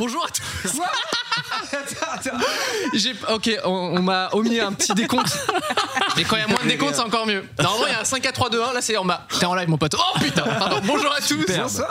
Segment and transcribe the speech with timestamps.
[0.00, 0.72] Bonjour à tous.
[2.94, 5.36] J'ai- ok, on, on m'a omis un petit décompte.
[6.16, 7.44] Mais quand il y a moins de décompte, c'est encore mieux.
[7.58, 8.72] Normalement, il y a un 5 4 3 2 1.
[8.72, 9.26] Là, c'est en bas.
[9.38, 9.94] T'es en live, mon pote.
[9.98, 10.80] Oh putain, pardon.
[10.86, 11.44] Bonjour à tous.
[11.46, 11.88] Bonsoir.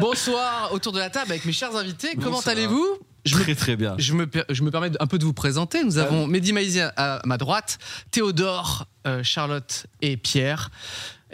[0.00, 2.16] Bonsoir autour de la table avec mes chers invités.
[2.22, 2.86] Comment allez-vous?
[3.26, 3.94] Je me, Très très bien.
[3.98, 5.84] je, me, per- je me permets un peu de vous présenter.
[5.84, 7.78] Nous avons Mehdi Maizi à, à ma droite,
[8.10, 10.70] Théodore, euh, Charlotte et Pierre.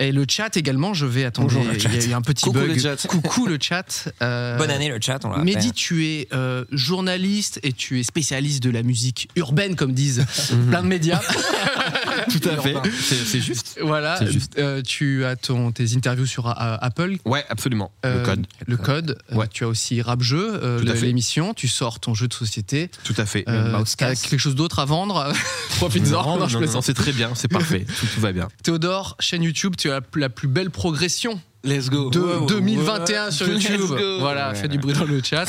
[0.00, 1.48] Et le chat également, je vais attendre.
[1.48, 2.68] Bonjour, Il y a eu un petit Coucou, bug.
[2.74, 3.06] le chat.
[3.08, 4.08] Coucou le chat.
[4.22, 8.02] Euh, Bonne année le chat, on l'a Mehdi, tu es euh, journaliste et tu es
[8.02, 10.24] spécialiste de la musique urbaine, comme disent
[10.70, 11.20] plein de médias.
[12.30, 12.74] Tout à fait.
[13.00, 13.78] C'est juste.
[13.82, 14.24] voilà.
[14.26, 14.58] Juste.
[14.58, 17.16] Euh, tu as ton, tes interviews sur Apple.
[17.24, 17.92] Ouais, absolument.
[18.04, 18.46] Le code.
[18.66, 19.18] Le code.
[19.32, 19.46] Ouais.
[19.48, 21.54] tu as aussi Rap Jeu, l'émission.
[21.54, 22.90] Tu sors ton jeu de société.
[23.04, 23.44] Tout à fait.
[23.44, 25.32] T'as quelque chose d'autre à vendre?
[25.76, 26.22] Profites-en.
[26.24, 26.74] Non, Non, je non, plaisante.
[26.76, 27.84] non, c'est très bien, c'est parfait.
[28.00, 28.48] Tout, tout va bien.
[28.62, 32.10] Théodore, chaîne YouTube, tu as la plus belle progression Let's go.
[32.10, 33.80] de 2021 sur YouTube.
[34.20, 35.44] Voilà, fais du bruit dans le chat.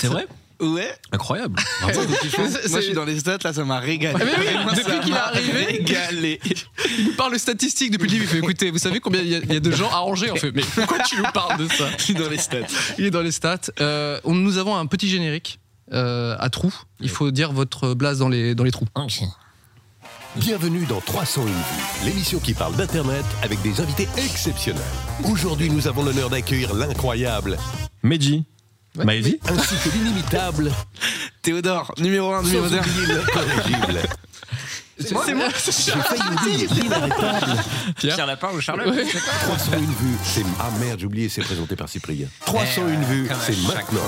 [0.62, 0.92] Ouais.
[1.14, 1.58] Incroyable.
[1.88, 1.96] C'est-
[2.38, 4.18] Moi, je c'est- suis dans les stats, là, ça m'a régalé.
[4.20, 5.66] Ah, mais oui, Vraiment, depuis qu'il est m'a arrivé.
[5.66, 6.40] Régalé.
[6.98, 8.24] Il nous parle de statistiques depuis le début.
[8.26, 10.30] Il fait écoutez, vous savez combien il y, a- il y a de gens arrangés
[10.32, 12.58] On fait mais pourquoi tu nous parles de ça Je suis dans les stats.
[12.98, 13.72] Il est dans les stats.
[13.80, 15.62] Euh, on- nous avons un petit générique
[15.94, 16.74] euh, à trous.
[17.00, 18.86] Il faut dire votre blase dans les, dans les trous.
[20.36, 24.82] Bienvenue dans 301 vues, l'émission qui parle d'Internet avec des invités exceptionnels.
[25.30, 27.58] Aujourd'hui, nous avons l'honneur d'accueillir l'incroyable
[28.04, 28.46] Meiji.
[28.96, 29.06] Ouais.
[29.06, 30.72] Maëvi ainsi que l'inimitable
[31.42, 32.80] Théodore, numéro 1, numéro sans 2.
[32.80, 34.00] oublier l'incorrigible.
[35.00, 35.26] C'est moi.
[35.26, 36.68] J'ai failli.
[37.98, 38.16] Pierre.
[38.16, 39.06] Pierre Lapin ou Charlotte Ouais.
[39.06, 40.44] 301 vues, c'est...
[40.60, 42.28] Ah merde, j'ai oublié, c'est présenté par Cyprien.
[42.46, 44.00] 301 vues, c'est maintenant.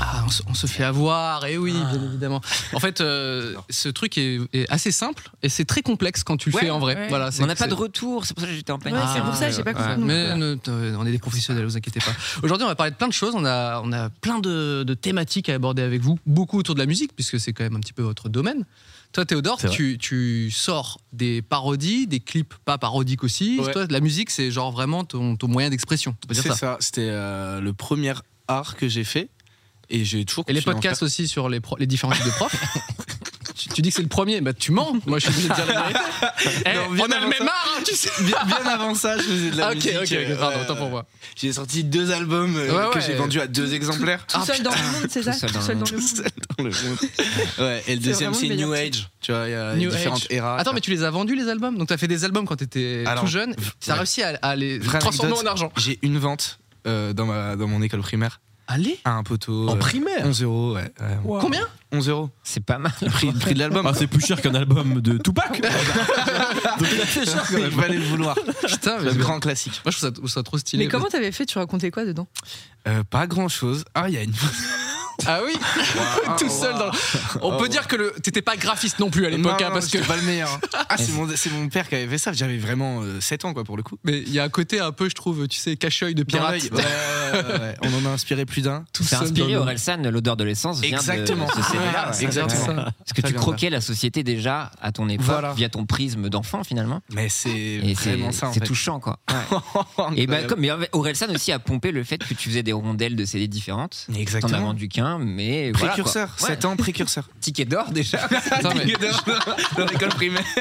[0.00, 2.40] Ah, on, se, on se fait avoir, et oui, bien évidemment.
[2.72, 6.50] En fait, euh, ce truc est, est assez simple et c'est très complexe quand tu
[6.50, 6.96] le Ouais, fais en vrai.
[6.96, 7.08] ouais.
[7.08, 8.98] Voilà, c'est- On n'a pas de retour, c'est pour ça que j'étais en panique.
[8.98, 10.02] Ouais, c'est pour ça, j'ai pas compris.
[10.02, 12.12] Mais ne- euh, on est des professionnels, vous inquiétez pas.
[12.42, 13.34] Aujourd'hui, on va parler de plein de choses.
[13.36, 16.80] On a, on a plein de, de thématiques à aborder avec vous, beaucoup autour de
[16.80, 18.64] la musique, puisque c'est quand même un petit peu votre domaine.
[19.12, 23.60] Toi, Théodore, tu, tu sors des parodies, des clips pas parodiques aussi.
[23.60, 23.72] Ouais.
[23.72, 26.16] Toi, la musique, c'est genre vraiment ton, ton moyen d'expression.
[26.32, 26.54] C'est ça.
[26.56, 28.12] ça, c'était euh, le premier
[28.48, 29.28] art que j'ai fait.
[29.90, 32.54] Et j'ai toujours Et les podcasts aussi sur les, pro- les différents types de profs.
[33.56, 34.94] tu, tu dis que c'est le premier, bah tu mens.
[35.06, 36.00] Moi, je suis obligé de dire la vérité.
[36.66, 37.44] Eh, Non, on a le avant même ça.
[37.46, 38.10] art, hein, tu sais.
[38.22, 39.94] Bien, bien avant ça, je faisais de la Ah, ok, musique.
[39.96, 41.06] ok, ok, euh, pardon, autant pour moi.
[41.36, 43.04] J'ai sorti deux albums euh, Ouais, que ouais.
[43.06, 44.26] j'ai vendus à deux exemplaires.
[44.26, 46.30] Tout Ah, seul dans le monde, c'est ça Tout seul dans le dans le monde.
[46.58, 46.98] Dans le monde.
[47.58, 49.08] Ouais, et le C'est deuxième, vraiment c'est le New meilleur Age.
[49.20, 50.26] Tu vois, il y a New différentes Age.
[50.30, 50.56] eras.
[50.58, 51.76] Attends, mais tu les as vendus les albums?
[51.78, 53.54] Donc, tu as fait des albums quand tu étais Alors, tout jeune.
[53.80, 53.98] Tu as ouais.
[54.00, 55.72] réussi à, à les Vraie transformer anecdote, en argent.
[55.76, 59.68] J'ai une vente euh, dans, ma, dans mon école primaire Allez à un poteau.
[59.68, 60.90] En euh, primaire 11 euros, ouais.
[61.24, 61.38] ouais.
[61.40, 62.30] Combien 11 euros.
[62.42, 62.92] C'est pas mal.
[63.02, 63.86] Le prix, le prix de l'album.
[63.86, 65.60] Ah, c'est plus cher qu'un album de Tupac.
[66.78, 67.70] Donc il a fait cher quand Il même.
[67.72, 68.36] fallait le vouloir.
[68.66, 69.80] Putain, mais Le grand classique.
[69.84, 70.84] Moi, je trouve ça, ça trop stylé.
[70.84, 72.26] Mais comment t'avais fait Tu racontais quoi dedans?
[72.88, 73.84] Euh, pas grand chose.
[73.94, 74.32] Ah, il y a une.
[75.26, 75.52] Ah oui
[76.38, 76.90] Tout seul dans.
[77.40, 77.58] On oh.
[77.58, 79.98] peut dire que t'étais pas graphiste non plus à l'époque, hein, parce que.
[79.98, 80.60] pas le meilleur.
[80.88, 83.76] Ah, c'est mon, père qui avait fait ça, j'avais vraiment euh, 7 ans, quoi, pour
[83.76, 83.96] le coup.
[84.04, 86.60] Mais il y a un côté un peu, je trouve, tu sais, cache-œil de pirate.
[87.82, 88.84] On en a inspiré plus d'un.
[88.92, 91.48] Tout c'est inspiré, Orelsan, l'odeur de l'essence Exactement.
[92.20, 92.84] Exactement.
[92.84, 97.00] Parce que tu croquais la société déjà à ton époque, via ton prisme d'enfant, finalement.
[97.12, 99.18] Mais c'est vraiment ça, C'est touchant, quoi.
[100.16, 103.24] Et ben, comme Orelsan aussi a pompé le fait que tu faisais des rondelles de
[103.24, 104.06] CD différentes.
[104.16, 104.52] Exactement.
[104.52, 105.72] T'en as vendu 15 mais.
[105.72, 107.28] Précurseur, voilà, ans précurseur.
[107.40, 108.18] Ticket d'or déjà.
[108.28, 109.24] Ticket d'or
[109.76, 110.44] dans l'école primaire.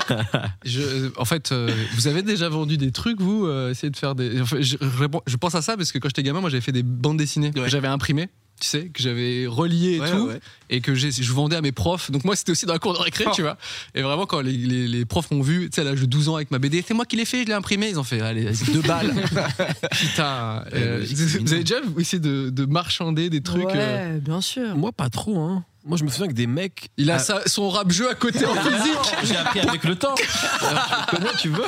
[0.75, 4.15] Euh, en fait, euh, vous avez déjà vendu des trucs, vous euh, Essayez de faire
[4.15, 4.43] des.
[4.59, 7.51] Je, pense à ça parce que quand j'étais gamin, moi j'avais fait des bandes dessinées.
[7.67, 8.29] J'avais imprimé
[8.63, 10.39] tu sais, que j'avais relié et Ouais, tout, ouais.
[10.69, 12.09] et que j'ai- je vendais à mes profs.
[12.11, 13.57] Donc moi, c'était aussi dans la cour de récré, tu vois.
[13.93, 16.29] Et vraiment, quand les, les- les profs m'ont vu, tu sais, à l'âge de 12
[16.29, 17.89] ans avec ma BD, c'est moi qui l'ai fait, je l'ai imprimé.
[17.89, 19.13] Ils ont fait, allez, deux balles.
[19.91, 20.63] Putain.
[20.73, 24.75] euh, logique, vous, avez déjà essayé de, de marchander des trucs Ouais, euh, bien sûr.
[24.77, 25.65] Moi, pas trop, hein.
[25.85, 26.89] Moi, je me souviens que des mecs.
[26.95, 28.93] Il a sa- son rap jeu à côté en physique.
[29.25, 30.15] J'ai appris avec le temps.
[30.61, 31.63] Alors, Comment tu veux?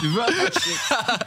[0.00, 0.08] Tu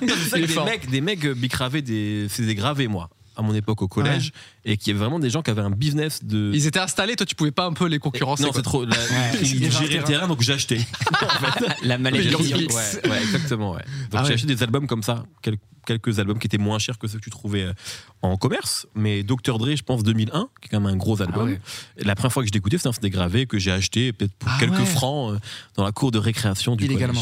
[0.05, 2.27] que des mecs, des mecs euh, bicravaient des.
[2.29, 3.09] C'est des gravés, moi.
[3.35, 4.31] À mon époque au collège
[4.65, 6.51] et qu'il y avait vraiment des gens qui avaient un business de.
[6.53, 8.43] Ils étaient installés, toi tu pouvais pas un peu les concurrencer.
[8.43, 8.85] non, c'est trop.
[8.85, 8.95] la-
[9.41, 10.27] ils géraient le terrain.
[10.27, 10.79] donc acheté.
[11.83, 12.29] La maladie.
[12.39, 13.71] Oui, Ouais, ouais, exactement.
[13.73, 13.79] Ouais.
[13.79, 14.33] Donc Ah j'ai ouais.
[14.35, 17.23] acheté des albums comme ça, quel- quelques albums qui étaient moins chers que ceux que
[17.23, 17.73] tu trouvais euh,
[18.21, 18.87] en commerce.
[18.95, 21.49] Mais Dr Dre, je pense 2001, qui est quand même un gros album.
[21.49, 21.59] ouais.
[21.97, 24.33] Et la première fois que je l'écoutais, c'était un CD gravé que j'ai acheté peut-être
[24.33, 24.85] pour Ah quelques ouais.
[24.85, 25.39] francs euh,
[25.75, 27.13] dans la cour de récréation du Illégalement.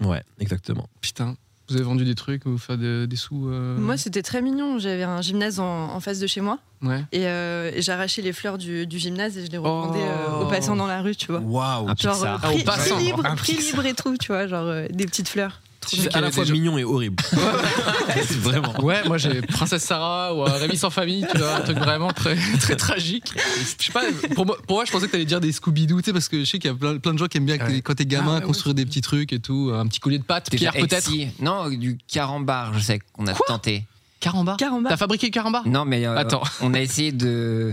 [0.00, 0.08] collège.
[0.10, 0.88] Ouais, exactement.
[1.00, 1.36] Putain,
[1.68, 3.48] vous avez vendu des trucs, vous faites des, des sous.
[3.48, 4.78] euh, Moi, c'était très mignon.
[4.78, 6.58] J'avais un gymnase en, en face de chez moi.
[6.82, 7.04] Ouais.
[7.12, 10.40] Et, euh, et j'ai arraché les fleurs du, du gymnase et je les revendais Oh.
[10.40, 11.40] euh, aux passants dans la rue, tu vois.
[11.40, 11.88] Waouh!
[11.90, 15.06] Un Genre, Ah, prix, prix libre, prix libre et tout, tu vois, genre euh, des
[15.06, 15.60] petites fleurs.
[15.86, 17.22] C'est à la fois mignon et horrible.
[18.40, 18.74] Vraiment.
[18.82, 22.36] Ouais, moi j'ai Princesse Sarah ou Rémi sans famille, tu vois, un truc vraiment très,
[22.60, 23.32] très tragique.
[23.36, 24.02] Je sais pas,
[24.34, 26.40] pour moi, pour moi je pensais que t'allais dire des Scooby-Doo, tu sais, parce que
[26.40, 27.80] je sais qu'il y a plein, plein de gens qui aiment bien Ouais.
[27.82, 30.24] quand t'es gamin Ah, ouais, construire des petits trucs et tout, un petit collier de
[30.50, 31.10] Déjà, Pierre peut-être.
[31.40, 33.84] Non, du carambar, je sais qu'on a tenté.
[34.20, 34.56] Carambar?
[34.56, 34.90] Carambar?
[34.90, 35.66] T'as fabriqué le carambar?
[35.66, 36.42] Non, mais euh, Attends.
[36.60, 37.72] on a essayé de,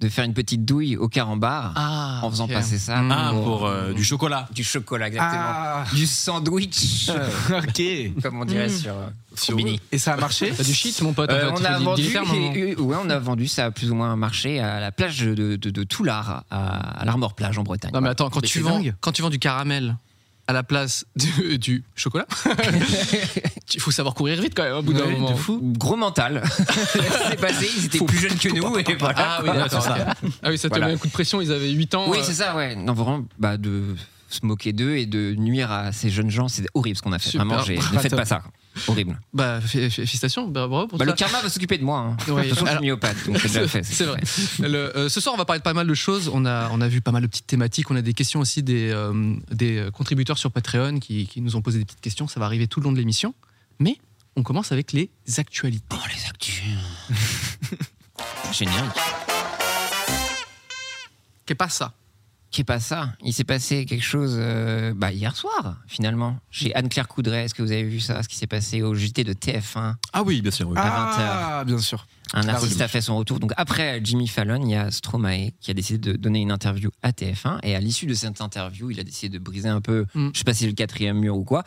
[0.00, 3.92] de faire une petite douille au carambar Ah, en faisant passer ça Ah, pour euh,
[3.92, 4.48] du chocolat.
[4.54, 5.42] du chocolat, exactement.
[5.44, 7.10] Ah, Du sandwich,
[7.50, 8.22] ok.
[8.22, 8.70] comme on dirait Mm.
[8.70, 9.80] sur, euh, Sur Combini.
[9.92, 11.30] Et ça a marché du shit, mon pote.
[11.30, 13.94] en Euh, fait, on, a vendu, et- ouais, on a vendu, ça a plus ou
[13.94, 17.90] moins marché à la plage de, de, de Toulard, à, à l'Armor Plage en Bretagne.
[17.94, 18.94] Non mais attends, quand Mais tu c'est vends, dingue.
[19.00, 19.96] quand tu vends du caramel
[20.50, 22.26] à la place du, du chocolat,
[23.74, 25.36] il faut savoir courir vite quand même, au bout d'un Ouais, de moment.
[25.36, 25.60] fou.
[25.62, 26.42] Gros mental.
[27.28, 28.76] C'est passé, ils étaient Faut- plus jeunes que nous.
[28.78, 29.14] Et voilà.
[29.18, 29.86] Ah oui, d'accord.
[29.88, 30.26] ok.
[30.42, 30.88] Ah oui, ça te Voilà.
[30.88, 32.04] met un coup de pression, ils avaient 8 ans.
[32.08, 32.74] Oui, euh, c'est ça, ouais.
[32.74, 33.94] Non, vraiment, bah, de
[34.28, 37.18] se moquer d'eux et de nuire à ces jeunes gens, c'est horrible ce qu'on a
[37.20, 37.30] fait.
[37.30, 37.46] Super.
[37.46, 37.62] Vraiment,
[37.92, 38.42] ne faites pas ça.
[38.86, 39.20] Horrible.
[39.32, 41.10] Bah, fé- fé- félicitations, bah, bravo pour Bah, ça.
[41.10, 41.98] le karma va s'occuper de moi.
[42.00, 42.16] hein.
[42.28, 44.20] Oui, De toute façon, je alors- suis myopathe, donc c'est vrai.
[44.60, 46.30] Le- euh, ce soir, on va parler de pas mal de choses.
[46.32, 47.90] On a, on a vu pas mal de petites thématiques.
[47.90, 51.62] On a des questions aussi des, euh, des contributeurs sur Patreon qui, qui nous ont
[51.62, 52.28] posé des petites questions.
[52.28, 53.34] Ça va arriver tout le long de l'émission.
[53.80, 53.96] Mais
[54.36, 55.84] on commence avec les actualités.
[55.92, 56.62] Oh, les actus.
[58.52, 58.84] Génial.
[61.46, 61.92] Qu'est pas ça?
[62.50, 66.74] Qui est pas ça Il s'est passé quelque chose euh, bah, hier soir, finalement, chez
[66.74, 67.44] Anne-Claire Coudray.
[67.44, 70.22] Est-ce que vous avez vu ça Ce qui s'est passé au JT de TF1 Ah
[70.24, 70.68] oui, bien sûr.
[70.68, 70.74] oui.
[70.76, 72.06] Ah, bien sûr.
[72.32, 72.82] Un artiste oui.
[72.82, 73.40] a fait son retour.
[73.40, 76.90] Donc après Jimmy Fallon, il y a Stromae qui a décidé de donner une interview
[77.02, 80.06] à TF1 et à l'issue de cette interview, il a décidé de briser un peu,
[80.14, 80.28] Mm.
[80.32, 81.64] je sais pas si c'est le quatrième mur ou quoi,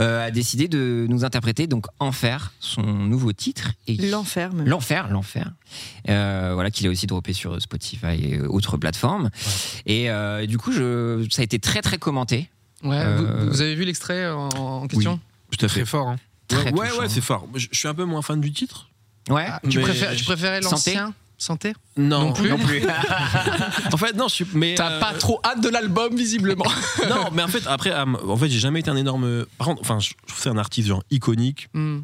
[0.00, 4.66] euh, a décidé de nous interpréter donc Enfer, son nouveau titre et L'enfer, même.
[4.66, 5.52] L'enfer, l'enfer.
[6.08, 9.30] Euh, voilà, qu'il a aussi droppé sur Spotify et autres plateformes.
[9.84, 12.48] Et euh, du coup, je, ça a été très très commenté.
[12.82, 15.20] Ouais, Euh, vous, vous avez vu l'extrait en, en question?
[15.50, 15.86] Tout à Très fait.
[15.86, 16.08] fort.
[16.08, 16.16] Hein.
[16.48, 17.00] Très ouais, touchant.
[17.02, 17.46] ouais, c'est fort.
[17.54, 18.88] Je, je suis un peu moins fan du titre.
[19.28, 19.46] Ouais.
[19.68, 22.48] tu, Mais- préfères, tu préférais l'ancien Santé Non, Non plus.
[22.48, 22.82] Non plus.
[23.92, 24.46] en fait, non, je suis.
[24.54, 26.64] Mais T'as euh, pas trop hâte de l'album, visiblement.
[27.10, 29.44] Non, mais en fait, après, euh, en fait, j'ai jamais été un énorme.
[29.58, 31.68] Par contre, enfin, je c'est un artiste genre iconique.
[31.74, 32.00] Hmm,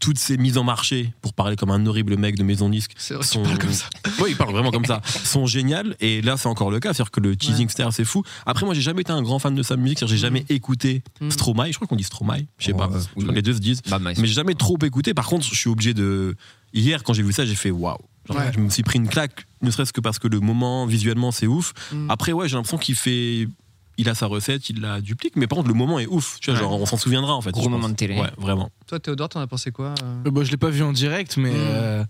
[0.00, 3.14] Toutes ces mises en marché, pour parler comme un horrible mec de maison disque, c'est
[3.14, 3.42] vrai, sont.
[3.42, 3.86] tu parles comme ça.
[4.20, 5.00] Oui, il parle vraiment comme ça.
[5.24, 5.96] Sont géniales.
[6.00, 6.92] Et là, c'est encore le cas.
[6.92, 8.22] C'est-à-dire que le teasing star, c'est fou.
[8.46, 9.98] Après, moi, j'ai jamais été un grand fan de sa musique.
[9.98, 11.30] C'est-à-dire, j'ai jamais écouté Mm.
[11.30, 11.66] Stromae.
[11.70, 12.42] Je crois qu'on dit Stromae.
[12.58, 12.88] Je sais Oh, pas.
[12.92, 13.80] euh, Je crois les deux se disent.
[13.88, 15.14] Bah, mais- Mais j'ai jamais trop écouté.
[15.14, 16.36] Par contre, je suis obligé de.
[16.74, 17.96] Hier, quand j'ai vu ça, j'ai fait waouh.
[18.28, 18.50] Genre, Ouais.
[18.54, 21.46] Je me suis pris une claque, ne serait-ce que parce que le moment, visuellement, c'est
[21.46, 21.72] ouf.
[21.92, 22.10] Mm.
[22.10, 23.48] Après, ouais, j'ai l'impression qu'il fait.
[23.96, 26.38] Il a sa recette, il la duplique, mais par contre, le moment est ouf.
[26.40, 26.64] Tu vois, Ouais.
[26.64, 27.50] genre, on s'en souviendra en fait.
[27.52, 27.90] Gros je moment pense.
[27.92, 28.16] de télé.
[28.16, 28.70] Ouais, vraiment.
[28.86, 31.36] Toi, Théodore, t'en as pensé quoi euh Euh, bah, je l'ai pas vu en direct,
[31.36, 31.54] mais Mm.
[31.56, 32.04] euh,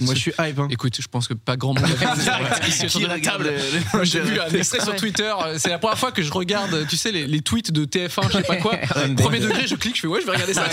[0.00, 0.58] moi je suis hype.
[0.58, 0.68] Hein.
[0.70, 3.50] Écoute, je pense que pas grand monde a vu la regarde
[4.02, 4.94] J'ai vu un extrait sur.
[4.96, 5.32] Twitter.
[5.44, 8.28] euh, C'est la première fois que je regarde, tu sais, les, les tweets de TF1,
[8.28, 8.76] je sais pas quoi.
[9.16, 10.64] Premier degré, je clique, je fais ouais, je vais regarder ça.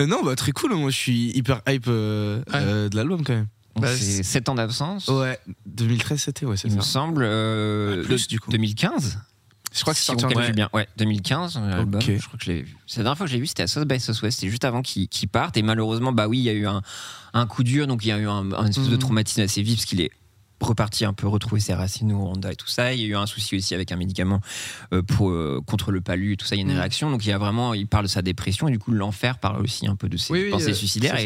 [0.00, 0.74] Euh, non, bah très cool.
[0.74, 3.46] Moi, je suis hyper hype euh, euh, de l'album quand même.
[3.80, 5.08] Bah, c'est 7 ans d'absence.
[5.08, 6.86] Ouais, 2013 c'était, ouais, c'est Il me ça.
[6.88, 7.22] semble.
[7.24, 8.50] euh, Ouais, plus, de- du coup.
[8.50, 9.18] 2015
[9.72, 10.68] Je crois que c'est Si on calcule bien.
[10.72, 12.00] Ouais, 2015, l'album.
[12.00, 12.06] Ok.
[12.18, 12.76] Je crois que je l'ai vu.
[12.86, 14.38] C'est la dernière fois que je l'ai vu, c'était à South by Southwest.
[14.40, 15.56] C'était juste avant qu'il qu'il parte.
[15.56, 16.80] Et malheureusement, bah oui, il y a eu un,
[17.34, 17.86] un coup dur.
[17.86, 18.98] Donc il y a eu un, un espèce de Mhm.
[18.98, 20.10] traumatisme assez vif parce qu'il est
[20.60, 22.92] reparti un peu retrouver ses racines au Rwanda et tout ça.
[22.92, 24.40] Il y a eu un souci aussi avec un médicament
[24.92, 26.54] euh, pour, euh, contre le palu et tout ça.
[26.56, 26.78] Il y a une Mhm.
[26.78, 27.10] réaction.
[27.10, 29.62] Donc il y a vraiment, il parle de sa dépression et du coup l'enfer parle
[29.62, 31.16] aussi un peu de ses Oui, pensées euh, suicidaires.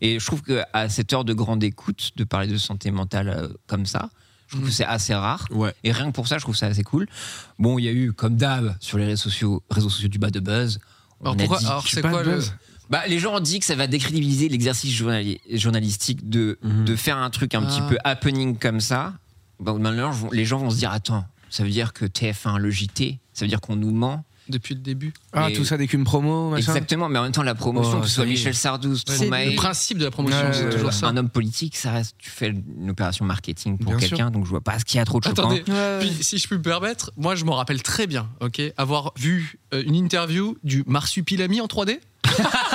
[0.00, 3.86] Et, je trouve qu'à cette heure de grande écoute, de parler de santé mentale comme
[3.86, 4.10] ça,
[4.48, 5.44] je trouve que c'est assez rare.
[5.50, 5.74] Ouais.
[5.82, 7.08] Et rien que pour ça, je trouve ça assez cool.
[7.58, 10.30] Bon, il y a eu, comme d'hab, sur les réseaux sociaux, réseaux sociaux du bas
[10.30, 10.78] de buzz.
[11.20, 12.54] On Alors pourquoi Alors c'est quoi le buzz.
[12.90, 16.84] Bah, les gens ont dit que ça va décrédibiliser l'exercice journali- journalistique de, Mhm.
[16.84, 17.86] de faire un truc un petit Ah.
[17.88, 19.14] peu happening comme ça.
[19.60, 23.18] Bon, maintenant, les gens vont se dire attends, ça veut dire que TF1, le JT,
[23.32, 24.24] ça veut dire qu'on nous ment.
[24.48, 26.58] depuis le début Ah, tout ça d'écume promo, machin.
[26.72, 28.28] Exactement, mais en même temps, la promotion, Oh, que ce soit est.
[28.28, 31.08] Michel Sardou, Stromae, Le principe de la promotion, Ouais, c'est toujours ça.
[31.08, 34.60] un homme politique, ça reste, tu fais une opération marketing pour quelqu'un, donc je vois
[34.60, 35.42] pas ce qu'il y a trop de choquant.
[35.50, 35.98] Attendez, Ouais.
[35.98, 39.58] Puis, si je peux me permettre, moi je me rappelle très bien, ok, avoir vu
[39.74, 41.98] euh, une interview du Marsupilami en 3D.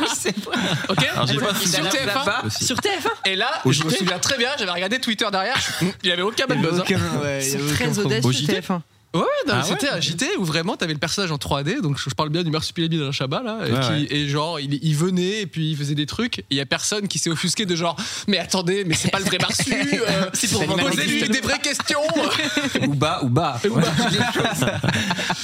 [0.00, 0.56] oui, c'est vrai.
[0.88, 2.06] Ok Alors, j'ai pas Sur Dalaf TF1.
[2.06, 2.42] Lapa.
[2.46, 2.64] Aussi.
[2.64, 3.98] Sur TF1 Et là, Au je me JT?
[3.98, 5.56] souviens très bien, j'avais regardé Twitter derrière,
[6.02, 6.80] il y avait aucun bad buzz.
[6.80, 7.00] avait hein.
[7.12, 8.24] aucun- ouais, il y C'est avait aucun très problème.
[8.24, 8.60] audacieux JT?
[8.60, 8.80] TF1.
[9.12, 11.98] Ouais, non, Ah c'était ouais, un JT où vraiment t'avais le personnage en 3D, donc
[11.98, 14.06] je, je parle bien du Marsupilami d'Alain Chabat là, et, Ouais, qui- ouais.
[14.08, 16.66] et genre il, il venait et puis il faisait des trucs, et il y a
[16.66, 17.96] personne qui s'est offusqué de genre,
[18.28, 21.40] mais attendez, mais c'est pas le vrai Marsu, euh, C'est pour vendre posez-lui des des
[21.40, 21.98] vraies questions.
[22.86, 23.60] Ou bas, ou bas.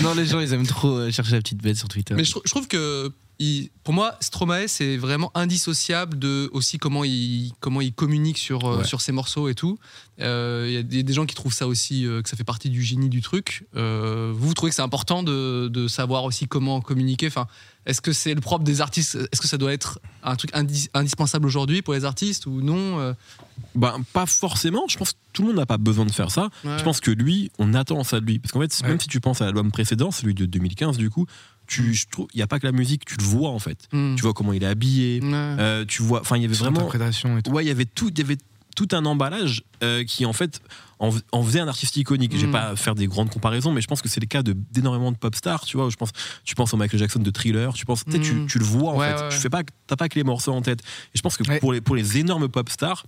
[0.00, 2.14] Non, les gens, ils aiment trop euh, chercher la petite bête sur Twitter.
[2.14, 6.78] mais je, trou- je trouve que il- pour moi, Stromae c'est vraiment indissociable de aussi
[6.78, 8.84] comment il comment il communique sur euh, Ouais.
[8.84, 9.78] sur ses morceaux et tout.
[10.20, 12.44] Euh, Il y a des, des gens qui trouvent ça aussi euh, que ça fait
[12.44, 13.66] partie du génie du truc.
[13.76, 17.26] Euh, vous, vous trouvez que c'est important de, de savoir aussi comment communiquer?
[17.28, 17.46] Enfin,
[17.84, 19.16] est-ce que c'est le propre des artistes?
[19.30, 23.14] Est-ce que ça doit être un truc indi- indispensable aujourd'hui pour les artistes ou non
[23.74, 24.84] Ben, pas forcément.
[24.88, 26.48] Je pense que tout le monde n'a pas besoin de faire ça.
[26.64, 26.78] ouais.
[26.78, 28.38] Je pense que lui, on attend ça de lui.
[28.38, 28.88] Parce qu'en fait, Ouais.
[28.88, 31.26] même si tu penses à l'album précédent, celui de 2015, du coup,
[31.66, 33.88] tu, je trouve, il n'y a pas que la musique, tu le vois en fait.
[33.92, 34.14] Hmm.
[34.16, 35.20] Tu vois comment il est habillé.
[35.22, 35.30] Ouais.
[35.32, 36.88] euh, tu vois, enfin, il y avait vraiment,
[37.38, 37.50] et tout.
[37.50, 38.38] ouais, il y avait tout, il y avait
[38.74, 40.60] tout un emballage euh, qui en fait
[40.98, 42.32] en, en faisait un artiste iconique.
[42.34, 42.52] Je vais Mm.
[42.52, 45.16] pas faire des grandes comparaisons, mais je pense que c'est le cas de d'énormément de
[45.16, 45.64] pop stars.
[45.64, 46.10] Tu vois, je pense,
[46.44, 47.72] tu penses au Michael Jackson de Thriller.
[47.72, 49.22] Tu penses, tu sais, tu, tu le vois en Ouais, fait.
[49.22, 50.80] ouais, Tu fais pas, t'as pas que les morceaux en tête.
[50.80, 51.58] Et je pense que Ouais.
[51.58, 53.06] pour les pour les énormes pop stars.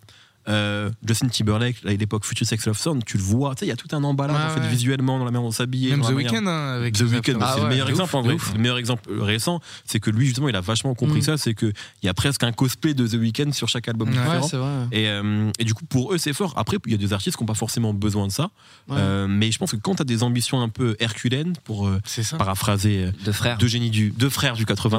[0.48, 3.68] Euh, Justin Timberlake, à l'époque Future Sex Love Sound, tu le vois, tu sais, il
[3.68, 4.68] y a tout un emballage Ouais, en fait, ouais.
[4.68, 5.90] visuellement dans la manière dont s'habiller.
[5.90, 7.48] Même The Weeknd, hein, avec The les Weeknd, affaires.
[7.48, 8.36] Ah c'est le meilleur exemple ouf, en vrai.
[8.40, 11.22] C'est le meilleur exemple récent, c'est que lui justement il a vachement compris Mm.
[11.22, 11.66] ça, c'est que
[12.02, 14.40] il y a presque un cosplay de The Weeknd sur chaque album Ouais, différent.
[14.40, 14.70] Ouais, c'est vrai.
[14.92, 16.54] Et, euh, et du coup, pour eux, c'est fort.
[16.56, 18.50] Après, il y a des artistes qui n'ont pas forcément besoin de ça.
[18.90, 22.36] Euh, mais je pense que quand tu as des ambitions un peu herculènes, pour C'est
[22.36, 23.58] paraphraser De frères.
[23.58, 24.98] deux génies du, deux frères du 80,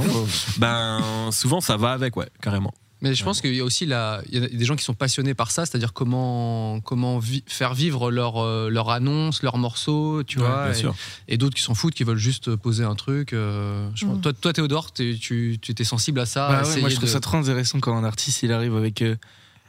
[0.57, 0.99] ben
[1.31, 2.73] souvent ça va avec, ouais, carrément.
[3.01, 4.93] Mais je pense qu'il y a aussi la, il y a des gens qui sont
[4.93, 10.21] passionnés par ça, c'est-à-dire comment, comment vi- faire vivre leur, euh, leur annonce, leurs morceaux,
[10.23, 10.69] tu Ouais, vois.
[10.71, 10.93] bien
[11.29, 13.31] et, d'autres qui s'en foutent, qui veulent juste poser un truc.
[13.31, 14.21] euh, je pense- Mm.
[14.21, 16.47] toi, toi, Théodore, tu, tu étais sensible à ça.
[16.47, 18.75] à Bah ouais, moi je trouve de- ça trop intéressant quand un artiste il arrive
[18.75, 19.01] avec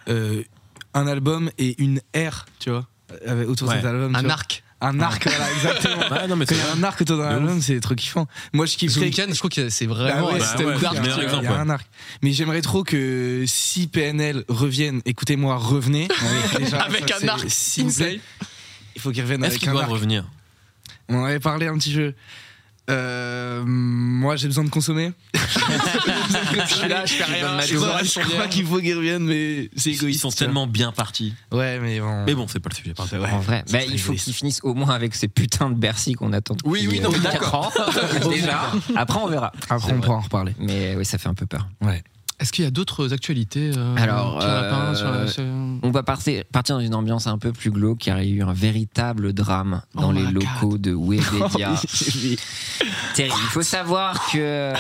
[0.09, 0.43] euh,
[0.95, 2.89] un album et une ère, tu vois,
[3.27, 3.77] avec- autour Ouais.
[3.77, 4.17] de cet album.
[4.17, 4.33] un vois.
[4.33, 4.65] arc.
[4.83, 6.09] Un arc, voilà, exactement.
[6.11, 7.95] Ouais, non, mais Quand c'est il y a un arc d'un De album, c'est trop
[7.95, 8.27] kiffant.
[8.55, 9.07] Moi je Ce kifferais.
[9.07, 10.97] week-end, je trouve que c'est vraiment Bah ouais, un bah système ouais, d'arc.
[10.97, 11.87] Il y a- un arc.
[12.23, 16.09] Mais j'aimerais trop que si PNL reviennent, écoutez-moi, revenez.
[16.59, 18.49] Déjà, Avec ça, un arc s'il vous plaît, insane.
[18.97, 19.91] Il faut qu'ils reviennent Est-ce avec qu'ils un arc.
[19.91, 20.25] revenir?
[21.09, 22.15] On en avait parlé un petit peu.
[22.91, 25.13] Euh, moi j'ai besoin de consommer.
[25.35, 27.61] Je suis là, je fais rien.
[27.61, 30.21] Je je crois, vois, je crois qu'il faut qu'ils reviennent, mais c'est Ils égoïste.
[30.21, 30.47] sont tu vois.
[30.47, 31.35] tellement bien partis.
[31.53, 32.25] Ouais, mais bon.
[32.25, 32.95] Mais bon, c'est pas le sujet.
[32.99, 36.33] En vrai, bah, il faut qu'ils finissent au moins avec ces putains de Bercy qu'on
[36.33, 37.71] attend depuis Oui, oui, non, mais 4 ans.
[38.31, 38.61] Déjà.
[38.97, 39.53] Après, on verra.
[39.69, 40.55] Après, on pourra en reparler.
[40.59, 41.69] Mais oui, ça fait un peu peur.
[41.81, 42.03] Ouais.
[42.41, 45.45] Est-ce qu'il y a d'autres actualités euh, Alors, sur la- euh, sur-
[45.83, 48.37] On va partir, partir dans une ambiance un peu plus glauque car il y a
[48.37, 51.75] eu un véritable drame dans Oh les my locaux de Webedia.
[53.15, 53.35] Terrible.
[53.43, 54.73] Il faut savoir que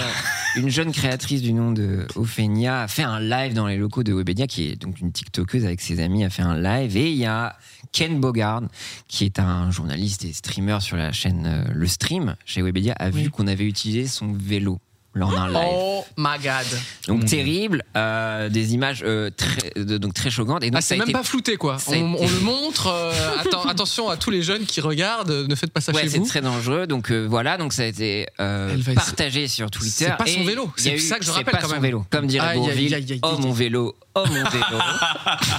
[0.56, 4.12] une jeune créatrice du nom de Ophenia a fait un live dans les locaux de
[4.12, 6.96] Webedia, qui est donc une TikTokeuse avec ses amis, a fait un live.
[6.96, 7.56] Et il y a
[7.92, 8.62] Ken Bogard,
[9.08, 13.10] qui est un journaliste et streamer sur la chaîne euh, Le Stream chez Webedia, a
[13.10, 14.80] vu qu'on avait utilisé son vélo
[15.12, 15.56] lors d'un live.
[15.72, 16.66] Oh my god.
[17.08, 20.62] Donc terrible, euh, des images euh, très, de- donc très choquantes.
[20.62, 21.78] Et donc Ah, ça c'est a même été pas flouté quoi.
[21.78, 22.86] ça a On, été- on le montre.
[22.86, 23.12] euh,
[23.42, 25.46] atten- attention à tous les jeunes qui regardent.
[25.48, 26.26] Ne faites pas ça Ouais, chez c'est vous.
[26.28, 26.86] très dangereux.
[26.86, 29.90] Donc euh, voilà, donc ça a été euh, Elle va partagé sur Twitter.
[30.10, 31.54] C'est pas son Et vélo, il y a c'est eu- ça que je c'est rappelle
[31.54, 31.82] pas quand son même.
[31.82, 32.06] vélo.
[32.10, 34.64] Comme dirait Aïe, aïe, Bourville, aïe, aïe, oh mon vélo, oh mon vélo.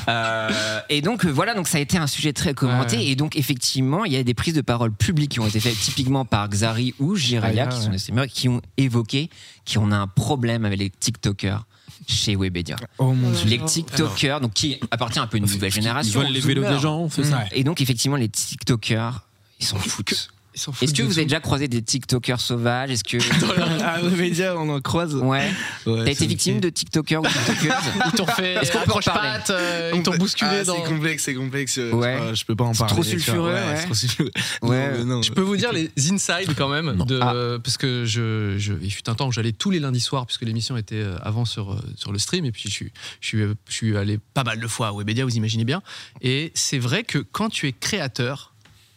[0.07, 2.97] Euh, et donc euh, voilà, donc ça a été un sujet très commenté.
[2.97, 3.05] Ouais.
[3.07, 5.77] Et donc effectivement, il y a des prises de parole publiques qui ont été faites
[5.77, 7.83] typiquement par Xari ou Jiraya, Ah, qui ouais.
[7.85, 9.29] sont des streamers, qui ont évoqué
[9.71, 11.65] qu'on a un problème avec les TikTokers
[12.07, 12.75] chez Webedia.
[12.97, 13.45] Oh mon dieu.
[13.47, 16.19] Les TikTokers, donc qui appartient un peu à une nouvelle Ils génération.
[16.19, 19.21] volent les vélos des gens, c'est ça Et donc effectivement, les TikTokers,
[19.59, 20.31] ils s'en foutent.
[20.53, 22.91] Est-ce que vous avez déjà croisé des TikTokers sauvages?
[22.91, 23.17] Est-ce que
[23.83, 25.15] Ah, ouais, média, on en croise.
[25.15, 25.49] ouais
[25.85, 27.71] Ouais, T'as été me victime de TikTokers ou TikTokeuses?
[28.05, 30.75] Ils t'ont fait Est-ce qu'on peut en accroche-pattes, euh, ils t'ont Ah, bousculé dans.
[30.75, 31.77] C'est complexe, c'est complexe.
[31.77, 32.17] Ouais.
[32.21, 32.93] euh, Je peux pas en parler.
[32.93, 33.75] trop sulfureux, ouais.
[33.77, 34.31] c'est trop sulfureux.
[34.61, 35.03] Ouais.
[35.05, 35.21] Non.
[35.21, 37.05] Je peux vous dire les insides quand même, Non.
[37.05, 37.57] de, Ah.
[37.63, 40.41] parce que je, je, il fut un temps où j'allais tous les lundis soirs, puisque
[40.43, 42.91] l'émission était euh, avant sur, euh, sur le stream, et puis je suis,
[43.21, 43.37] je, suis,
[43.69, 45.81] je suis allé pas mal de fois à Webedia, vous imaginez bien.
[46.21, 48.50] Et c'est vrai que quand tu es créateur,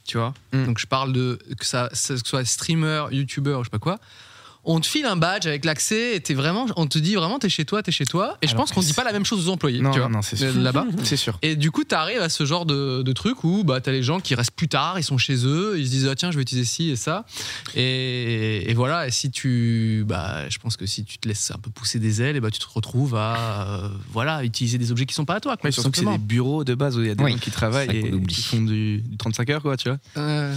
[0.06, 0.64] tu vois, Mm.
[0.66, 3.99] donc je parle de que ça, que ce soit streamer, youtubeur, je sais pas quoi.
[4.66, 7.49] On te file un badge avec l'accès et t'es vraiment, on te dit vraiment t'es
[7.49, 8.38] chez toi, t'es chez toi.
[8.42, 10.23] Et je pense qu'on dit pas la même chose aux employés, Non, tu vois, non,
[10.23, 10.61] c'est euh, sûr.
[10.62, 10.87] là-bas.
[11.02, 11.38] C'est sûr.
[11.42, 13.92] Et du coup, tu arrives à ce genre de, de truc où bah, tu as
[13.92, 16.30] les gens qui restent plus tard, ils sont chez eux, ils se disent ah, tiens,
[16.30, 17.25] je vais utiliser ci et ça.
[17.75, 20.04] Et, et voilà, et si tu.
[20.06, 22.50] Bah, je pense que si tu te laisses un peu pousser des ailes, et bah,
[22.50, 25.56] tu te retrouves à euh, voilà, utiliser des objets qui sont pas à toi.
[25.56, 27.33] Quoi, Ouais, surtout que c'est des bureaux de base où il y a des Oui,
[27.33, 29.99] gens qui travaillent et qui font du, du 35 heures, quoi, tu vois.
[30.16, 30.54] Euh,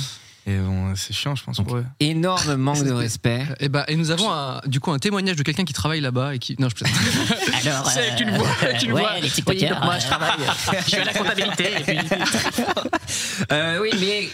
[0.50, 1.58] Et bon, c'est chiant, je pense.
[1.58, 1.86] Donc, pour eux.
[2.00, 3.46] Énorme manque de respect.
[3.60, 6.36] Et, bah, et nous avons un- du coup un témoignage de quelqu'un qui travaille là-bas
[6.36, 6.56] et qui.
[6.58, 6.98] Non, je plaisante.
[7.66, 9.20] Alors, C'est avec une voix, avec une ouais, voix.
[9.20, 9.84] les TikTokers.
[9.84, 10.38] Moi, je travaille.
[10.80, 11.66] je suis à la comptabilité.
[11.80, 11.98] Et puis,
[13.52, 14.30] Euh, oui, mais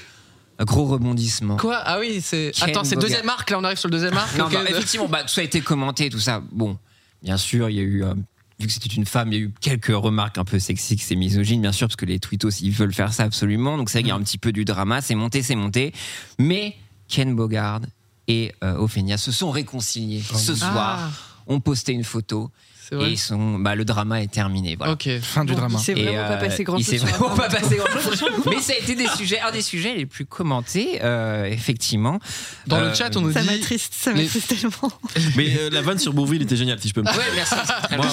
[0.60, 1.58] un gros rebondissement.
[1.58, 1.77] Quoi?
[1.84, 2.51] Ah oui, c'est.
[2.55, 4.38] Ken Attends, c'est deuxième arc, là on arrive sur le deuxième arc.
[4.38, 6.41] Non, bah, effectivement, bah, tout ça a été commenté, tout ça.
[6.51, 6.77] Bon,
[7.24, 8.13] bien sûr, il y a eu, euh,
[8.60, 11.15] vu que c'était une femme, il y a eu quelques remarques un peu sexistes et
[11.15, 13.77] misogynes, bien sûr, parce que les tweetos, ils veulent faire ça absolument.
[13.77, 15.93] Donc, c'est vrai qu'il y a un petit peu du drama, c'est monté, c'est monté.
[16.39, 16.75] Mais
[17.07, 17.81] Ken Bogard
[18.27, 21.12] et euh, Ophénia se sont réconciliés ce soir, Ah,
[21.48, 22.51] ont posté une photo
[22.89, 23.11] c'est et vrai.
[23.11, 24.75] ils sont, bah, le drama est terminé.
[24.77, 24.93] Voilà.
[24.93, 25.09] Ok.
[25.21, 25.77] Fin du Bon, drama.
[25.79, 26.91] Il s'est Et, vraiment pas euh, passé grand il chose.
[26.91, 28.23] s'est vraiment pas passé grand chose.
[28.49, 32.19] Mais ça a été des sujets, un des sujets les plus commentés, euh, effectivement.
[32.67, 33.47] Dans Euh, le chat, on nous Ça dit.
[33.47, 34.91] m'attriste, ça les- m'attriste tellement.
[35.37, 37.35] Mais euh, la vanne sur Bourville était géniale, si je peux me Ouais, permettre.
[37.35, 37.55] merci.
[37.81, 38.05] c'est très Moi,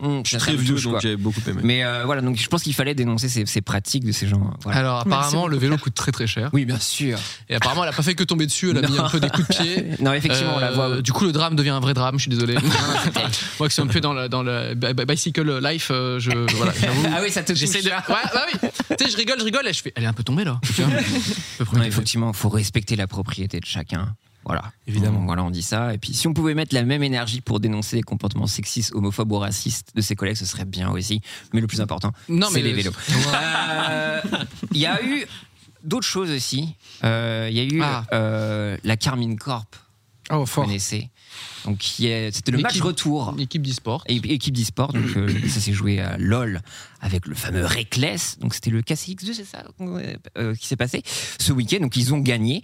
[0.00, 1.60] Mmh, Je suis ça très vieux, touche, donc j'ai beaucoup aimé.
[1.62, 4.52] Mais euh, voilà, donc je pense qu'il fallait dénoncer ces, ces pratiques de ces gens.
[4.62, 4.78] Voilà.
[4.78, 6.50] Alors apparemment, le vélo coûte très très cher.
[6.52, 7.18] oui, bien sûr.
[7.48, 9.28] Et apparemment, elle a pas fait que tomber dessus, elle a mis un peu des
[9.30, 9.84] coups de pied.
[10.00, 10.88] Non, effectivement, on la voit.
[10.90, 12.16] Euh, Du coup, le drame devient un vrai drame.
[12.16, 12.54] Je suis désolé.
[13.58, 16.72] Moi, qui suis un peu dans dans le bi- bi- bicycle life, euh, je voilà.
[17.14, 17.60] Ah oui, ça te touche.
[17.60, 17.88] de.
[17.88, 18.68] Ouais, bah oui.
[18.98, 19.92] Tu sais, je rigole, je rigole, et je fais.
[19.96, 20.60] Elle est un peu tombée là.
[20.74, 20.92] Tu vois
[21.78, 24.14] Non, effectivement, il faut respecter la propriété de chacun.
[24.46, 25.20] Voilà, Évidemment.
[25.20, 25.94] On- voilà, on dit ça.
[25.94, 29.32] Et puis, si on pouvait mettre la même énergie pour dénoncer les comportements sexistes, homophobes
[29.32, 31.22] ou racistes de ses collègues, ce serait bien aussi.
[31.54, 32.92] Mais le plus important, c'est les vélos.
[33.34, 34.20] Euh,
[34.72, 35.24] Il y a eu
[35.82, 36.74] d'autres choses aussi.
[37.04, 38.04] Euh, Il y a eu Ah.
[38.12, 39.76] euh, la Carmine Corp,
[40.30, 40.64] Oh, vous fort.
[40.64, 41.10] connaissez.
[41.64, 44.04] Donc, c'était le match retour équipe d'e-sport.
[44.06, 44.92] É- équipe d'e-sport.
[44.92, 46.62] Donc, euh, ça s'est joué à LOL
[47.00, 48.38] avec le fameux Reckless.
[48.38, 49.64] Donc, c'était le KCX2, c'est ça
[50.38, 51.02] euh, qui s'est passé
[51.38, 51.80] ce week-end.
[51.80, 52.62] Donc, ils ont gagné.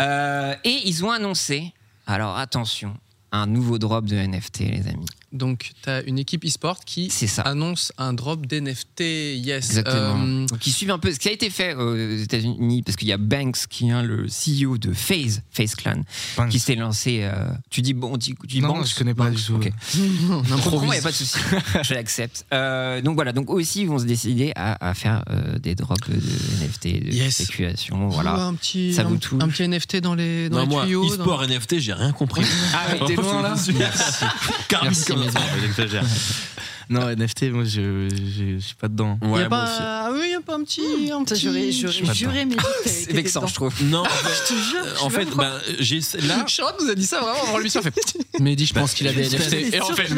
[0.00, 1.72] Euh, et ils ont annoncé,
[2.06, 2.96] alors attention,
[3.32, 5.06] un nouveau drop de NFT, les amis.
[5.32, 7.42] Donc, tu as une équipe e-sport qui ça.
[7.42, 9.00] annonce un drop d'NFT.
[9.00, 9.70] Yes.
[9.70, 10.22] Exactement.
[10.24, 13.12] Euh, ils suivent un peu ce qui a été fait aux États-Unis, parce qu'il y
[13.12, 16.02] a Banks, qui est le CEO de FaZe, FaZe Clan,
[16.36, 16.50] Banks.
[16.50, 17.20] qui s'est lancé.
[17.22, 19.42] euh, tu dis bon, tu, tu dis Non, Banks non, je connais pas Banks, du
[19.42, 19.54] tout.
[19.54, 19.70] ok.
[20.30, 21.38] on Je comprends, il n'y a pas de souci.
[21.82, 22.44] je l'accepte.
[22.52, 25.74] Euh, donc voilà, donc eux aussi ils vont se décider à, à faire euh, des
[25.74, 27.42] drops de NFT, de Yes.
[27.42, 28.08] spéculation.
[28.08, 28.34] Voilà.
[28.34, 30.84] un petit, Ça un, vous touche un petit NFT dans les, dans Non, les moi,
[30.84, 31.06] tuyaux.
[31.06, 32.44] e-sport, NFT, j'ai rien compris.
[32.74, 33.72] Ah t'es loin, là Merci.
[34.82, 35.21] Merci, Corp.
[35.24, 35.38] maison.
[35.54, 36.04] Ouais, J'exagère.
[36.90, 39.18] Non, NFT, moi, je, je, je suis pas dedans.
[39.22, 41.34] Il y Ouais, a pas, ah oui, il y a pas un petit, un Putain,
[41.36, 41.40] petit.
[41.42, 43.72] J'aurais juré, mais C'est vexant, je trouve.
[43.84, 44.84] Non, en fait, Je te jure.
[44.84, 46.44] euh, en fait, ben, j'ai là.
[46.46, 47.80] Charlotte nous a dit ça vraiment avant l'émission.
[47.82, 47.94] Fait
[48.40, 49.74] Mehdi, je pense qu'il a des NFT.
[49.74, 50.08] Et en fait,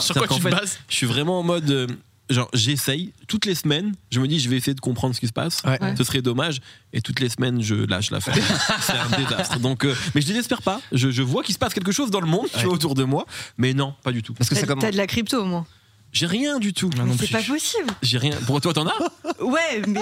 [0.00, 1.96] sur quoi tu bases Je suis vraiment en mode.
[2.30, 3.94] Genre, j'essaye toutes les semaines.
[4.10, 5.62] Je me dis, je vais essayer de comprendre ce qui se passe.
[5.64, 5.78] Ouais.
[5.82, 5.94] Ouais.
[5.96, 6.60] Ce serait dommage.
[6.94, 8.34] Et toutes les semaines, je lâche l'affaire.
[8.80, 9.58] c'est un désastre.
[9.58, 10.80] Donc, euh, mais je désespère pas.
[10.92, 13.04] Je, je vois qu'il se passe quelque chose dans le monde, tu vois, autour de
[13.04, 13.26] moi.
[13.58, 14.32] Mais non, pas du tout.
[14.32, 14.84] Parce que ça T'as commence.
[14.84, 15.66] t'as de la crypto au moins.
[16.12, 16.90] J'ai rien du tout.
[16.96, 17.32] Non C'est plus.
[17.32, 17.90] pas possible.
[18.00, 18.36] J'ai rien.
[18.46, 18.94] Pour toi, t'en as?
[19.42, 20.00] Ouais, mais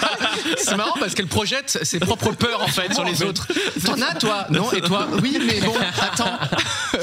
[0.58, 3.46] C'est marrant parce qu'elle projette ses propres peurs en fait sur les autres.
[3.84, 4.46] T'en as toi?
[4.50, 5.06] Non Et toi?
[5.22, 6.38] Oui, mais bon, attends.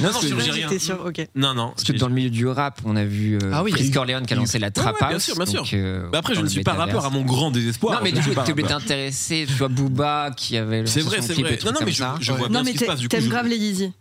[0.00, 0.52] Non, non, rien.
[0.52, 0.98] j'étais sûre.
[1.04, 1.26] Ok.
[1.34, 1.70] Non, non.
[1.70, 4.26] Parce que dans le milieu du rap, on a vu euh, Ah oui, Chris Corleone
[4.26, 5.62] qui a lancé la Trap Ouais, ouais, bien sûr, bien sûr.
[5.62, 7.94] donc, euh, Bah après, je ne le suis pas rappeur à mon grand désespoir.
[7.94, 9.46] Non, mais du coup, pas t'es t'intéresser.
[9.46, 11.58] Tu vois, Booba qui avait C'est lancé vrai, c'est vrai.
[11.64, 13.00] Non, non, mais je, vois bien ce qui se passe.
[13.00, 13.92] Du coup, t'aimes grave les Yeezy.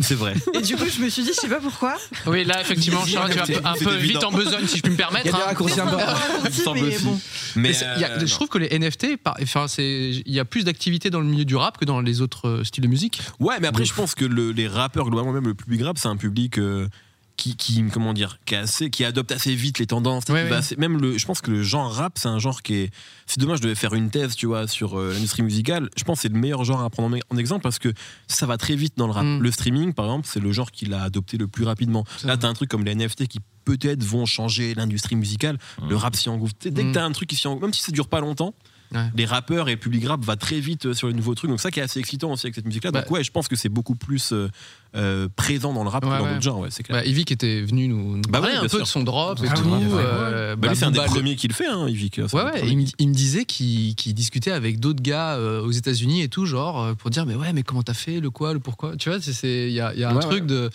[0.00, 0.34] C'est vrai.
[0.54, 1.96] Et du coup, je me suis dit, je sais pas pourquoi.
[2.26, 4.92] Oui, là, effectivement, Charlotte, tu vas un peu- un vite en besogne si je puis
[4.92, 5.26] me permettre.
[5.26, 5.46] Il y a des hein.
[5.46, 5.96] raccourcis un peu.
[5.96, 7.20] Un mais bon.
[7.56, 10.10] Mais Mais c'est- il y a- euh, je trouve que les NFT, par- enfin, c'est,
[10.24, 12.64] il y a plus d'activité dans le milieu du rap que dans les autres euh,
[12.64, 13.20] styles de musique.
[13.40, 16.08] Ouais, mais après, je pense que le- les rappeurs, globalement, même le public rap, c'est
[16.08, 16.88] un public euh,
[17.36, 20.24] qui, qui, comment dire, qui, est assez- qui adopte assez vite les tendances.
[20.30, 20.56] Ouais, qui va ouais.
[20.56, 22.90] assez- même le, je pense que le genre rap, c'est un genre qui est.
[23.26, 25.90] C'est dommage, je devais faire une thèse, tu vois, sur euh, l'industrie musicale.
[25.96, 27.92] Je pense que c'est le meilleur genre à prendre en, en exemple parce que
[28.26, 29.24] ça va très vite dans le rap.
[29.24, 29.40] Mm.
[29.42, 32.04] Le streaming, par exemple, c'est le genre qui l'a adopté le plus rapidement.
[32.24, 35.58] Là, t'as un truc comme les NFT qui peut-être vont changer l'industrie musicale.
[35.88, 36.54] Le rap s'y engouffre.
[36.62, 36.92] Dès que Mm.
[36.92, 38.54] t'as un truc qui s'y engouffre, même si ça dure pas longtemps,
[38.94, 39.00] Ouais.
[39.16, 41.50] les rappeurs et public rap va très vite euh, sur les nouveaux trucs.
[41.50, 42.92] Donc ça qui est assez excitant aussi avec cette musique-là.
[42.92, 44.48] Donc Bah- ouais, je pense que c'est beaucoup plus euh,
[44.94, 46.58] euh, présent dans le rap Ouais, que dans d'autres genres.
[46.60, 47.02] Ouais, c'est clair.
[47.02, 48.78] Bah, était venu nous, nous Bah parler oui, un peu sûr.
[48.80, 49.64] de son drop et Ah tout.
[49.64, 52.18] oui, euh, Bah, lui, c'est un des premiers qui le fait, hein, Yvick.
[52.32, 55.72] Ouais, ouais, il, me- il me disait qu'il qu'il discutait avec d'autres gars euh, aux
[55.72, 58.60] États-Unis et tout, genre pour dire mais ouais, mais comment t'as fait, le quoi, le
[58.60, 58.96] pourquoi?
[58.96, 60.70] Tu vois, il y a, y a un truc de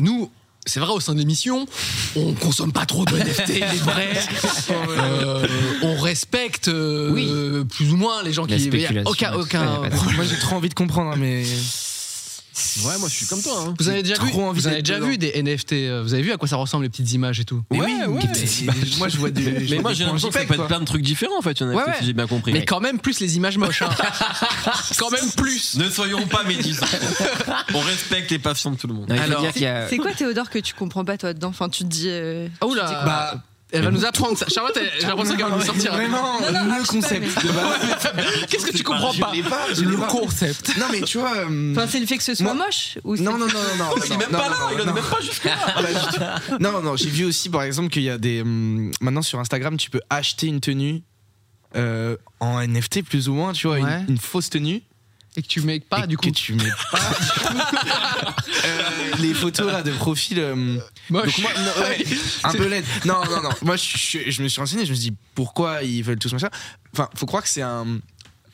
[0.00, 0.30] nous.
[0.68, 1.66] C'est vrai au sein de l'émission,
[2.14, 4.08] on consomme pas trop de NFT, vrai.
[4.70, 5.46] Euh,
[5.82, 8.68] on respecte euh, plus ou moins les gens La qui.
[8.68, 9.80] y a Aucun, aucun.
[10.14, 11.44] Moi, j'ai trop envie de comprendre, hein, mais.
[12.84, 13.64] Ouais, moi je suis comme toi.
[13.66, 13.74] hein.
[13.78, 16.36] Vous avez déjà vu, vous avez déjà vu des NFT euh, Vous avez vu à
[16.36, 18.06] quoi ça ressemble les petites images et tout Ouais, oui, ouais.
[18.08, 19.66] mais- moi, je vois des.
[19.70, 20.66] Mais moi j'ai l'impression que ça peut être quoi.
[20.66, 22.00] plein de trucs différents en fait, il y en a Ouais, peut-être, ouais.
[22.00, 22.52] si j'ai bien compris.
[22.52, 23.82] Mais quand même plus les images moches.
[23.82, 23.88] hein.
[24.98, 25.76] quand même plus.
[25.76, 26.86] Ne soyons pas médisants.
[27.74, 29.10] On respecte les passions de tout le monde.
[29.12, 31.48] Alors- C'est quoi, Théodore, que tu comprends pas, toi, dedans?
[31.48, 32.08] Enfin, tu te dis.
[32.08, 33.02] euh, Oh là.
[33.04, 34.46] Bah, Elle va nous apprendre ça.
[34.48, 35.92] Charlotte, elle- j'ai l'impression qu'elle va nous sortir.
[35.92, 38.46] Vraiment, le concept de base.
[38.48, 40.06] Qu'est-ce que tu comprends pas Je l'ai pas, je l'ai Le pas.
[40.06, 40.76] concept.
[40.78, 41.36] Non, mais tu vois.
[41.36, 43.52] euh, Enfin, c'est le fait que ce soit Moi- moche ou c'est- Non, non, non,
[43.52, 43.90] non, non.
[44.06, 46.40] Il est même pas là, il en est même pas jusqu'à là.
[46.60, 48.40] Non, non, j'ai vu aussi par exemple qu'il y a des.
[48.40, 51.02] hum, maintenant sur Instagram, tu peux acheter une tenue
[51.76, 54.00] euh, en NFT plus ou moins, tu vois, une- Ouais.
[54.08, 54.80] une, fausse tenue.
[55.38, 56.26] Et que tu mets pas, et du coup.
[56.26, 56.98] Que tu mets pas.
[56.98, 57.54] du coup.
[58.64, 58.82] Euh,
[59.20, 60.38] les photos là de profil.
[60.40, 60.54] euh,
[61.10, 62.04] donc moi, non, ouais,
[62.44, 62.84] un peu laide.
[63.04, 63.50] Non, non, non.
[63.62, 66.32] Moi, je, je- je me suis renseigné, je me suis dit pourquoi ils veulent tous
[66.32, 66.48] machin?
[66.92, 67.86] Enfin, faut croire que c'est un,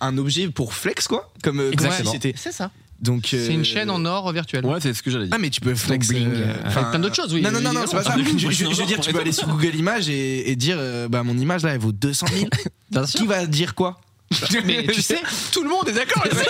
[0.00, 1.32] un objet pour flex, quoi.
[1.42, 2.12] Comme, euh, Exactement.
[2.12, 2.34] c'était.
[2.36, 2.70] C'est ça.
[3.00, 3.28] Donc.
[3.30, 4.64] C'est euh, une chaîne en or virtuelle.
[4.66, 5.34] Ouais, c'est ce que j'allais dire.
[5.34, 6.08] Ah, mais tu peux flex.
[6.08, 7.40] bling, euh, euh, enfin, plein d'autres choses, oui.
[7.40, 8.14] Non, non, non, non, c'est pas ça.
[8.18, 10.76] Je, je- machine je veux dire, tu peux aller sur Google Images et, et dire
[10.78, 12.48] euh, bah, mon image là, elle vaut 200 000.
[12.90, 13.20] Bien sûr.
[13.20, 14.00] Qui va dire quoi?
[14.64, 15.20] Mais tu sais,
[15.52, 16.22] tout le monde est d'accord.
[16.24, 16.46] C'est vrai,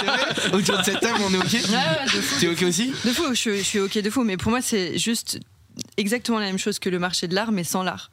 [0.00, 0.54] c'est vrai.
[0.54, 2.40] Autour de cette table, on est OK Ouais, ouais, de fou.
[2.40, 2.88] T'es OK aussi?
[3.04, 5.38] De fou, je, je suis ok de fou, mais pour moi, c'est juste
[5.96, 8.10] exactement la même chose que le marché de l'art, mais sans l'art.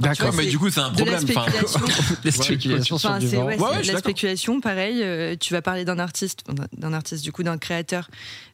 [0.00, 0.32] D'accord.
[0.34, 1.36] mais du coup, c'est un De la problème.
[1.36, 2.14] Enfin, spéculation.
[2.24, 5.00] Les spéculations sur Enfin, du ouais, la spéculation, pareil.
[5.02, 6.40] euh, tu vas parler d'un artiste,
[6.76, 8.08] d'un artiste du coup, d'un créateur.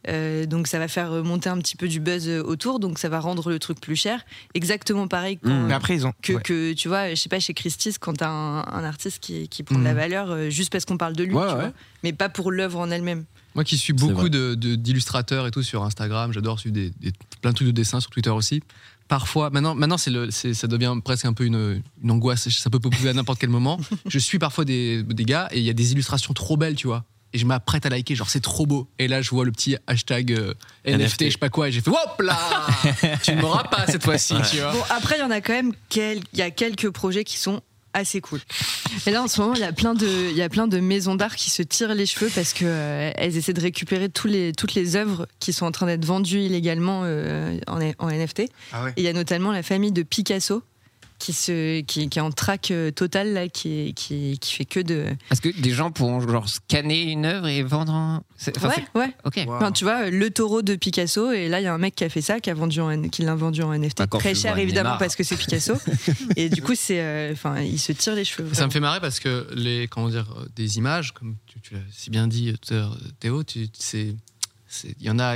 [0.06, 3.08] Euh, donc ça va faire monter un petit peu du buzz euh, autour, donc ça
[3.08, 4.24] va rendre le truc plus cher.
[4.54, 6.12] Exactement pareil quand, Mais après, ils ont.
[6.22, 6.42] que, ouais.
[6.42, 9.62] que tu vois, je sais pas, chez Christie's, quand t'as un, un artiste qui, qui
[9.62, 9.96] prend de la Mhm.
[9.98, 11.60] valeur euh, juste parce qu'on parle de lui, Ouais, tu ouais.
[11.60, 11.72] vois,
[12.04, 13.24] mais pas pour l'œuvre en elle-même.
[13.54, 14.30] Moi qui suis beaucoup vrai.
[14.30, 17.72] de- de- d'illustrateurs et tout sur Instagram, j'adore suivre des, des- plein de trucs de
[17.72, 18.62] dessin sur Twitter aussi.
[19.08, 23.08] Parfois, maintenant, maintenant le, ça devient presque un peu une, une angoisse, ça peut popper
[23.08, 23.80] à n'importe quel moment.
[24.06, 26.86] Je suis parfois des, des gars et il y a des illustrations trop belles, tu
[26.86, 27.04] vois.
[27.34, 28.88] Et je m'apprête à liker, genre c'est trop beau.
[28.98, 30.54] Et là, je vois le petit hashtag euh,
[30.86, 32.38] NFT, je sais pas quoi, et j'ai fait hop là
[33.22, 34.72] Tu ne m'auras pas cette fois-ci, tu vois.
[34.72, 37.36] Bon, après, il y en a quand même quel- il y a quelques projets qui
[37.36, 37.60] sont
[37.94, 38.40] assez cool.
[39.06, 40.78] Et là, en ce moment, il y a plein de, il y a plein de
[40.78, 44.28] maisons d'art qui se tirent les cheveux parce que euh, elles essaient de récupérer tous
[44.28, 48.42] les, toutes les œuvres qui sont en train d'être vendues illégalement euh, en, en NFT.
[48.72, 48.90] Ah ouais.
[48.96, 50.62] Et il y a notamment la famille de Picasso
[51.18, 54.80] qui, se, qui, qui est en track euh, total là, qui, qui, qui fait que
[54.80, 55.06] de.
[55.30, 58.22] Est-ce que des gens pourront genre scanner une œuvre et vendre en...
[58.36, 59.14] c'est- enfin, ouais, ouais.
[59.32, 59.48] c'est- Ok.
[59.48, 62.04] Enfin, tu vois, le taureau de Picasso, et là, il y a un mec qui
[62.04, 63.98] a fait ça, qui a vendu en, qui l'a vendu en NFT.
[63.98, 65.74] Bah, Très cher, évidemment, parce que c'est Picasso.
[66.36, 68.48] et du coup, c'est, euh, enfin, il se tire les cheveux.
[68.54, 71.74] Ça me fait marrer parce que les, comment dire, euh, des images, comme tu, tu
[71.74, 72.54] l'as si bien dit,
[73.18, 74.14] Théo, tu- c'est,
[74.68, 75.34] c'est- il y en a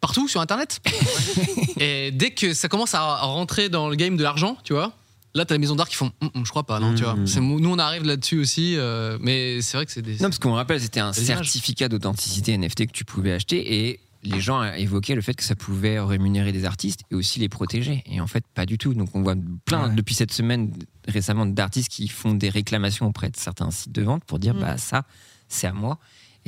[0.00, 0.80] partout sur Internet.
[1.80, 4.92] Et dès que ça commence à rentrer dans le game de l'argent, tu vois,
[5.36, 7.16] là, t'as les maisons d'art qui font, Hum, hum, je crois pas, non, tu vois.
[7.26, 10.14] C'est- nous, on arrive là-dessus aussi, euh, mais c'est vrai que c'est des.
[10.14, 14.00] Non, parce qu'on me rappelle, c'était un certificat d'authenticité NFT que tu pouvais acheter et
[14.22, 18.02] les gens évoquaient le fait que ça pouvait rémunérer des artistes et aussi les protéger.
[18.06, 18.92] Et en fait, pas du tout.
[18.94, 19.94] Donc, on voit plein, Ouais.
[19.94, 20.72] depuis cette semaine,
[21.06, 24.78] récemment, d'artistes qui font des réclamations auprès de certains sites de vente pour dire, bah,
[24.78, 25.04] ça,
[25.48, 25.98] c'est à moi.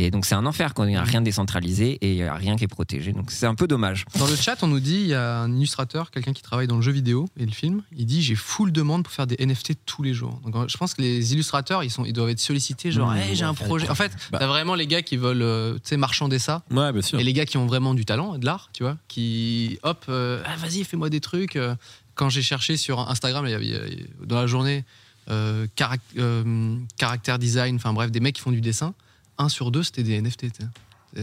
[0.01, 2.35] Et donc, c'est un enfer quand il n'y a rien décentralisé et il n'y a
[2.35, 3.13] rien qui est protégé.
[3.13, 4.05] Donc, c'est un peu dommage.
[4.17, 6.77] Dans le chat, on nous dit, il y a un illustrateur, quelqu'un qui travaille dans
[6.77, 9.73] le jeu vidéo et le film, il dit j'ai full demande pour faire des NFT
[9.87, 10.41] tous les jours.
[10.47, 13.35] Donc je pense que les illustrateurs, ils, sont, ils doivent être sollicités, genre, Mmh, Hey,
[13.35, 13.91] j'ai un projet.
[13.91, 14.39] En fait, Bah.
[14.39, 16.63] t'as vraiment les gars qui veulent, euh, tu sais, marchander ça.
[16.71, 17.19] Ouais, bien sûr.
[17.19, 20.41] Et les gars qui ont vraiment du talent de l'art, tu vois, qui, hop, euh,
[20.47, 21.57] ah, vas-y, fais-moi des trucs.
[21.57, 21.75] Euh,
[22.15, 24.85] Quand j'ai cherché sur Instagram, il y avait, dans la journée,
[25.31, 25.67] euh,
[26.19, 28.95] euh, caractère design, enfin bref, des mecs qui font du dessin,
[29.39, 30.47] un sur deux, c'était des NFT.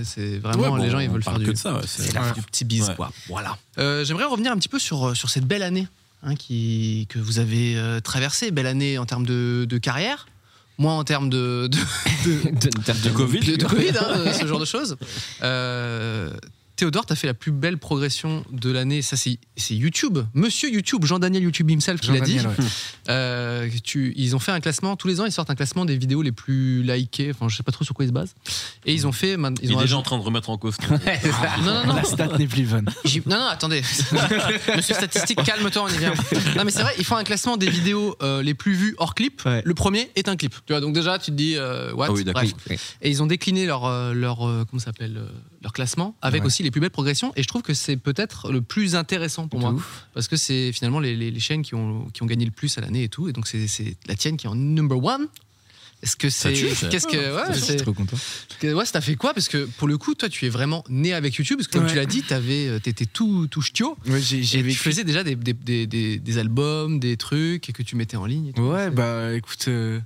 [0.03, 1.73] C'est- vraiment, Ouais, bon, les gens, ils veulent faire que du, de ça.
[1.75, 2.95] ouais, c'est- la- du petit bise, Ouais.
[2.95, 3.11] quoi.
[3.27, 3.57] Voilà.
[3.77, 5.87] Euh, J'aimerais revenir un petit peu sur, sur cette belle année
[6.23, 8.49] hein, qui, que vous avez euh, traversée.
[8.51, 10.27] Belle année en termes de, de carrière.
[10.77, 13.39] Moi, en termes de, de, De Covid.
[13.39, 14.97] de, de Covid, hein, ce genre de choses.
[15.43, 16.31] Euh,
[16.75, 19.01] Théodore, t'as fait la plus belle progression de l'année.
[19.01, 19.37] Ça, c'est
[19.69, 20.19] YouTube.
[20.33, 22.39] Monsieur YouTube, Jean-Daniel YouTube himself, qui l'a dit.
[22.39, 22.45] Ouais.
[23.07, 24.95] Euh, tu, ils ont fait un classement.
[24.95, 27.29] Tous les ans, ils sortent un classement des vidéos les plus likées.
[27.29, 28.33] Enfin, je sais pas trop sur quoi ils se basent.
[28.87, 29.37] Et ils ont fait.
[29.37, 30.75] man- Il Ils est ont déjà en train de remettre en cause.
[30.89, 30.97] Non,
[31.63, 31.95] non, non.
[31.97, 32.89] La stat n'est plus bonne.
[33.27, 33.83] Non, non, attendez.
[34.75, 36.13] Monsieur Statistique, calme-toi, on y vient.
[36.57, 39.13] Non, mais c'est vrai, ils font un classement des vidéos euh, les plus vues hors
[39.13, 39.43] clip.
[39.45, 39.61] Ouais.
[39.63, 40.55] Le premier est un clip.
[40.65, 42.07] Tu vois, donc déjà, tu te dis, euh, what?
[42.09, 42.41] Ah oui, d'accord.
[42.41, 42.53] Bref.
[42.71, 42.77] Oui.
[43.03, 45.21] Et ils ont décliné leur, leur, euh, comment s'appelle,
[45.61, 46.47] leur classement avec Ouais.
[46.47, 47.31] aussi les plus belles progressions.
[47.37, 49.71] Et je trouve que c'est peut-être le plus intéressant pour moi.
[49.71, 50.05] Ouf.
[50.13, 52.77] Parce que c'est finalement les, les- les chaînes qui ont, qui ont gagné le plus
[52.77, 53.29] à l'année et tout.
[53.29, 55.27] Et donc, c'est la tienne qui est en number one.
[56.03, 56.51] Est-ce que c'est.
[56.53, 57.15] Qu'est-ce que.
[57.35, 58.17] Ouais, Je suis c'est- trop content.
[58.61, 59.33] ouais, ça t'a fait quoi?
[59.33, 61.57] Parce que pour le coup, toi, tu es vraiment né avec YouTube.
[61.57, 61.89] Parce que comme Ouais.
[61.89, 63.97] tu l'as dit, t'avais, euh, t'étais tout, tout ch'tio.
[64.05, 64.77] Ouais, j'ai Et tu vécu.
[64.77, 68.25] faisais déjà des, des, des, des- des albums, des trucs et que tu mettais en
[68.25, 68.47] ligne.
[68.47, 68.61] et tout.
[68.63, 69.99] Ouais, bah écoute, euh,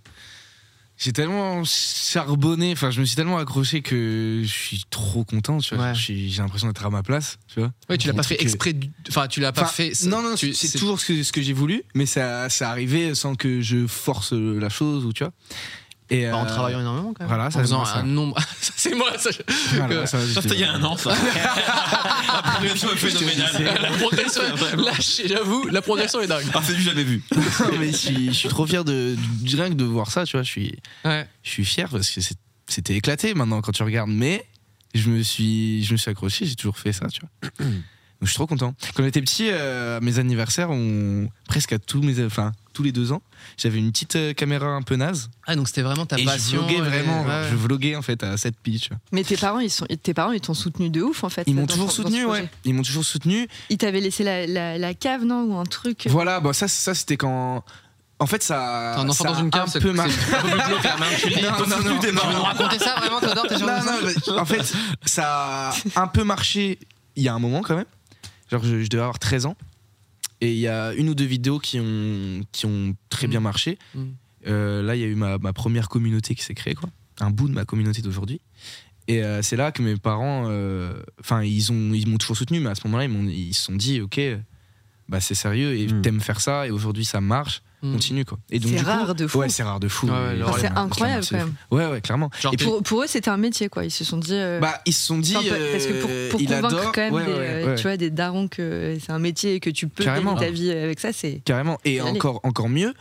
[1.01, 5.73] j'ai tellement charbonné, enfin je me suis tellement accroché que je suis trop content, tu
[5.75, 5.85] vois.
[5.91, 5.95] Ouais.
[5.95, 7.71] J'ai l'impression d'être à ma place, tu vois.
[7.89, 8.73] Ouais, tu l'as pas fait euh, exprès.
[8.73, 9.93] du- Enfin, tu l'as pas fait.
[10.05, 13.35] Non, non, c'est toujours ce que, ce que j'ai voulu, mais ça, ça arrivait sans
[13.35, 15.33] que je force la chose, ou tu vois.
[16.11, 17.27] Et, Bah, en euh, travaillant énormément quand même.
[17.27, 18.35] voilà, ça, en faisant un nombre.
[18.75, 19.29] c'est moi, ça.
[19.73, 21.11] voilà, Euh, ça, il y a un an, ça.
[22.35, 23.79] La progression est phénoménale.
[23.81, 24.41] la progression,
[24.77, 24.91] là,
[25.25, 26.45] j'avoue, la progression est dingue.
[26.53, 27.21] Ah, c'est du jamais vu.
[27.31, 30.25] Non, mais je suis, je suis trop fier de, de- rien que de voir ça,
[30.25, 30.43] tu vois.
[30.43, 31.27] Je suis, Ouais.
[31.43, 32.21] je suis fier parce que
[32.67, 34.09] c'était éclaté maintenant quand tu regardes.
[34.09, 34.45] Mais
[34.95, 37.67] je me suis, je me suis accroché, j'ai toujours fait ça, tu vois.
[38.21, 38.73] Je suis trop content.
[38.95, 42.91] Quand j'étais petit, euh, à mes anniversaires, on, presque à tous mes, enfin tous les
[42.91, 43.21] deux ans,
[43.57, 46.25] j'avais une petite euh, caméra un peu naze Ah, donc c'était vraiment ta et je
[46.25, 46.57] passion.
[46.59, 47.23] vloguais et- vraiment.
[47.23, 47.47] ouais.
[47.49, 48.81] Je vloguais en fait à 7 piges.
[48.81, 48.97] tu vois.
[49.13, 51.43] Mais tes parents, ils sont, tes parents, ils t'ont soutenu de ouf en fait.
[51.47, 52.49] Ils m'ont toujours soutenu, ouais.
[52.65, 53.47] Ils m'ont toujours soutenu.
[53.69, 56.93] Ils t'avaient laissé la, la, la cave, non Ou un truc Voilà, bah ça, ça
[56.93, 57.63] c'était quand.
[58.21, 58.95] En fait, ça.
[58.95, 60.11] T'es un enfant ça dans a une cave, un peu marqué.
[60.11, 61.41] le dis.
[61.41, 61.99] Non, non, non.
[62.01, 63.27] Tu veux nous raconter ça vraiment, de
[63.59, 64.73] Non, non, en fait,
[65.05, 66.79] ça a un peu marché
[67.15, 67.85] il y a un moment quand même.
[68.49, 69.55] Genre, je, je devais avoir 13 ans.
[70.41, 73.77] Et il y a une ou deux vidéos qui ont, qui ont très bien marché.
[73.93, 74.03] Mm.
[74.47, 76.89] Euh, là, il y a eu ma, ma première communauté qui s'est créée, quoi.
[77.19, 78.39] Un bout de ma communauté d'aujourd'hui.
[79.09, 82.59] Et euh, c'est là que mes parents, euh, enfin, ils ont, ils m'ont toujours soutenu,
[82.61, 84.19] mais à ce moment-là, ils, m'ont- ils se sont dit, ok,
[85.09, 86.01] bah c'est sérieux et Mm.
[86.01, 87.91] t'aimes faire ça et aujourd'hui ça marche, Mm.
[87.93, 88.37] continue quoi.
[88.51, 89.39] Et donc C'est du coup- rare de fou.
[89.39, 90.07] Ouais, c'est rare de fou.
[90.07, 91.53] Ouais, ouais, Enfin, c'est incroyable quand même.
[91.71, 92.29] Ouais, ouais, clairement.
[92.39, 93.85] Genre, Et Pour, pour eux, c'était un métier quoi.
[93.85, 94.33] Ils se sont dit.
[94.35, 95.35] euh, Bah, ils se sont dit.
[95.35, 96.91] enfin, parce que pour, euh, pour il convaincre adore.
[96.91, 97.75] quand même Ouais, des, ouais, euh, ouais.
[97.75, 100.33] tu vois, des darons que c'est un métier et que tu peux Carrément.
[100.35, 101.41] gagner ta vie avec ça, c'est.
[101.45, 101.79] Carrément.
[101.85, 102.09] Et Allez.
[102.11, 102.93] encore, encore mieux,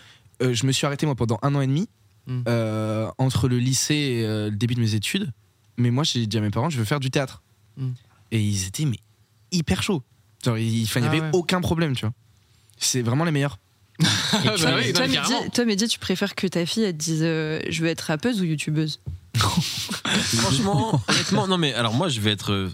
[0.43, 1.89] euh, je me suis arrêté moi pendant un an et demi
[2.27, 2.43] Mm.
[2.47, 5.33] euh, entre le lycée et euh, le début de mes études.
[5.77, 7.43] Mais moi, j'ai dit à mes parents, je veux faire du théâtre.
[8.31, 8.99] Et ils étaient mais
[9.53, 10.03] hyper chauds.
[10.45, 11.31] Genre, il enfin, il y Ah avait ouais.
[11.33, 12.15] aucun problème, tu vois.
[12.79, 13.59] C'est vraiment les meilleurs.
[14.31, 15.49] Ah, toi, bah oui, toi, Mehdi, carrément.
[15.49, 18.41] toi, Mehdi, tu préfères que ta fille elle te dise euh, je veux être rappeuse
[18.41, 19.01] ou youtubeuse?
[19.39, 22.71] Franchement, honnêtement, non mais alors moi je vais être, euh,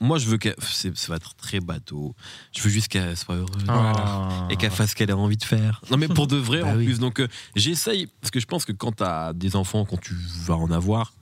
[0.00, 2.14] moi je veux qu'elle, ça va être très bateau.
[2.56, 4.46] Je veux juste qu'elle soit heureuse Ah.
[4.50, 5.80] et qu'elle fasse ce qu'elle a envie de faire.
[5.90, 6.84] Non mais pour de vrai Bah en oui.
[6.86, 6.98] plus.
[6.98, 10.56] Donc euh, j'essaye parce que je pense que quand t'as des enfants, quand tu vas
[10.56, 11.12] en avoir,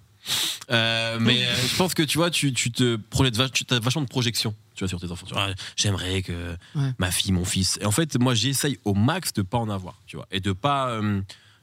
[0.70, 4.02] euh, mais euh, je pense que tu vois, tu, tu te projettes, tu as vachement
[4.02, 4.54] de projection.
[4.74, 5.26] Tu vois sur tes enfants.
[5.26, 6.92] Tu vois, Ah, J'aimerais que Ouais.
[6.98, 7.78] ma fille, mon fils.
[7.80, 10.00] Et en fait, moi j'essaye au max de pas en avoir.
[10.06, 11.20] Tu vois et de pas, euh,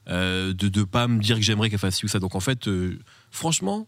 [0.08, 2.18] euh, de de pas me dire que j'aimerais qu'elle fasse ci ou ça.
[2.18, 2.98] Donc en fait, euh,
[3.30, 3.86] franchement.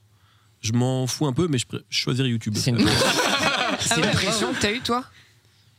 [0.61, 2.55] Je m'en fous un peu, mais je, choisirais YouTube.
[2.57, 2.79] C'est une,
[3.79, 5.05] c'est une pression que t'as eu toi?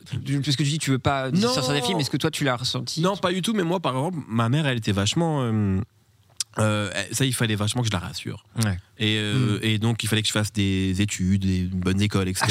[0.10, 0.24] Parce
[0.56, 1.54] que tu dis tu veux pas Non.
[1.54, 3.02] sortir des films, est-ce que toi tu l'as ressenti?
[3.02, 5.44] Non, pas du tout, mais moi, par exemple, ma mère, elle était vachement.
[6.58, 8.46] Euh, euh, ça, il fallait vachement que je la rassure.
[8.64, 8.78] Ouais.
[8.98, 12.28] Et, euh, et donc, il fallait que je fasse des études, des une bonne école,
[12.28, 12.48] etc.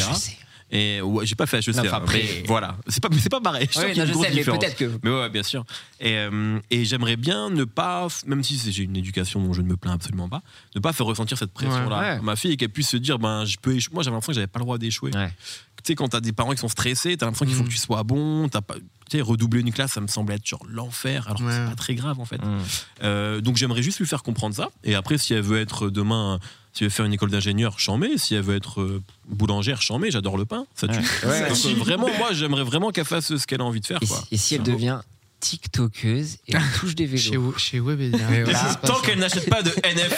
[0.70, 1.74] Et ouais, j'ai pas fait HEC.
[1.74, 3.66] Non, enfin, hein, après- mais voilà, c'est pas, c'est pas pareil.
[3.72, 4.90] Je, Ouais, non, sais, mais peut-être que.
[5.02, 5.64] Mais ouais, bien sûr.
[6.00, 9.66] Et, euh, et j'aimerais bien ne pas, même si j'ai une éducation dont je ne
[9.68, 10.42] me plains absolument pas,
[10.74, 13.44] ne pas faire ressentir cette pression-là à ma fille et qu'elle puisse se dire, ben,
[13.46, 13.94] je peux échouer.
[13.94, 15.10] Moi, j'avais l'impression que j'avais pas le droit d'échouer.
[15.10, 17.68] Tu sais, quand t'as des parents qui sont stressés, t'as l'impression qu'il faut Mm.
[17.68, 18.48] que tu sois bon.
[18.48, 21.50] T'as pas, tu sais, redoubler une classe, ça me semble être genre l'enfer, alors que
[21.50, 22.38] c'est pas très grave en fait.
[22.44, 22.58] Mm.
[23.04, 24.68] Euh, donc j'aimerais juste lui faire comprendre ça.
[24.84, 26.40] Et après, si elle veut être demain,
[26.72, 28.16] si elle veut faire une école d'ingénieur, j'en mets.
[28.18, 30.10] Si elle veut être euh, boulangère, j'en mets.
[30.10, 30.98] J'adore le pain, ça tue.
[31.26, 31.48] Ouais.
[31.48, 33.98] Donc, euh, vraiment, moi, j'aimerais vraiment qu'elle fasse ce qu'elle a envie de faire.
[34.02, 34.18] Et, Quoi.
[34.18, 35.00] si- et si elle devient
[35.40, 38.18] TikTokeuse et elle touche des vélos Chez, chez Webedia.
[38.82, 40.14] Tant qu'elle n'achète pas de NFT.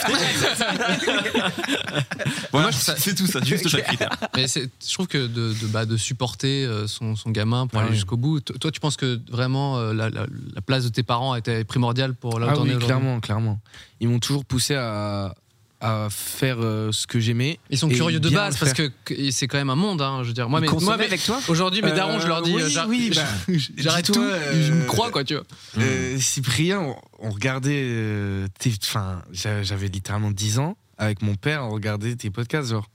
[2.51, 4.09] voilà, c'est tout ça, juste chaque critère.
[4.35, 7.93] Mais je trouve que de, de, bah, de supporter euh, son, son gamin pour aller
[7.93, 8.39] jusqu'au bout.
[8.41, 12.39] Toi, tu penses que vraiment la, la- la place de tes parents était primordiale pour
[12.39, 13.59] là où Ah oui, clairement, clairement.
[13.99, 15.35] Ils m'ont toujours poussé à,
[15.81, 17.59] à faire euh, ce que j'aimais.
[17.69, 20.01] Ils sont curieux de base parce que que c'est quand même un monde.
[20.01, 22.27] Hein, je veux dire, moi, mais, moi, mais- avec toi aujourd'hui, mes Euh, darons, je
[22.27, 23.23] leur dis, oui, euh, j'ar- oui, bah,
[23.77, 25.43] j'arrête dis-toi, tout, euh, je me crois quoi, tu vois.
[25.79, 27.81] Euh, Cyprien, on, on regardait.
[27.83, 30.77] euh, tes- Enfin, j'a- j'avais littéralement 10 ans.
[30.97, 32.87] Avec mon père, on regardait tes podcasts, genre,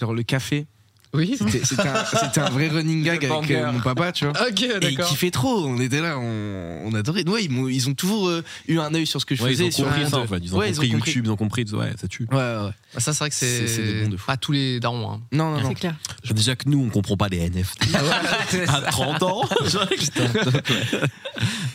[0.00, 0.66] genre le café.
[1.16, 1.36] Oui.
[1.64, 4.34] C'était un, vrai running gag Le avec euh, mon papa, tu vois.
[4.48, 5.08] Ok, Et il d'accord.
[5.08, 7.26] kiffait trop, on était là, on, on adorait.
[7.28, 9.64] Ouais, ils, ils ont toujours euh, eu un œil sur ce que je Ouais, faisais.
[9.64, 10.38] ils ont sur compris ça en fait.
[10.42, 11.64] Ils ont Ouais, compris YouTube, ils ont compris.
[11.72, 12.26] Ouais, ça tue.
[12.30, 12.70] Ouais, ouais.
[12.94, 14.26] Bah, ça, c'est vrai que C'est- c'est des bons de fou.
[14.26, 15.10] pas tous les darons.
[15.10, 15.20] hein.
[15.32, 15.68] Non, non, non.
[15.68, 15.94] C'est clair.
[16.30, 17.88] Déjà que nous, on comprend pas les NFT.
[18.68, 19.42] à 30 ans.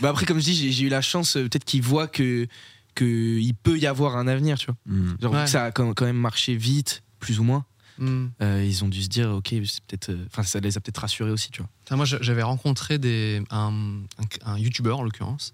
[0.01, 2.47] Bah après, comme je dis, j'ai eu la chance, euh, peut-être qu'ils voient que
[2.95, 4.75] qu'il peut y avoir un avenir, tu vois.
[4.85, 5.13] Hmm.
[5.21, 5.43] Genre Ouais.
[5.45, 7.63] que ça a quand même marché vite, plus ou moins.
[7.97, 8.27] Hmm.
[8.41, 10.99] Euh, ils ont dû se dire, ok, c'est peut-être, euh, enfin, ça les a peut-être
[10.99, 11.97] rassurés aussi, tu vois.
[11.97, 15.53] Moi, j'avais rencontré des, un, un, un youtubeur, en l'occurrence,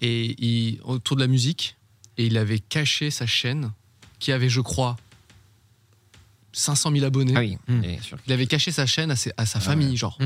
[0.00, 1.76] et il, autour de la musique,
[2.18, 3.72] et il avait caché sa chaîne,
[4.18, 4.96] qui avait, je crois,
[6.52, 7.32] 500 000 abonnés.
[7.36, 7.82] Ah oui, Mm.
[8.02, 8.18] sûr.
[8.26, 10.18] Il avait caché sa chaîne à, ses- à sa famille, genre.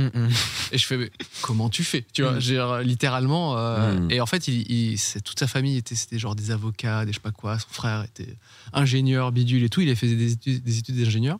[0.73, 1.11] Et je fais, mais
[1.43, 2.05] comment tu fais?
[2.13, 3.57] Tu vois, genre, littéralement.
[3.59, 3.97] euh.
[4.11, 7.21] Et en fait, il, toute sa famille était, c'était genre des avocats, des je sais
[7.23, 7.59] pas quoi.
[7.59, 8.37] Son frère était
[8.73, 9.81] ingénieur, bidule et tout.
[9.81, 11.39] Il a fait des études, des études d'ingénieur.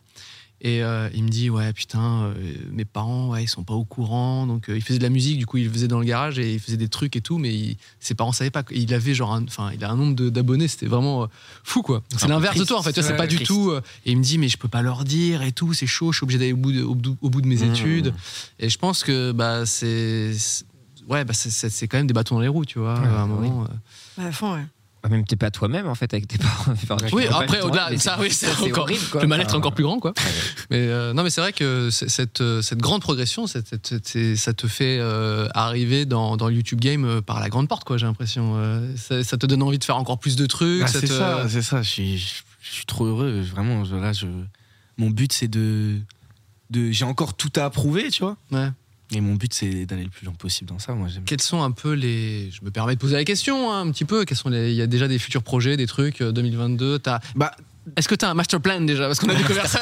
[0.59, 2.33] Et euh, il me dit ouais putain euh,
[2.71, 5.37] mes parents ouais ils sont pas au courant donc euh, il faisait de la musique
[5.37, 7.53] du coup il faisait dans le garage et il faisait des trucs et tout mais
[7.53, 10.29] il- ses parents savaient pas il avait genre un- enfin il a un nombre de-
[10.29, 11.27] d'abonnés c'était vraiment euh,
[11.63, 13.51] fou quoi c'est l'inverse de toi en fait tu vois, c'est pas du triste.
[13.51, 15.85] tout euh, et il me dit mais je peux pas leur dire et tout c'est
[15.85, 17.71] chaud je suis obligé d'aller au bout de, au, bout- au bout de mes Mmh.
[17.73, 18.13] études
[18.57, 20.31] et je pense que bah c'est
[21.07, 23.29] ouais bah c'est- quand même des bâtons dans les roues tu vois Ouais, à un
[23.29, 23.47] oui.
[23.49, 23.67] moment euh.
[24.17, 24.65] Bah, à fond, ouais.
[25.07, 26.71] Ah, Même t'es pas toi-même en fait avec tes parents.
[26.73, 29.21] Enfin, Oui, après, au-delà, ça, c'est- oui, c'est horrible, quoi.
[29.21, 30.13] le mal-être est Enfin, encore plus grand, quoi.
[30.69, 34.53] Mais euh, non, mais c'est vrai que cette, euh, cette grande progression, cette- cette- ça
[34.53, 37.97] te fait euh, arriver dans, dans le YouTube game par la grande porte, quoi.
[37.97, 38.53] J'ai l'impression.
[38.57, 40.81] Euh, ça, ça te donne envie de faire encore plus de trucs.
[40.83, 41.81] Ah, ça c'est te- ça, c'est ça.
[41.81, 42.27] Je suis, je,
[42.61, 43.41] je suis trop heureux.
[43.41, 44.25] Vraiment, je- là, je,
[44.97, 45.95] mon but, c'est de,
[46.69, 46.91] de.
[46.91, 48.35] J'ai encore tout à approuver, tu vois.
[48.51, 48.69] Ouais.
[49.13, 50.93] Et mon but, c'est d'aller le plus loin possible dans ça.
[50.93, 51.23] Moi, j'aime.
[51.23, 52.49] Quels sont un peu les.
[52.51, 54.25] Je me permets de poser la question hein, un petit peu.
[54.25, 54.71] Quels sont les...
[54.71, 56.99] Il y a déjà des futurs projets, des trucs euh, 2022.
[56.99, 57.51] T'as- Bah,
[57.95, 59.07] Est-ce que tu as un master plan déjà?
[59.07, 59.79] Parce qu'on a découvert ça.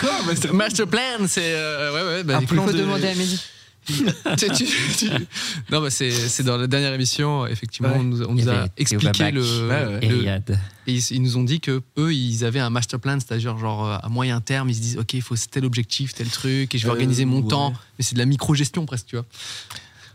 [0.00, 1.52] Quoi, master- master plan, c'est.
[1.54, 2.24] euh, ouais, ouais.
[2.24, 3.38] Bah, Un plan Faut de- demander à Mehdi.
[4.38, 4.66] tu- tu-
[4.96, 5.10] tu-
[5.70, 7.98] Non, bah c'est dans la dernière émission, effectivement, Ouais.
[7.98, 9.42] on nous, on a expliqué le.
[9.42, 10.00] Ouais, ouais.
[10.08, 10.58] le- Eliade.
[10.86, 13.86] et ils, ils nous ont dit que eux, ils avaient un master plan, c'est-à-dire genre
[13.86, 16.78] euh, à moyen terme, ils se disent ok, il faut tel objectif, tel truc, et
[16.78, 17.72] je vais Euh, organiser mon temps.
[17.98, 19.26] Mais c'est de la micro-gestion presque, tu vois.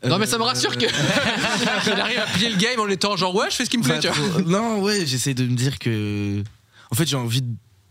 [0.08, 0.86] non, mais ça me rassure que
[1.84, 3.84] qu'il arrive à plier le game en étant genre ouais, je fais ce qui me
[3.84, 4.42] plaît, Pas tu vois.
[4.44, 6.42] Non, ouais, j'essaie de me dire que.
[6.90, 7.44] En fait, j'ai envie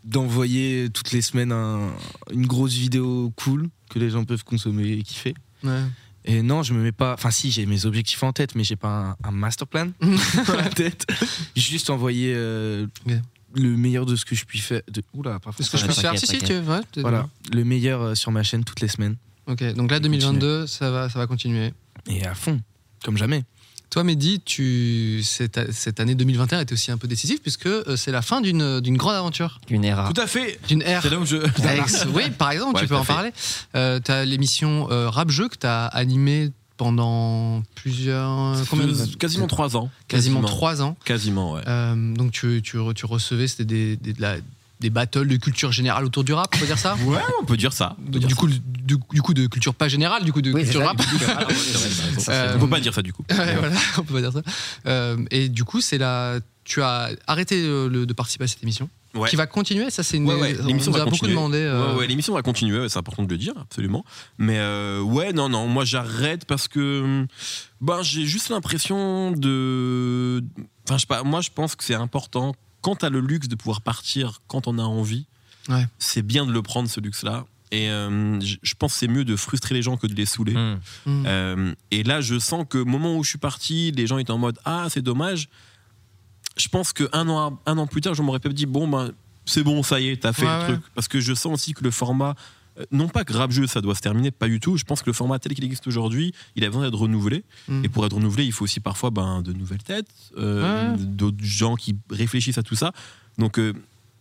[0.04, 1.90] d'envoyer toutes les semaines un-
[2.32, 5.34] une grosse vidéo cool que les gens peuvent consommer et kiffer.
[5.68, 5.82] Ouais.
[6.26, 7.14] Et non, je me mets pas.
[7.14, 9.88] Enfin, si, j'ai mes objectifs en tête, mais j'ai pas un, un master plan
[10.46, 11.06] dans la tête.
[11.54, 12.86] Juste envoyer euh,
[13.54, 14.82] le meilleur de ce que je puis faire.
[14.90, 15.02] De...
[15.14, 16.80] Oula, pas Est-ce que je peux faire Si, si, tu veux.
[16.96, 19.16] Voilà, le meilleur euh, sur ma chaîne toutes les semaines.
[19.46, 21.72] Ok, donc là, Et 2022, ça va, ça va continuer.
[22.08, 22.60] Et à fond,
[23.04, 23.44] comme jamais.
[23.90, 28.10] Toi, Mehdi, tu, cette, cette année 2021 était aussi un peu décisive puisque euh, c'est
[28.10, 30.12] la fin d'une d'une grande aventure, Une era.
[30.12, 30.58] Tout à fait.
[30.68, 31.02] d'une ère.
[31.02, 31.36] C'est là où je.
[32.14, 33.12] Oui, par exemple, Ouais, tu peux en fait.
[33.12, 33.30] parler.
[33.74, 38.54] Euh, tu as l'émission euh, Rap Jeu que tu as animée pendant plusieurs.
[38.68, 39.90] Combien Quasiment trois ans.
[40.08, 40.96] Quasiment trois ans.
[41.04, 41.62] Quasiment, ouais.
[41.66, 44.36] Euh, donc tu, tu, tu recevais, c'était des, des, de la-
[44.80, 47.56] des battles de culture générale autour du rap, on peut dire ça Ouais, on peut
[47.56, 47.96] dire ça.
[47.98, 48.60] Du, coup, du,
[49.12, 50.96] du coup, de culture pas générale, du coup, de Oui, culture ça, rap.
[50.98, 52.34] du coup, ah, ouais, vrai.
[52.34, 53.24] Euh, On peut pas dire ça du coup.
[53.30, 54.42] Ouais, voilà, on peut pas dire ça.
[54.86, 56.38] Euh, et du coup, c'est la.
[56.64, 59.30] Tu as arrêté euh, le- de participer à cette émission, Ouais.
[59.30, 59.88] qui va continuer.
[59.88, 60.26] Ça, c'est une.
[60.26, 61.32] Ouais, ouais, on l'émission nous va a beaucoup continuer.
[61.34, 61.58] demandé.
[61.58, 64.04] euh, Ouais, ouais, l'émission va continuer, c'est important de le dire, absolument.
[64.36, 67.24] Mais euh, ouais, non, non, moi j'arrête parce que
[67.80, 70.42] ben, j'ai juste l'impression de.
[70.84, 72.54] Enfin, je sais pas, moi je pense que c'est important,
[72.86, 75.26] quand t'as le luxe de pouvoir partir quand on a envie,
[75.68, 75.84] Ouais.
[75.98, 77.44] c'est bien de le prendre ce luxe-là.
[77.72, 80.54] Et euh, je pense que c'est mieux de frustrer les gens que de les saouler.
[80.54, 80.78] Hmm.
[81.06, 81.24] Mm.
[81.26, 84.30] Euh, et là, je sens que au moment où je suis parti, les gens étaient
[84.30, 85.48] en mode Ah, c'est dommage.
[86.56, 89.10] Je pense qu'un an, un an plus tard, je m'aurais peut-être dit Bon, ben,
[89.46, 90.64] c'est bon, ça y est, t'as fait Ouais, le ouais.
[90.74, 90.80] truc.
[90.94, 92.36] Parce que je sens aussi que le format.
[92.78, 94.76] Euh, Non pas que jeu ça doit se terminer, pas du tout.
[94.76, 97.44] Je pense que le format tel qu'il existe aujourd'hui, il a besoin d'être renouvelé.
[97.68, 97.84] Mm.
[97.84, 100.08] Et pour être renouvelé, il faut aussi parfois ben, de nouvelles têtes,
[100.38, 100.98] euh, Ouais.
[100.98, 102.92] d'autres gens qui réfléchissent à tout ça.
[103.38, 103.72] Donc euh,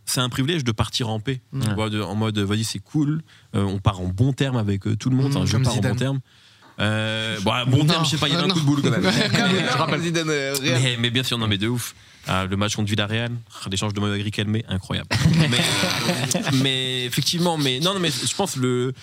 [0.06, 1.42] c'est un privilège de partir en paix.
[1.54, 3.22] En mode, vas-y, c'est cool,
[3.56, 5.32] euh, on part en bon terme avec tout le monde.
[5.32, 6.20] Mm, Enfin, je pars en bon terme.
[6.80, 8.82] Euh, bon, bon Non, terme, je sais pas, il y avait un coup de boule
[8.82, 9.02] quand même.
[9.04, 10.02] Je rappelle.
[10.26, 11.96] mais, mais bien sûr, non, mais de ouf.
[12.28, 15.10] Ah, le match contre Villarreal, ah, l'échange de Mohamed Riquelme, incroyable.
[15.50, 18.94] mais, euh, mais effectivement, mais non, non, mais je pense le.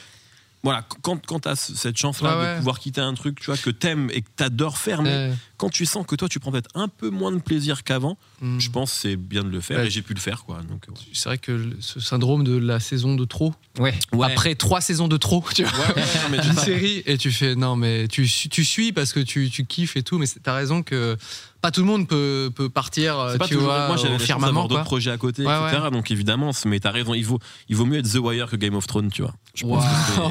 [0.64, 2.52] Voilà, quand, quand tu as cette chance-là ouais.
[2.52, 5.32] de pouvoir quitter un truc tu vois, que t'aimes et que t'adores faire, mais Euh,
[5.56, 8.60] quand tu sens que toi tu prends peut-être un peu moins de plaisir qu'avant, mm.
[8.60, 9.86] je pense que c'est bien de le faire Ouais.
[9.88, 10.60] et j'ai pu le faire quoi.
[10.62, 10.94] Donc, ouais.
[11.12, 13.94] C'est vrai que ce syndrome de la saison de trop, Ouais.
[14.22, 17.32] après trois saisons de trop, tu vois, Ouais, ouais, non, mais une série, et tu
[17.32, 20.40] fais non, mais tu, tu suis parce que tu, tu kiffes et tout, mais c'est-
[20.40, 21.16] t'as raison que
[21.62, 24.18] pas tout le monde peut, peut partir, euh, C'est pas tu toujours- vois, moi j'avais
[24.18, 25.84] d'avoir d'autres projets à côté, Ouais, etc.
[25.90, 28.74] Donc évidemment, mais t'as raison, il vaut, il vaut mieux être The Wire que Game
[28.74, 29.32] of Thrones, tu vois.
[29.54, 30.28] Je pense que Wow.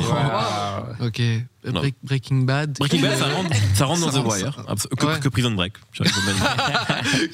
[1.08, 1.20] Ok.
[1.20, 1.80] Euh, Non.
[1.82, 2.78] Break- Breaking Bad.
[2.80, 4.56] Breaking Bad, ça rentre, ça rentre dans Ça The rentre, Wire.
[4.56, 4.90] ça.
[4.98, 5.20] Que, Ouais.
[5.20, 5.74] que Prison Break.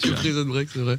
[0.04, 0.98] Que Prison Break, c'est vrai.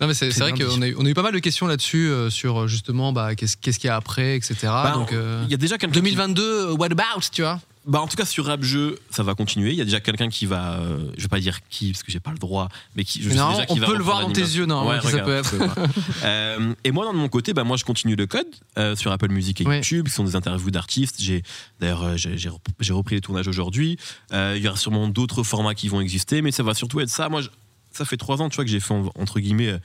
[0.00, 2.08] Non, mais c'est vrai qu'on a, eu- on a eu pas mal de questions là-dessus,
[2.08, 4.56] euh, sur justement bah, qu'est-ce qu'est-ce qu'il y a après, etc.
[4.64, 5.92] Bah, Donc, euh, y a déjà quelqu'un.
[5.94, 7.60] qui- 2022, euh, what about, tu vois?
[7.84, 9.70] Bah, en tout cas, sur Rap Jeu, ça va continuer.
[9.70, 10.74] Il y a déjà quelqu'un qui va.
[10.74, 13.20] euh, je vais pas dire qui, parce que j'ai pas le droit, mais qui.
[13.22, 15.08] Je Mais sais déjà qui on va peut le voir dans tes yeux, Ouais, qui
[15.08, 15.76] ça peut voir.
[16.24, 18.46] Euh, et moi, de mon côté, bah, moi, je continue le code
[18.78, 19.64] euh, sur Apple Music et.
[19.64, 21.16] YouTube, qui sont des interviews d'artistes.
[21.20, 21.42] J'ai
[21.80, 23.98] d'ailleurs, euh, j'ai j'ai rep- j'ai repris les tournages aujourd'hui.
[24.32, 27.28] Il y aura sûrement d'autres formats qui vont exister, mais ça va surtout être ça.
[27.28, 27.48] Moi, je-
[27.92, 29.76] ça fait trois ans, tu vois, que j'ai fait entre guillemets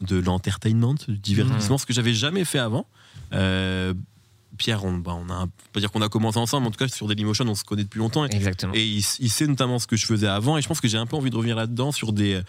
[0.00, 2.86] de l'entertainment, du divertissement, ce que j'avais jamais fait avant.
[3.34, 3.94] Euh,
[4.58, 7.06] Pierre, on, bah, on a, pas dire qu'on a commencé ensemble, en tout cas sur
[7.08, 8.24] Dailymotion, on se connaît depuis longtemps.
[8.26, 8.74] Et, Exactement.
[8.74, 10.98] et il, il sait notamment ce que je faisais avant, et je pense que j'ai
[10.98, 12.40] un peu envie de revenir là-dedans sur des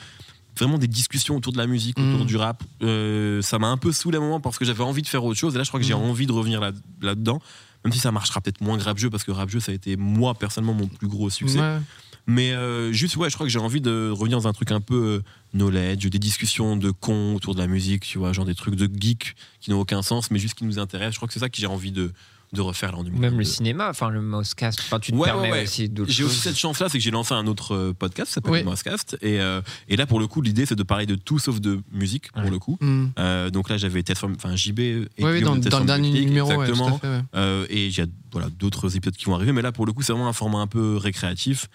[0.58, 2.28] vraiment des discussions autour de la musique, autour Mm.
[2.28, 2.62] du rap.
[2.84, 5.24] Euh, ça m'a un peu saoulé à un moment parce que j'avais envie de faire
[5.24, 5.56] autre chose.
[5.56, 5.98] Et là, je crois que j'ai Mm.
[6.04, 7.42] envie de revenir là- là-dedans.
[7.84, 9.76] Même si ça marchera peut-être moins que rap jeu parce que rap jeu, ça a
[9.76, 11.60] été moi personnellement mon plus gros succès.
[11.60, 11.80] Ouais.
[12.26, 14.80] Mais euh, juste, ouais, je crois que j'ai envie de revenir dans un truc un
[14.82, 15.22] peu euh,
[15.54, 18.90] knowledge, des discussions de cons autour de la musique, tu vois, genre des trucs de
[19.00, 21.14] geeks qui n'ont aucun sens, mais juste qui nous intéressent.
[21.16, 22.14] Je crois que c'est ça que j'ai envie de,
[22.54, 23.30] de refaire là en 2022.
[23.30, 24.80] Même le cinéma, enfin le Mousecast.
[24.80, 25.64] Enfin, tu te Ouais, permets ouais, ouais.
[25.64, 28.34] aussi d'autres J'ai aussi cette chance-là, c'est que j'ai lancé un autre euh, podcast qui
[28.36, 28.60] s'appelle Oui.
[28.60, 29.18] le Mousecast.
[29.22, 31.82] Et, euh, et là, pour le coup, l'idée, c'est de parler de tout sauf de
[31.92, 32.50] musique, pour Ouais.
[32.50, 32.78] le coup.
[32.80, 33.06] Mm.
[33.20, 37.00] Euh, donc là, j'avais enfin JB et Ouais, oui, dans, le dernier numéro, exactement.
[37.00, 37.22] fait, ouais.
[37.36, 39.92] Euh, et il y a voilà, d'autres épisodes qui vont arriver, mais là, pour le
[39.92, 41.68] coup, c'est vraiment un format un peu récréatif.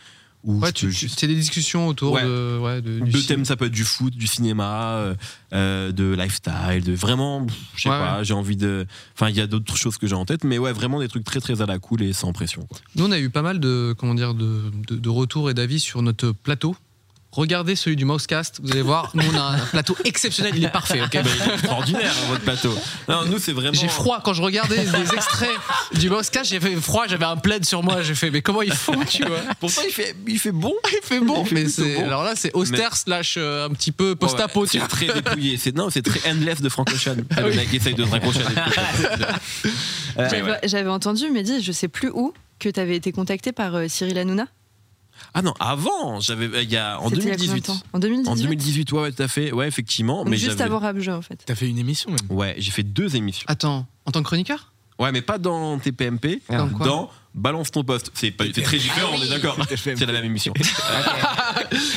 [0.45, 2.23] Ouais, tu, juste- c'est des discussions autour Ouais.
[2.23, 5.15] de, ouais, de, thèmes, ça peut être du foot, du cinéma, euh,
[5.53, 8.87] euh, de lifestyle, de vraiment, je sais pas, j'ai envie de.
[9.15, 11.25] Enfin, il y a d'autres choses que j'ai en tête, mais ouais, vraiment des trucs
[11.25, 12.65] très très à la cool et sans pression.
[12.67, 12.79] Quoi.
[12.95, 15.81] Nous, on a eu pas mal de, comment dire, de, de, de retours et d'avis
[15.81, 16.77] sur notre plateau.
[17.31, 20.71] Regardez celui du Mousecast, vous allez voir, nous on a un plateau exceptionnel, il est
[20.71, 21.03] parfait.
[21.03, 22.75] ok Bah, il est extraordinaire hein, votre plateau.
[23.07, 23.75] Non, nous c'est vraiment.
[23.75, 25.51] J'ai froid quand je regardais des extraits
[25.95, 28.73] du Mousecast, j'ai fait froid, j'avais un plaid sur moi, j'ai fait mais comment ils
[28.73, 29.41] font, tu vois?
[29.61, 30.73] Pourtant il fait, il fait bon.
[30.91, 32.07] Il fait bon, Il fait mais c'est bon.
[32.07, 35.59] alors là c'est austère slash euh, un petit peu post-apo, Ouais, tu c'est très dépouillé.
[35.59, 37.17] C'est non, c'est très endless de Frank Ocean.
[37.37, 38.69] Ah le mec essaye de se raccrocher à.
[40.19, 40.59] Euh, J'avais ouais.
[40.65, 43.87] j'avais entendu, mais dis, je sais plus où, que tu avais été contacté par euh,
[43.89, 44.47] Cyril Hanouna?
[45.35, 47.61] Ah non, avant, j'avais euh, il y a en C'était il y a combien de
[47.61, 47.63] 2018.
[47.63, 48.31] temps En 2018.
[48.31, 49.53] En 2018, ouais, ouais, tout à fait.
[49.53, 50.19] Ouais, effectivement.
[50.19, 51.41] Donc mais juste avant Rap Jeu, en fait.
[51.45, 52.19] T'as fait une émission même.
[52.37, 53.45] Ouais, j'ai fait deux émissions.
[53.49, 56.57] Attends, en tant que chroniqueur Ouais, mais pas dans TPMP, Ah.
[56.57, 58.11] Dans quoi dans Balance ton poste.
[58.15, 59.57] C'est pas- c'est très différent, on est d'accord.
[59.69, 60.53] C'est la même émission.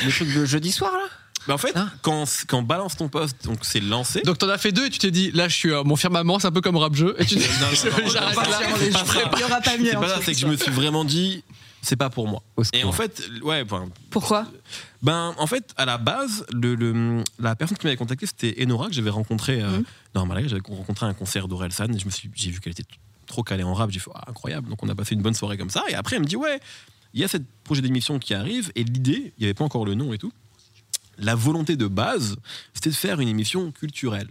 [0.05, 1.07] Le truc de jeudi soir là
[1.47, 1.87] Mais en fait, Ah.
[2.03, 4.21] quand, quand Balance ton poste, donc c'est lancé.
[4.21, 6.37] Donc t'en as fait deux et tu t'es dit là je suis à mon firmament,
[6.37, 8.43] c'est un peu comme rap jeu et tu t'es Non, non, non, non, j'arrête pas
[8.49, 8.59] là.
[8.79, 8.87] Je.
[9.37, 9.89] Il y aura pas mieux.
[9.89, 11.43] C'est pas ça, c'est que je me suis vraiment dit,
[11.81, 12.43] c'est pas pour moi.
[12.73, 14.47] Et en fait, ouais, enfin, Pourquoi
[15.01, 18.87] Ben, en fait, à la base, le, le- la personne qui m'avait contacté, c'était Enora,
[18.87, 19.81] que j'avais rencontré euh,
[20.13, 20.47] dans Malaga.
[20.47, 22.85] J'avais rencontré à un concert d'Orelsan et je me suis, j'ai vu qu'elle était
[23.25, 23.89] trop calée en rap.
[23.91, 24.69] J'ai fait, ah, incroyable.
[24.69, 25.83] Donc, on a passé une bonne soirée comme ça.
[25.89, 26.59] Et après, elle me dit, ouais,
[27.13, 28.71] il y a ce projet d'émission qui arrive.
[28.75, 30.31] Et l'idée, il n'y avait pas encore le nom et tout.
[31.17, 32.35] La volonté de base,
[32.73, 34.29] c'était de faire une émission culturelle,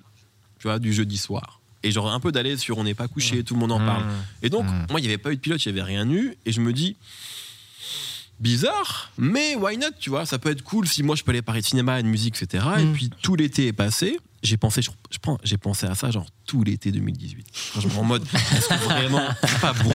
[0.58, 1.59] tu vois, du jeudi soir.
[1.82, 4.04] Et genre, un peu d'aller sur On n'est pas couché, tout le monde en parle.
[4.42, 4.86] Et donc, Mhm.
[4.90, 6.36] moi, il n'y avait pas eu de pilote, il n'y avait rien eu.
[6.44, 6.96] Et je me dis,
[8.38, 11.42] bizarre, mais why not, tu vois, ça peut être cool si moi je peux aller
[11.42, 12.64] parler de cinéma et de musique, etc.
[12.80, 14.18] Et puis tout l'été est passé.
[14.42, 17.46] J'ai pensé, je, je pense, j'ai pensé à ça genre tout l'été 2018.
[17.52, 19.20] Franchement, en mode, est-ce que vraiment,
[19.60, 19.92] pas bon?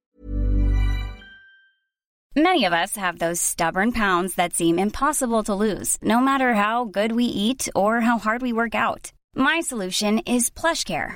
[2.38, 6.84] Many of us have those stubborn pounds that seem impossible to lose, no matter how
[6.86, 9.12] good we eat or how hard we work out.
[9.36, 11.16] My solution is PlushCare.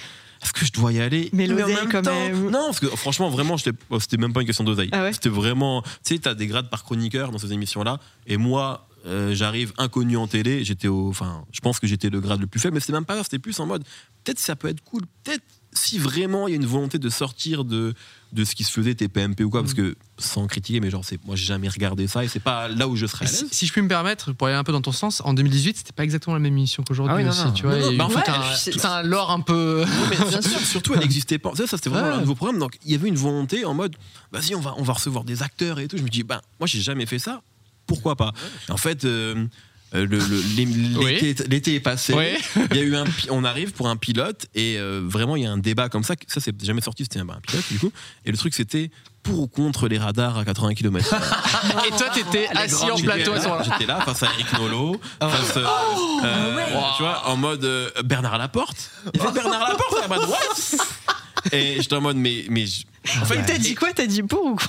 [0.43, 2.49] est-ce que je dois y aller Mais en l'oseille, même quand temps- même.
[2.49, 3.55] Non, parce que franchement, vraiment,
[3.89, 4.89] oh, c'était même pas une question d'oseille.
[4.91, 8.37] Ah ouais c'était vraiment, tu sais, t'as des grades par chroniqueur dans ces émissions-là, et
[8.37, 8.87] moi.
[9.07, 12.45] euh, J'arrive inconnu en télé, j'étais au, enfin, je pense que j'étais le grade le
[12.45, 13.83] plus faible, mais c'était même pas grave, c'était plus en mode,
[14.23, 15.43] peut-être ça peut être cool, peut-être
[15.73, 17.93] si vraiment il y a une volonté de sortir de,
[18.33, 21.17] de ce qui se faisait TPMP ou quoi, parce que sans critiquer, mais genre, c'est,
[21.25, 23.71] moi j'ai jamais regardé ça et c'est pas là où je serais à Si, je
[23.71, 26.33] puis me permettre, pour aller un peu dans ton sens, en 2018, c'était pas exactement
[26.35, 27.51] la même émission qu'aujourd'hui Ah oui, non, aussi, non.
[27.53, 27.79] tu vois.
[27.79, 29.85] Non, bah en fait, ouais, c'est- un lore un peu.
[30.09, 31.51] mais surtout, surtout, elle n'existait pas.
[31.55, 32.13] Ça, ça c'était vraiment Ouais.
[32.15, 32.59] un nouveau programme.
[32.59, 33.95] Donc, il y avait une volonté en mode,
[34.31, 35.97] vas-y, on va, on va recevoir des acteurs et tout.
[35.97, 37.41] Je me dis, ben, moi, j'ai jamais fait ça.
[37.87, 38.33] Pourquoi pas?
[38.69, 39.45] En fait, euh,
[39.93, 40.67] euh, le- le- l'é-
[40.97, 41.35] Oui.
[41.49, 42.13] l'été est passé.
[42.13, 42.37] Oui.
[42.71, 45.45] Il y a eu un, on arrive pour un pilote et euh, vraiment, il y
[45.45, 46.15] a un débat comme ça.
[46.27, 47.03] Ça, c'est jamais sorti.
[47.03, 47.91] C'était un, bah, un pilote du coup.
[48.25, 48.89] Et le truc, c'était
[49.23, 51.13] pour ou contre les radars à 80 km.
[51.87, 53.63] Et toi, t'étais assis en plateau à ce moment-là.
[53.71, 55.65] J'étais là face à Eric Nolot, face, euh,
[56.23, 56.65] euh,
[56.97, 58.89] tu vois, en mode euh, Bernard Laporte.
[59.13, 60.75] Il fait Bernard Laporte à ma droite.
[61.51, 62.83] Et j'étais en mode, mais, mais je-
[63.19, 63.91] en fait, T'as dit quoi?
[63.93, 64.67] T'as dit pour ou quoi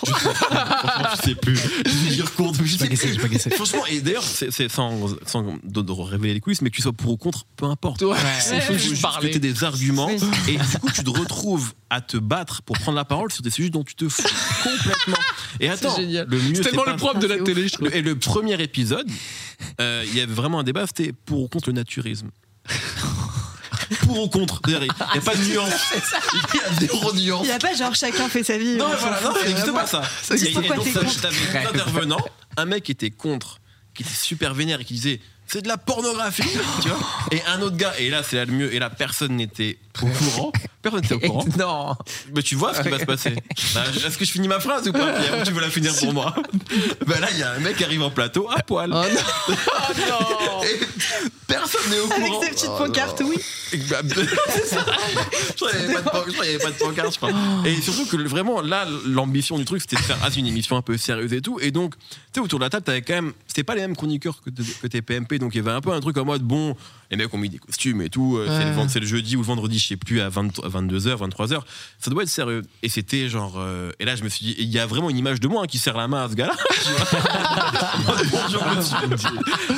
[1.16, 1.54] je sais plus.
[1.56, 3.16] Je vais dire contre, mais je sais Pas plus.
[3.18, 3.50] pas guessé.
[3.50, 6.80] Franchement, et d'ailleurs, c'est c'est sans, sans de, de révéler les coulisses, mais que tu
[6.82, 8.00] sois pour ou contre, peu importe.
[8.02, 8.16] Ouais,
[8.54, 9.28] Il faut juste juste parler.
[9.28, 10.16] que t'aies des arguments et
[10.56, 13.68] du coup tu te retrouves à te battre pour prendre la parole sur des sujets
[13.68, 14.22] dont tu te fous
[14.62, 15.18] complètement.
[15.60, 16.26] Et attends, génial.
[16.26, 17.88] le mieux C'est tellement le propre de la C'est télé, je trouve.
[17.88, 19.06] le- Et le premier épisode,
[19.80, 22.30] euh, il y avait vraiment un débat, c'était pour ou contre le naturisme.
[23.96, 24.60] Pour ou contre.
[24.64, 25.72] C'est-à-dire, Il n'y a pas de nuance.
[26.54, 27.40] Il y a zéro nuance.
[27.44, 28.76] Il n'y a pas genre chacun fait sa vie.
[28.76, 30.02] Non, on mais voilà, non, ça c'est n'existe pas ça.
[30.22, 32.26] Ça Et- et pourquoi donc, t'es ça, contre T'avais deux intervenants,
[32.56, 33.58] un mec qui était contre,
[33.94, 35.20] qui était super vénère et qui disait
[35.52, 36.42] c'est de la pornographie,
[36.80, 36.98] tu vois.
[37.30, 40.06] Et un autre gars, et là c'est là le mieux, et là personne n'était au
[40.06, 40.52] courant.
[40.80, 41.44] Personne n'était au courant.
[41.58, 41.96] Non.
[42.34, 43.34] Mais tu vois ce qui va se passer.
[43.74, 45.94] Bah, Est-ce que je finis ma phrase ou pas Pierre, ou tu veux la finir
[45.96, 46.34] pour moi?
[47.06, 48.90] Bah là, il y a un mec qui arrive en plateau à poil.
[48.92, 50.80] Oh non Et
[51.46, 52.42] personne n'est au Avec courant.
[52.42, 53.36] ses petites pancartes, oui.
[53.90, 54.00] Bah,
[54.48, 54.84] c'est ça.
[54.84, 55.70] Je crois
[56.24, 57.30] qu'il n'y avait, pas de pancarte, je crois.
[57.64, 60.82] Et surtout que vraiment, là, l'ambition du truc, c'était de faire ah, une émission un
[60.82, 61.58] peu sérieuse et tout.
[61.60, 63.32] Et donc, tu sais, autour de la table, t'avais quand même.
[63.46, 65.92] C'était pas les mêmes chroniqueurs que, que tes PMP, donc il y avait un peu
[65.92, 66.74] un truc en mode bon,
[67.10, 68.36] les mecs ont mis des costumes et tout.
[68.38, 71.60] euh, C'est le, c'est jeudi ou le vendredi, je sais plus, à 20 22h, 23h.
[71.98, 72.62] Ça doit être sérieux.
[72.82, 73.54] Et c'était genre.
[73.58, 75.62] euh, et là, je me suis dit, il y a vraiment une image de moi
[75.64, 76.54] hein, qui serre la main à ce gars-là.
[78.30, 78.64] Bonjour,
[79.10, 79.28] monsieur.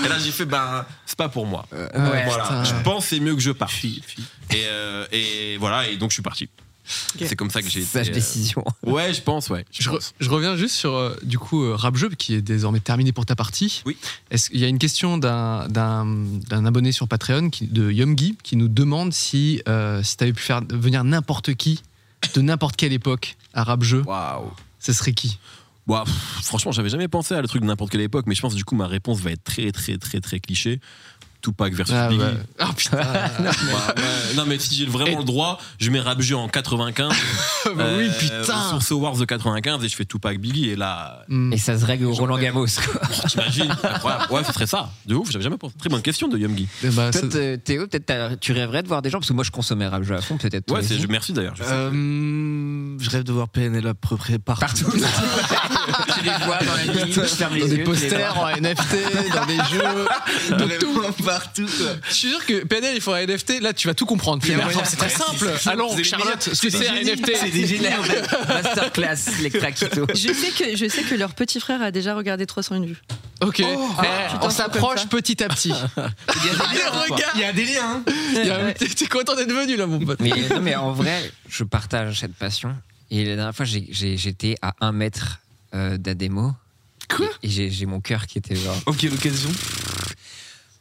[0.04, 1.66] Et là, j'ai fait, bah, c'est pas pour moi.
[1.72, 1.88] Ouais.
[1.94, 2.64] Voilà, putain.
[2.64, 3.72] je pense que c'est mieux que je parte.
[3.84, 6.48] Et, euh, et voilà, et donc je suis parti.
[6.84, 7.88] C'est comme ça que j'ai été.
[7.88, 8.64] Sage euh, décision.
[8.84, 9.64] Ouais, je pense, ouais.
[9.72, 12.80] Je, re- je reviens juste sur euh, du coup euh, rap jeu qui est désormais
[12.80, 13.82] terminé pour ta partie.
[13.86, 13.96] Oui.
[14.30, 18.36] Est-ce qu'il y a une question d'un d'un d'un abonné sur Patreon qui, de Yomgi
[18.42, 21.82] qui nous demande si euh, si t'avais pu faire venir n'importe qui
[22.34, 24.50] de n'importe quelle époque à rap jeu, Waouh.
[24.80, 25.38] ce serait qui?
[25.86, 28.40] Bon, pff, franchement, j'avais jamais pensé à le truc de n'importe quelle époque, mais je
[28.40, 30.80] pense que du coup ma réponse va être très, très, très, très cliché.
[31.44, 32.22] Tupac versus Ah, Biggie.
[32.58, 32.98] Ah, putain.
[34.36, 37.12] Non mais si j'ai vraiment le droit, je mets rap en 95.
[37.76, 38.68] Bah oui, euh, putain.
[38.70, 41.52] Sur ce Wars de 95 et je fais Tupac Biggie et là, Hmm.
[41.52, 42.66] Et ça se règle au Roland Gamos.
[42.66, 43.00] quoi.
[43.28, 43.74] t'imagines.
[44.30, 44.90] Ouais, ce serait ça.
[45.06, 45.74] De ouf, j'avais jamais pensé.
[45.78, 46.68] Très bonne question de Yomgi.
[46.82, 49.32] Eh bah, ça- Peut-être, euh, Théo, peut-être tu rêverais de voir des gens, parce que
[49.34, 50.70] moi je consommais rap à fond, peut-être.
[50.72, 51.56] Ouais, je, merci d'ailleurs.
[51.56, 51.62] Je.
[51.64, 54.60] Euh, je rêve de voir PNL à peu près partout.
[54.60, 54.92] Partout.
[54.92, 57.76] tu les vois dans la nuit, fermes les dans yeux.
[57.78, 58.96] des posters en NFT,
[59.34, 61.02] dans des jeux, de tout.
[61.34, 61.66] Vraiment partout.
[61.66, 61.92] quoi.
[62.08, 63.60] Je suis sûr que PNL, il faut un NFT.
[63.60, 64.42] Là, tu vas tout comprendre.
[64.84, 65.50] C'est très simple.
[65.66, 67.30] Allons, Charlotte, ce que C'est un des NFT.
[67.36, 67.86] c'est des génies.
[68.48, 70.06] Masterclass, les craquitos.
[70.14, 73.02] Je sais que, je sais que leur petit frère a déjà regardé 301 vues.
[73.40, 73.60] Ok.
[73.60, 75.72] Eh, putain, on s'approche petit à petit.
[77.34, 78.02] Il y a des liens.
[78.06, 78.12] hein.
[78.34, 80.20] Il y a- T'es t'es content d'être venu là, mon pote.
[80.20, 82.74] Mais, non, mais en vrai, je partage cette passion.
[83.10, 85.38] Et la dernière fois, j'étais à un mètre
[85.74, 86.52] euh, d'Ademo.
[87.08, 87.26] Quoi?
[87.42, 88.76] Et j'ai j'ai mon cœur qui était genre.
[88.86, 89.50] Ok, l'occasion.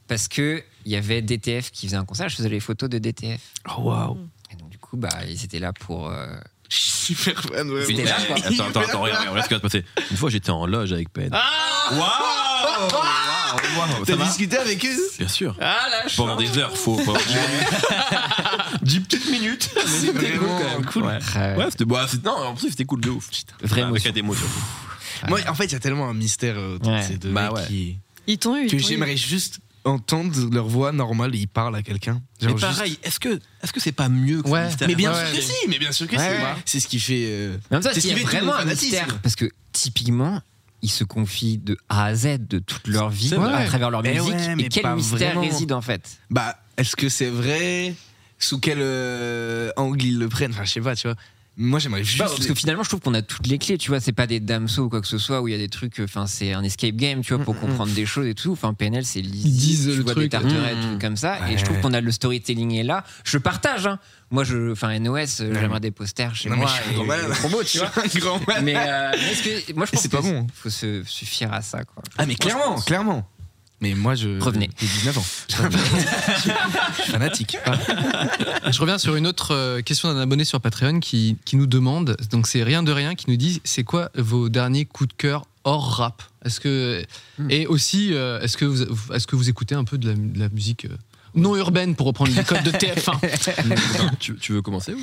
[0.07, 2.97] Parce que il y avait DTF qui faisait un concert, je faisais les photos de
[2.97, 3.39] DTF.
[3.77, 4.17] Oh waouh.
[4.51, 6.09] Et donc, du coup, bah, ils étaient là pour.
[6.09, 6.27] euh,
[6.69, 7.69] super fan.
[7.71, 7.85] ouais.
[7.85, 8.35] C'était là, quoi.
[8.37, 9.85] Attends, attends, attends, regarde, regarde ce qui va se passer.
[10.11, 11.29] Une fois, j'étais en loge avec PN.
[11.31, 11.99] Waouh
[13.77, 14.99] Waouh Ça T'as va discuté avec eux?
[15.19, 15.55] Bien sûr.
[15.61, 16.97] Ah la Pendant des heures, faut.
[16.97, 17.15] faut...
[18.81, 19.69] 10 petites minutes.
[20.13, 21.03] Vraiment cool.
[21.03, 21.55] Ouais, Ouais.
[21.55, 23.29] ouais c'était bon, c'est- non, en plus c'était cool de ouf.
[23.61, 24.63] Vraie Avec la démo, surtout.
[25.29, 27.03] Moi, en fait, il y a tellement un mystère euh, autour de Ouais.
[27.03, 27.67] ces deux Bah mecs ouais.
[27.67, 27.97] qui-
[28.27, 28.65] Ils t'ont eu.
[28.65, 28.87] ils que t'ont eu.
[28.87, 32.21] j'aimerais juste entendre leur voix normale et ils parlent à quelqu'un.
[32.41, 34.65] Mais juste- pareil, est-ce que est-ce que c'est pas mieux que Ouais.
[34.67, 36.43] Mystère Mais bien Ouais, sûr que si, mais bien sûr que Ouais, si.
[36.43, 36.53] ouais.
[36.65, 37.25] C'est ce qui fait.
[37.27, 39.07] euh, C'est ce qui fait vraiment un mystère.
[39.21, 40.41] Parce que typiquement,
[40.81, 44.13] ils se confient de A à Z de toute leur vie à travers leur Mais
[44.15, 44.33] musique.
[44.33, 45.41] ouais, mais et quel pas mystère vraiment.
[45.41, 47.95] réside en fait Bah, est-ce que c'est vrai?
[48.39, 50.51] Sous quel euh, angle ils le prennent?
[50.51, 51.15] Enfin, je sais pas, tu vois.
[51.55, 52.17] Moi, j'aimerais juste.
[52.17, 53.99] Bah, Parce que finalement, je trouve qu'on a toutes les clés, tu vois.
[53.99, 55.99] C'est pas des damso ou quoi que ce soit où il y a des trucs.
[55.99, 58.51] Enfin, c'est un escape game, tu vois, pour comprendre des choses et tout.
[58.53, 60.23] Enfin, PNL, c'est lisible, Ils disent tu le vois, truc.
[60.23, 60.79] des tarterets, Mm.
[60.81, 61.39] des trucs comme ça.
[61.43, 61.53] Ouais.
[61.53, 63.03] Et je trouve qu'on a le storytelling est là.
[63.23, 63.99] Je partage, hein.
[64.31, 66.71] Moi, je, enfin, NOS, euh, j'aimerais des posters chez Non, mais moi.
[66.75, 67.27] je suis un grand malade.
[67.29, 67.91] des promos, tu vois.
[68.03, 68.63] un grand mal.
[68.63, 70.47] Mais, euh, mais que- moi, je pense c'est que pas bon.
[70.55, 72.01] faut se suffire à ça, quoi.
[72.17, 73.29] Ah, mais clairement, clairement.
[73.83, 74.39] Mais moi, je.
[74.39, 74.69] Revenez.
[74.79, 75.25] J'ai 19 ans.
[75.49, 77.57] Je suis fanatique.
[78.71, 82.15] Je reviens sur une autre euh, question d'un abonné sur Patreon qui, qui nous demande,
[82.31, 85.43] donc c'est rien de rien, qui nous dit c'est quoi vos derniers coups de cœur
[85.65, 86.23] hors rap?
[86.45, 87.03] Est-ce que
[87.49, 90.39] et aussi euh, est-ce que vous est-ce que vous écoutez un peu de la, de
[90.39, 90.95] la musique euh,
[91.35, 94.99] non urbaine pour reprendre les codes de TF1 tu, tu veux commencer ou?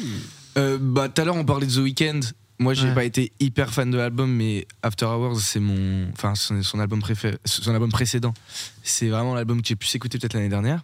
[0.56, 2.20] Euh, bah, tout à l'heure, on parlait de The Weeknd.
[2.60, 2.94] Moi, j'ai Ouais.
[2.94, 6.08] pas été hyper fan de l'album, mais After Hours, c'est mon.
[6.12, 8.34] Enfin, son, son album préféré, son album précédent.
[8.82, 10.82] C'est vraiment l'album que j'ai pu s'écouter peut-être l'année dernière.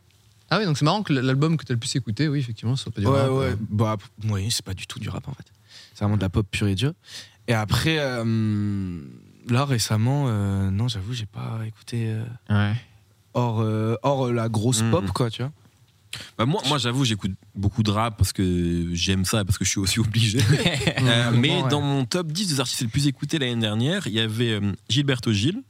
[0.49, 2.77] Ah oui, donc c'est marrant que l'album que tu as le plus écouté, oui, effectivement,
[2.77, 3.31] c'est pas du ouais, rap.
[3.31, 3.45] ouais.
[3.53, 3.57] euh.
[3.69, 3.97] Bah,
[4.31, 5.45] oui, c'est pas du tout du rap en fait.
[5.93, 6.93] C'est vraiment de la pop pure et dure.
[7.47, 9.01] Et après, euh,
[9.49, 12.75] là récemment, euh, non, j'avoue, j'ai pas écouté euh, Ouais.
[13.35, 13.59] hors,
[14.03, 14.91] hors la grosse Mhm.
[14.93, 15.53] pop, quoi, tu vois.
[16.39, 19.71] Bah moi, moi j'avoue, j'écoute beaucoup de rap parce que j'aime ça, parce que je
[19.71, 20.39] suis aussi obligé.
[21.01, 21.69] Euh, mais ouais.
[21.69, 24.73] dans mon top 10 des artistes les plus écoutés l'année dernière, il y avait euh,
[24.89, 25.63] Gilberto Gil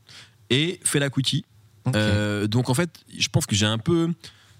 [0.51, 1.45] et Fela Kuti.
[1.95, 4.11] Euh, donc en fait, je pense que j'ai un peu.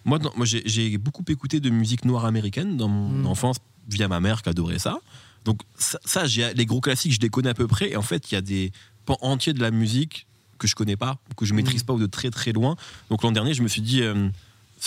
[0.05, 3.27] Moi, dans- moi j'ai beaucoup écouté de musique noire américaine dans mon Mm.
[3.27, 3.57] enfance
[3.89, 4.99] via ma mère qui adorait ça.
[5.45, 6.25] Donc ça,
[6.55, 7.91] les gros classiques, je les connais à peu près.
[7.91, 8.73] Et en fait, il y a des
[9.05, 10.27] pans entiers de la musique
[10.59, 12.77] que je connais pas, que je maîtrise pas ou de très très loin.
[13.11, 14.03] Donc l'an dernier, je me suis dit.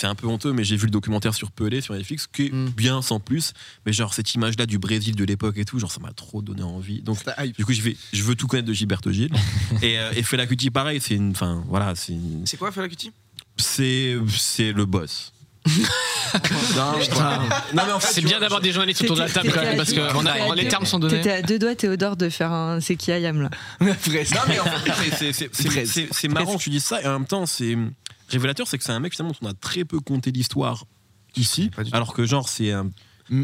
[0.00, 2.52] C'est un peu honteux, mais j'ai vu le documentaire sur Pelé sur Netflix, qui est
[2.52, 2.70] Mm.
[2.70, 3.52] bien sans plus.
[3.84, 6.62] Mais genre, cette image-là du Brésil de l'époque et tout, genre, ça m'a trop donné
[6.62, 7.02] envie.
[7.02, 7.18] Donc,
[7.56, 9.30] du coup, je, vais, je veux tout connaître de Gilberto Gil.
[9.82, 11.32] et, euh, et Fela Kuti, pareil, c'est une.
[11.32, 13.12] Enfin, voilà, c'est une- C'est quoi, Fela Kuti?
[13.58, 15.32] C'est c'est le boss.
[15.66, 17.38] non, Putain.
[17.74, 19.76] non, mais en fait, C'est bien d'avoir des journalistes autour de la table quand même
[19.76, 21.16] parce que on a- les deux- termes sont donnés.
[21.18, 23.50] T'étais à deux doigts, Théodore, de faire un C'est qui Ayam là.
[23.78, 24.34] Presque.
[24.34, 25.50] Non, mais en fait,
[26.12, 27.76] c'est- marrant que tu dises ça et en même temps, c'est
[28.30, 30.84] révélateur, c'est que c'est un mec finalement dont on a très peu compté l'histoire
[31.36, 32.90] ici, alors que genre c'est un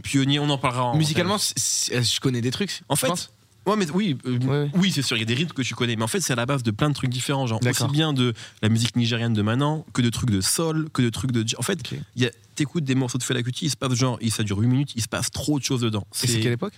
[0.03, 2.83] pionnier, on en parlera en Musicalement, c'est- je connais des trucs.
[2.89, 3.31] En fait, pense.
[3.67, 5.75] ouais, mais oui, euh, Ouais, oui, c'est sûr, il y a des rythmes que tu
[5.75, 7.87] connais, mais en fait, c'est à la base de plein de trucs différents, genre aussi
[7.93, 11.31] bien de la musique nigériane de Manan que de trucs de soul, que de trucs
[11.31, 11.45] de.
[11.59, 11.99] En fait, Ok.
[12.17, 14.43] il y a- t'écoutes des morceaux de Fela Kuti, il se passe genre, et ça
[14.43, 16.07] dure 8 minutes, il se passe trop de choses dedans.
[16.23, 16.73] Et c'est quelle époque?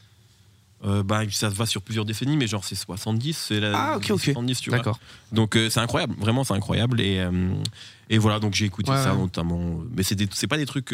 [0.85, 3.97] Euh, bah, ça se va sur plusieurs décennies, mais genre c'est 70, c'est la Ah,
[3.97, 4.21] ok, ok.
[4.23, 4.79] 70, tu vois.
[4.79, 4.99] D'accord.
[5.33, 7.53] Donc euh, c'est incroyable, vraiment c'est incroyable et euh,
[8.11, 9.21] et voilà donc j'ai écouté Ouais, ça ouais.
[9.21, 10.93] notamment, mais c'est des- c'est pas des trucs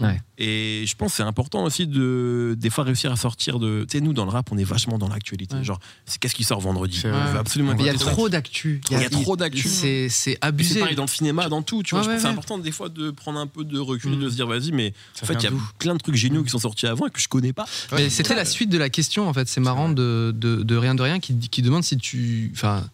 [0.00, 0.20] Ouais.
[0.38, 3.98] Et je pense que c'est important aussi de des fois réussir à sortir de, tu
[3.98, 5.64] sais nous dans le rap on est vachement dans l'actualité, Ouais.
[5.64, 7.74] genre c'est qu'est-ce qui sort vendredi, on veut absolument.
[7.78, 8.80] Il y a trop d'actu.
[8.90, 9.68] Il y a trop d'actu.
[9.68, 10.80] C'est Et c'est abusé.
[10.80, 12.06] pareil dans le cinéma, dans tout, tu vois.
[12.06, 14.20] Ouais, c'est important des fois de prendre un peu de recul, Mm.
[14.20, 16.42] de se dire vas-y, mais Ça en fait il y a plein de trucs géniaux
[16.44, 17.66] qui sont sortis avant et que je connais pas.
[17.92, 19.48] Mais c'était la suite de la question en fait.
[19.48, 22.84] C'est marrant de, de, de rien de rien qui, qui demande si tu, enfin,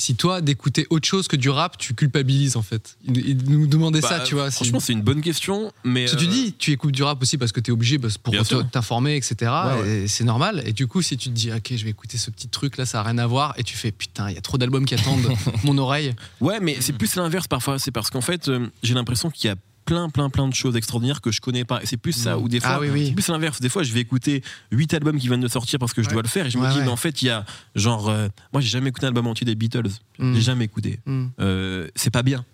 [0.00, 2.96] si toi d'écouter autre chose que du rap, tu culpabilises en fait.
[3.04, 4.48] Il, il nous demandait ça, Bah, tu vois.
[4.52, 7.20] si- Franchement c'est une bonne question, mais que tu euh, dis, tu écoutes du rap
[7.20, 8.32] aussi parce que tu es obligé parce- pour
[8.70, 9.34] t'informer, etc.
[9.40, 9.98] Ouais, ouais.
[10.04, 10.62] Et c'est normal.
[10.64, 12.86] Et du coup, si tu te dis, ok, je vais écouter ce petit truc là,
[12.86, 14.94] ça a rien à voir, et tu fais, putain, il y a trop d'albums qui
[14.94, 15.26] attendent
[15.64, 16.14] mon oreille.
[16.40, 17.80] Ouais, mais c'est plus l'inverse parfois.
[17.80, 19.56] C'est parce qu'en fait, euh, j'ai l'impression qu'il y a
[19.88, 21.82] plein, plein, plein de choses extraordinaires que je connais pas.
[21.82, 22.42] Et c'est plus ça, Mm.
[22.42, 23.06] ou des fois, Ah oui, oui.
[23.08, 23.60] c'est plus l'inverse.
[23.60, 26.12] Des fois, je vais écouter 8 albums qui viennent de sortir parce que je Ouais.
[26.12, 26.46] dois le faire.
[26.46, 26.84] Et je me Ouais, dis, ouais.
[26.84, 28.08] mais en fait, il y a genre.
[28.10, 29.88] euh, moi, j'ai jamais écouté un album entier des Beatles.
[30.18, 30.34] Mm.
[30.34, 31.00] J'ai jamais écouté.
[31.06, 31.26] Mm.
[31.40, 32.44] Euh, c'est pas bien.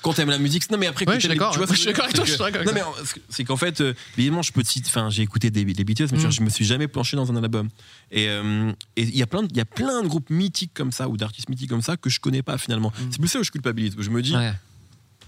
[0.00, 1.50] Quand t'aimes la musique, non mais après Ouais, je suis d'accord.
[1.50, 3.20] tu vois Je suis d'accord avec toi, c'est je suis que- d'accord avec Non mais
[3.30, 4.86] c'est qu'en fait, euh, évidemment, je peux te citer.
[4.88, 6.30] Enfin, j'ai écouté des, les Beatles, mais Mm.
[6.30, 7.68] je me suis jamais planché dans un album.
[8.12, 10.92] Et euh, il y a plein, de- il y a plein de groupes mythiques comme
[10.92, 12.90] ça ou d'artistes mythiques comme ça que je connais pas finalement.
[12.96, 13.02] Mm.
[13.10, 13.96] C'est plus ça où je culpabilise.
[13.98, 14.52] Où je me dis, Ouais.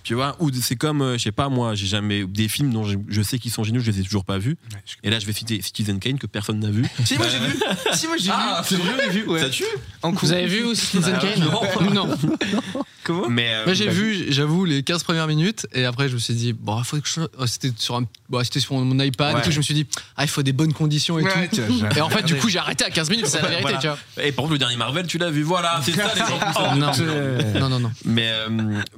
[0.02, 2.24] Tu vois, ou c'est comme, euh, je sais pas, moi, j'ai jamais.
[2.24, 4.56] Des films dont je, je sais qu'ils sont géniaux, je les ai toujours pas vus.
[5.02, 6.84] Et là, je vais citer Citizen Kane que personne n'a vu.
[7.04, 7.54] Si, moi j'ai vu.
[7.92, 8.76] Si, moi j'ai Ah, vu.
[9.04, 9.40] J'ai vu, ouais.
[9.40, 9.64] Ça tue
[10.02, 12.08] En Vous avez vu aussi Citizen Ah, Kane Non.
[13.04, 13.48] Comment Mais.
[13.54, 16.34] euh, Moi j'ai bah, vu, j'avoue, les 15 premières minutes et après je me suis
[16.34, 17.20] dit, bon, faut que je...
[17.38, 18.04] oh, c'était sur, un...
[18.28, 19.40] bon, c'était sur mon iPad Ouais.
[19.40, 19.86] et tout, je me suis dit,
[20.16, 21.56] ah, il faut des bonnes conditions et Ouais, tout.
[21.92, 23.78] j'ai Et en fait, du coup, j'ai arrêté à 15 minutes, c'est la vérité, Voilà.
[23.78, 23.98] tu vois.
[24.24, 25.42] Et par exemple, le dernier Marvel, tu l'as vu.
[25.42, 27.60] Voilà, c'est ça les gens qui sont- Non.
[27.60, 27.92] non, non, non.
[28.04, 28.48] Mais, euh,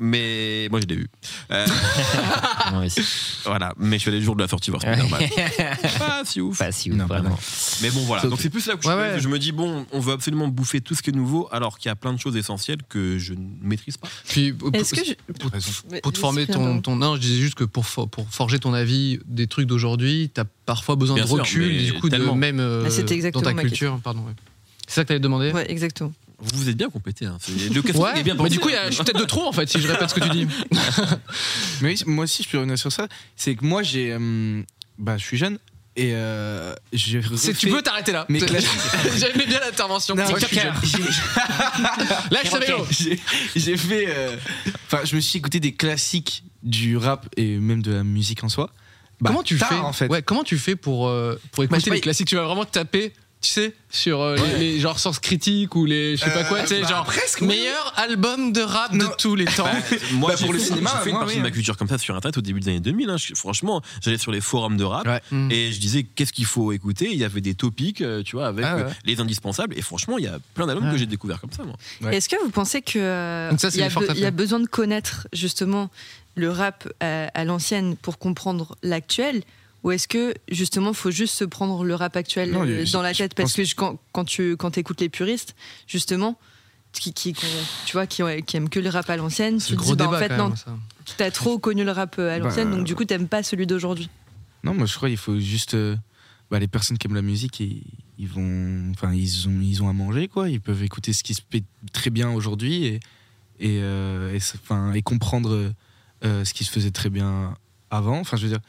[0.00, 1.06] mais moi, je l'ai.
[1.50, 1.66] Euh,
[3.44, 5.20] voilà, mais je suis allé le jour de la sortie voir Spider-Man.
[5.98, 6.58] Pas si ouf.
[6.58, 7.38] pas si ouf, Non, vraiment.
[7.82, 8.22] Mais bon, voilà.
[8.22, 10.48] Sauf- Donc c'est plus là où je, Ouais, je me dis, bon, on veut absolument
[10.48, 13.18] bouffer tout ce qui est nouveau, alors qu'il y a plein de choses essentielles que
[13.18, 14.08] je ne maîtrise pas.
[14.28, 15.50] Puis, pour, Est-ce que je- pour-
[16.02, 16.96] pour te former ton, ton.
[16.96, 20.44] Non, je disais juste que pour, for- pour forger ton avis des trucs d'aujourd'hui, t'as
[20.66, 23.50] parfois besoin Bien de sûr, recul, du coup, de même euh, Ah, c'était exactement dans
[23.50, 23.98] ta ma culture.
[24.02, 24.32] Pardon, ouais.
[24.86, 25.52] C'est ça que t'allais demander?
[25.52, 26.12] Ouais, exactement.
[26.42, 27.24] Vous vous êtes bien complété.
[27.26, 27.38] Hein.
[27.40, 28.82] C'est- Le casting Ouais, est bien mais pensé, du coup, il y hein.
[28.86, 30.46] a- je suis peut-être de trop en fait si je répète ce que tu dis.
[31.80, 33.08] Mais oui, moi aussi, je peux revenir sur ça.
[33.36, 34.12] C'est que moi, j'ai.
[34.12, 34.62] euh,
[34.98, 35.58] bah, je suis jeune
[35.96, 37.20] et euh, j'ai.
[37.36, 38.26] C'est- Tu peux t'arrêter là.
[38.30, 40.14] J'aimais bien l'intervention.
[40.14, 40.72] Non, TikToker.
[40.82, 41.06] je suis jeune.
[41.08, 42.86] J'ai- Lâche ta vélo.
[42.90, 43.20] J'ai-
[43.56, 44.06] J'ai fait.
[44.08, 44.36] euh,
[44.86, 48.48] Enfin, je me suis écouté des classiques du rap et même de la musique en
[48.48, 48.70] soi.
[49.20, 51.64] Bah, comment tu tard, fais en fait Ouais, comment tu fais pour euh, pour Bah,
[51.64, 52.26] écouter je sais pas, les classiques?
[52.28, 53.12] Tu vas vraiment taper,
[53.42, 56.44] tu sais, sur euh, les, les genres sens critiques ou les je sais pas Euh,
[56.44, 57.48] quoi, tu sais, bah, genre presque, oui.
[57.48, 59.04] meilleur album de rap Non.
[59.08, 59.64] de tous les temps.
[59.64, 61.46] Bah, moi, Bah, j'ai pour le fait- cinéma, j'ai fait une moi, partie oui, de
[61.46, 63.10] ma culture comme ça sur Internet au début des années 2000.
[63.10, 63.16] hein.
[63.18, 65.20] Je- franchement, j'allais sur les forums de rap Ouais.
[65.32, 65.50] Mm.
[65.50, 67.08] et je disais qu'est-ce qu'il faut écouter?
[67.12, 68.82] Il y avait des topics, euh, tu vois, avec Ah ouais.
[68.84, 69.76] euh, les indispensables.
[69.76, 70.92] Et franchement, il y a plein d'albums Ouais.
[70.92, 71.74] que j'ai découvert comme ça, moi.
[72.00, 72.16] Ouais.
[72.16, 75.90] Est-ce que vous pensez que euh, il y, a y besoin de connaître justement
[76.36, 79.42] le rap à, à l'ancienne pour comprendre l'actuel?
[79.84, 83.12] Ou est-ce que justement faut juste se prendre le rap actuel Non, euh, dans la
[83.14, 83.34] tête?
[83.34, 85.54] Parce que je- quand, quand tu quand écoutes les puristes
[85.86, 86.38] justement
[86.92, 87.46] qui, qui, qui-
[87.86, 90.12] tu vois qui, qui aiment que le rap à l'ancienne tu te dis bah, en
[90.18, 90.76] fait non ça.
[91.16, 93.66] t'as trop connu le rap euh, à l'ancienne Bah, donc du coup t'aimes pas celui
[93.66, 94.08] d'aujourd'hui
[94.62, 95.74] Non, moi je crois qu'il faut juste.
[95.74, 95.96] euh,
[96.50, 97.82] bah, les personnes qui aiment la musique, ils,
[98.18, 98.90] ils vont.
[98.90, 100.50] Enfin, ils ont, ils ont à manger, quoi.
[100.50, 101.64] Ils peuvent écouter ce qui se fait
[101.94, 102.94] très bien aujourd'hui et,
[103.58, 104.38] et, euh,
[104.94, 105.72] et, comprendre
[106.24, 107.56] euh, ce qui se faisait très bien
[107.90, 108.18] avant.
[108.20, 108.60] Enfin, je veux dire.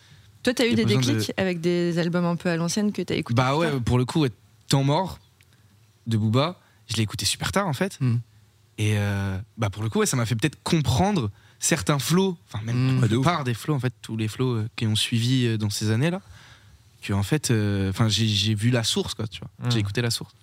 [0.44, 3.16] Toi t'as eu des de- déclics avec des albums un peu à l'ancienne que t'as
[3.16, 4.26] écouté Bah ouais, pour le coup,
[4.68, 5.20] Temps mort
[6.08, 7.98] de Booba, je l'ai écouté super tard en fait.
[8.02, 8.16] Mm.
[8.80, 11.30] Et euh, bah pour le coup, ouais, ça m'a fait peut-être comprendre
[11.60, 13.02] certains flots, enfin même Mm.
[13.02, 15.70] la plupart des flots, en fait, tous les flots euh, qui ont suivi euh, dans
[15.70, 16.22] ces années-là,
[17.02, 19.50] que en fait, euh, enfin j'ai- j'ai vu la source, quoi, tu vois.
[19.68, 19.72] Mm.
[19.72, 20.34] J'ai écouté la source.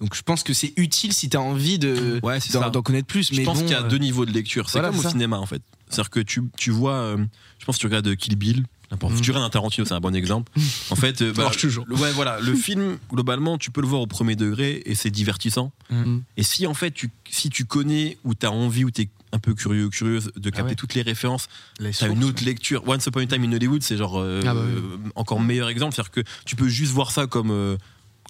[0.00, 3.30] Donc je pense que c'est utile si t'as envie de Ouais, c'est d'en connaître plus.
[3.32, 4.68] Je mais pense bon, qu'il y a euh, deux niveaux de lecture.
[4.68, 5.10] C'est voilà, comme c'est au ça.
[5.12, 5.62] cinéma, en fait.
[5.94, 7.16] C'est-à-dire que tu, tu vois, euh,
[7.58, 9.20] je pense que tu regardes Kill Bill, n'importe Mm.
[9.20, 10.52] tu regardes un Tarantino, c'est un bon exemple.
[10.90, 11.84] En fait, euh, bah, marche toujours.
[11.88, 15.10] le- ouais, voilà, le film, globalement, tu peux le voir au premier degré et c'est
[15.10, 15.72] divertissant.
[15.90, 16.18] Mm.
[16.36, 19.08] Et si, en fait, tu, si tu connais ou tu as envie ou tu es
[19.32, 20.74] un peu curieux, curieuse de capter ouais.
[20.76, 22.84] toutes les références, t'as une autre lecture.
[22.86, 24.72] Once Upon a Time in Hollywood, c'est genre euh, Ah bah oui.
[24.76, 27.76] euh, encore meilleur exemple, c'est-à-dire que tu peux juste voir ça comme euh,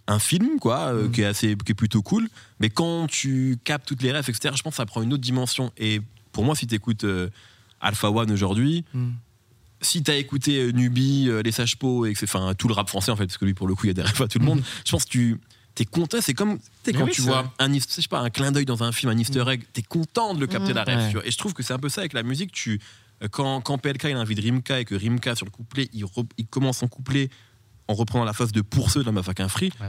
[0.07, 1.11] un film, quoi, euh, Mm.
[1.13, 2.29] qui est assez, qui est plutôt cool.
[2.61, 5.23] Mais quand tu captes toutes les rêves, etc., je pense que ça prend une autre
[5.23, 5.73] dimension.
[5.77, 6.01] Et
[6.33, 7.29] pour moi, si t'écoutes euh,
[7.85, 9.11] Alpha One aujourd'hui, Mm.
[9.81, 12.75] si t'as écouté euh, Nubi, euh, les Sages Po, et que c'est enfin tout le
[12.75, 14.21] rap français en fait, parce que lui pour le coup il y a des rêves
[14.23, 14.63] à tout le monde.
[14.85, 15.39] Je pense que tu
[15.75, 16.19] t'es content.
[16.21, 17.51] C'est comme Mais quand oui, tu vois vrai.
[17.59, 20.33] un, je sais pas, un clin d'œil dans un film, un Easter egg, t'es content
[20.35, 21.17] de le capter la rêve.
[21.17, 21.23] Ouais.
[21.29, 22.53] Et je trouve que c'est un peu ça avec la musique.
[22.53, 22.81] Tu
[23.23, 26.27] euh, quand, quand PLK il invite Rimka et que Rimka sur le couplet il, re-
[26.39, 27.29] il commence son couplet
[27.89, 29.71] en reprenant la phase de pour ceux de la Mafaka Free.
[29.81, 29.89] Ouais.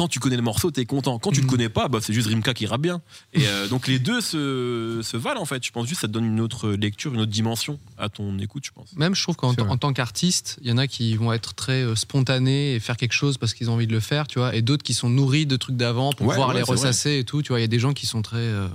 [0.00, 1.18] Quand tu connais le morceau, t'es content.
[1.18, 1.50] Quand tu le Mhm.
[1.50, 3.02] connais pas, bah, c'est juste Rimka qui rappe bien.
[3.34, 5.62] Et euh, donc les deux se, se valent en fait.
[5.64, 8.38] Je pense juste que ça te donne une autre lecture, une autre dimension à ton
[8.38, 8.94] écoute, je pense.
[8.96, 11.82] Même, je trouve qu'en en tant qu'artiste, il y en a qui vont être très
[11.82, 14.54] euh, spontanés et faire quelque chose parce qu'ils ont envie de le faire, tu vois,
[14.54, 16.72] et d'autres qui sont nourris de trucs d'avant pour Ouais, pouvoir ouais, les vrai.
[16.72, 17.58] ressasser et tout, tu vois.
[17.58, 18.38] Il y a des gens qui sont très.
[18.38, 18.68] euh,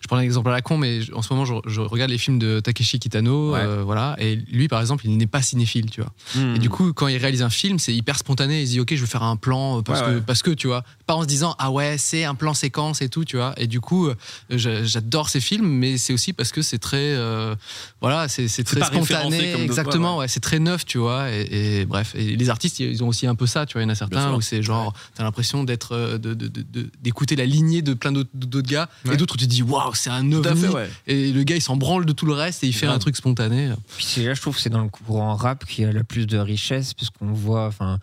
[0.00, 2.18] Je prends un exemple à la con, mais en ce moment, je, je regarde les
[2.18, 3.60] films de Takeshi Kitano, Ouais.
[3.60, 6.12] euh, voilà, et lui, par exemple, il n'est pas cinéphile, tu vois.
[6.34, 6.56] Mhm.
[6.56, 8.62] Et du coup, quand il réalise un film, c'est hyper spontané.
[8.62, 10.22] Il se dit, ok, je vais faire un plan parce, Ouais, que, ouais.
[10.26, 13.08] parce que, tu vois, pas en se disant, ah ouais, c'est un plan séquence et
[13.08, 13.54] tout, tu vois.
[13.56, 14.14] Et du coup, euh,
[14.50, 17.54] j'a- j'adore ces films, mais c'est aussi parce que c'est très, euh,
[18.00, 20.16] voilà, c'est très spontané, comme exactement.
[20.16, 21.30] ouais, Ouais, c'est très neuf, tu vois.
[21.32, 23.82] Et, et bref, et les artistes, ils ont aussi un peu ça, tu vois.
[23.82, 26.62] Il y en a certains où c'est genre, t'as l'impression d'être, euh, de- de- de-
[26.62, 29.14] de- d'écouter la lignée de plein d'autres gars, Ouais.
[29.14, 30.30] et d'autres où tu te dis, waouh, c'est un
[30.74, 30.90] ouais.
[31.08, 33.16] Et le gars, il s'en branle de tout le reste et il fait un truc
[33.16, 33.70] spontané.
[33.96, 36.04] Puis c'est là, je trouve que c'est dans le courant rap qu'il y a le
[36.04, 37.98] plus de richesse, puisqu'on voit, enfin.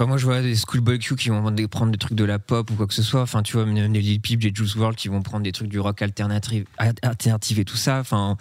[0.00, 2.70] Enfin, moi, je vois des Schoolboy Q qui vont prendre des trucs de la pop
[2.70, 3.20] ou quoi que ce soit.
[3.20, 5.68] Enfin, tu vois, même des Lil Peep, des Juice WRLD qui vont prendre des trucs
[5.68, 8.00] du rock alternatif, alternatif et tout ça.
[8.00, 8.38] Enfin,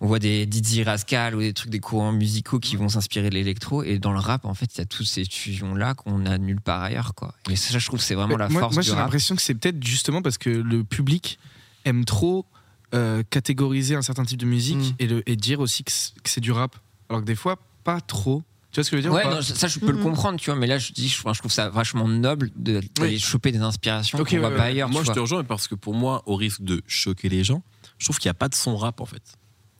[0.00, 3.34] on voit des Didi Rascal ou des trucs des courants musicaux qui vont s'inspirer de
[3.34, 3.82] l'électro.
[3.82, 6.60] Et dans le rap, en fait, il y a toutes ces fusions-là qu'on a nulle
[6.60, 7.34] part ailleurs, quoi.
[7.50, 9.56] Et ça, je trouve, que c'est vraiment la moi, force moi, j'ai l'impression que c'est
[9.56, 11.40] peut-être justement parce que le public
[11.86, 12.46] aime trop
[12.94, 14.94] euh, catégoriser un certain type de musique Mm.
[15.00, 16.76] et, le, et dire aussi que c'est du rap.
[17.08, 18.44] Alors que des fois, pas trop.
[18.72, 20.38] Tu vois ce que je veux dire ou Ouais, non, ça je peux le comprendre,
[20.38, 23.18] tu vois, mais là je dis, je, trouve ça vachement noble de- d'aller Oui.
[23.18, 24.56] choper des inspirations Ok, qu'on ouais, voit ouais.
[24.56, 24.88] pas ailleurs.
[24.88, 27.62] Moi, tu je te rejoins parce que pour moi, au risque de choquer les gens,
[27.98, 29.22] je trouve qu'il n'y a pas de son rap en fait.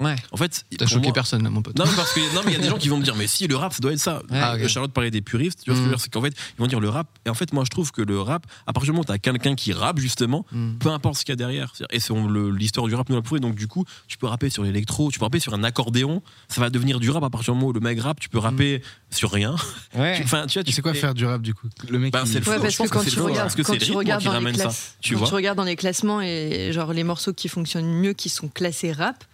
[0.01, 0.17] Ouais.
[0.33, 1.79] En fait, T'as choqué moi- personne, là, mon pote.
[1.79, 3.15] Non, mais parce que non, mais il y a des gens qui vont me dire,
[3.17, 4.23] mais si le rap, ça doit être ça.
[4.31, 5.61] Ah, Charlotte parlait des puristes.
[5.63, 5.97] Tu vois ce que je veux Mm.
[5.97, 7.07] dire, c'est qu'en fait, ils vont dire le rap.
[7.27, 9.19] Et en fait, moi, je trouve que le rap, à partir du moment où t'as
[9.19, 10.79] quelqu'un qui rappe justement, Mm.
[10.79, 11.73] peu importe ce qu'il y a derrière.
[11.91, 11.99] Et
[12.57, 13.41] l'histoire du rap nous l'a prouvé.
[13.41, 16.23] Donc du coup, tu peux rapper sur l'électro, tu peux rapper sur un accordéon.
[16.49, 18.21] Ça va devenir du rap à partir du moment où le mec rappe.
[18.21, 19.55] Tu peux rapper sur rien.
[19.95, 20.15] Ouais.
[20.17, 21.69] Tu- Enfin, tu vois, tu c'est quoi faire du rap du coup?
[21.89, 22.13] Le mec.
[22.13, 22.63] Ben, c'est le Ouais, flow.
[22.63, 23.93] parce Je pense que quand tu le flow, regardes, parce que quand tu
[25.35, 29.25] regardes dans les classements et genre les morceaux qui fonctionnent mieux, qui sont classés rap,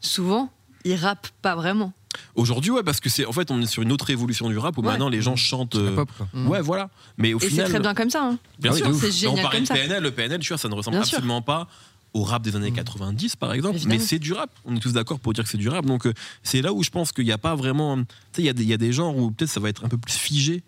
[0.00, 0.50] souvent
[0.84, 1.92] ils rappent pas vraiment.
[2.34, 4.78] Aujourd'hui, ouais, parce que c'est en fait, on est sur une autre évolution du rap
[4.78, 4.86] où Ouais.
[4.88, 5.74] maintenant les gens chantent.
[5.74, 6.28] euh, pop, quoi.
[6.32, 6.46] Mm.
[6.48, 6.88] Ouais, voilà.
[7.18, 8.22] Mais au Et c'est final, très bien comme ça.
[8.24, 8.38] hein.
[8.58, 8.94] Bien Ah oui, sûr.
[8.94, 9.74] C'est Et génial on parlait comme de ça.
[9.74, 11.16] PNL, le PNL, tu vois, ça ne ressemble Bien sûr.
[11.18, 11.66] absolument pas
[12.14, 13.96] au rap des années 90 par exemple, Évidemment.
[13.98, 14.48] mais c'est du rap.
[14.64, 15.84] On est tous d'accord pour dire que c'est du rap.
[15.84, 17.96] Donc euh, c'est là où je pense qu'il n'y a pas vraiment.
[17.98, 19.68] Tu sais, il y, a des- il y a des genres où peut-être ça va
[19.68, 20.62] être un peu plus figé.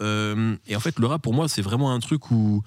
[0.00, 2.62] Euh, et en fait, le rap pour moi, c'est vraiment un truc où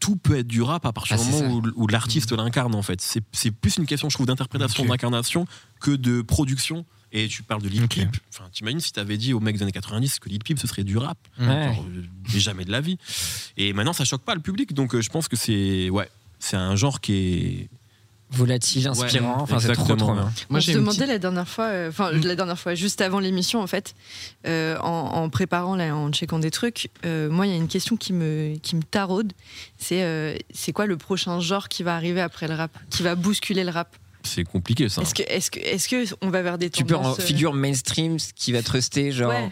[0.00, 2.82] tout peut être du rap à partir Ah, du moment où, où l'artiste l'incarne en
[2.82, 3.00] fait.
[3.32, 5.46] C'est plus une question, je trouve, d'interprétation, d'incarnation
[5.80, 6.84] que de production.
[7.10, 7.94] Et tu parles de Lil Ok.
[7.94, 8.16] Peep.
[8.28, 10.84] Enfin, t'imagines si t'avais dit aux mecs des années 90 que Lil Peep ce serait
[10.84, 11.16] du rap.
[11.40, 11.46] Ouais.
[11.46, 12.02] Genre, euh,
[12.34, 12.98] mais jamais de la vie.
[13.56, 14.74] Et maintenant, ça choque pas le public.
[14.74, 17.70] Donc, euh, je pense que c'est ouais, c'est un genre qui est.
[18.30, 20.30] Volatile, inspirant, Ouais, enfin c'est trop trop bien.
[20.50, 23.00] Moi, on j'ai se demandait petite- la dernière fois, euh, enfin la dernière fois, juste
[23.00, 23.94] avant l'émission en fait,
[24.46, 27.68] euh, en, en préparant là, en checkant des trucs, euh, moi il y a une
[27.68, 29.32] question qui me qui me taraude,
[29.78, 33.14] c'est euh, c'est quoi le prochain genre qui va arriver après le rap, qui va
[33.14, 33.96] bousculer le rap?
[34.24, 35.00] C'est compliqué ça.
[35.00, 38.18] Est-ce que est-ce que est-ce que on va vers des Tu peux en figure mainstream
[38.18, 39.30] ce qui va te rester, genre.
[39.30, 39.48] Ouais.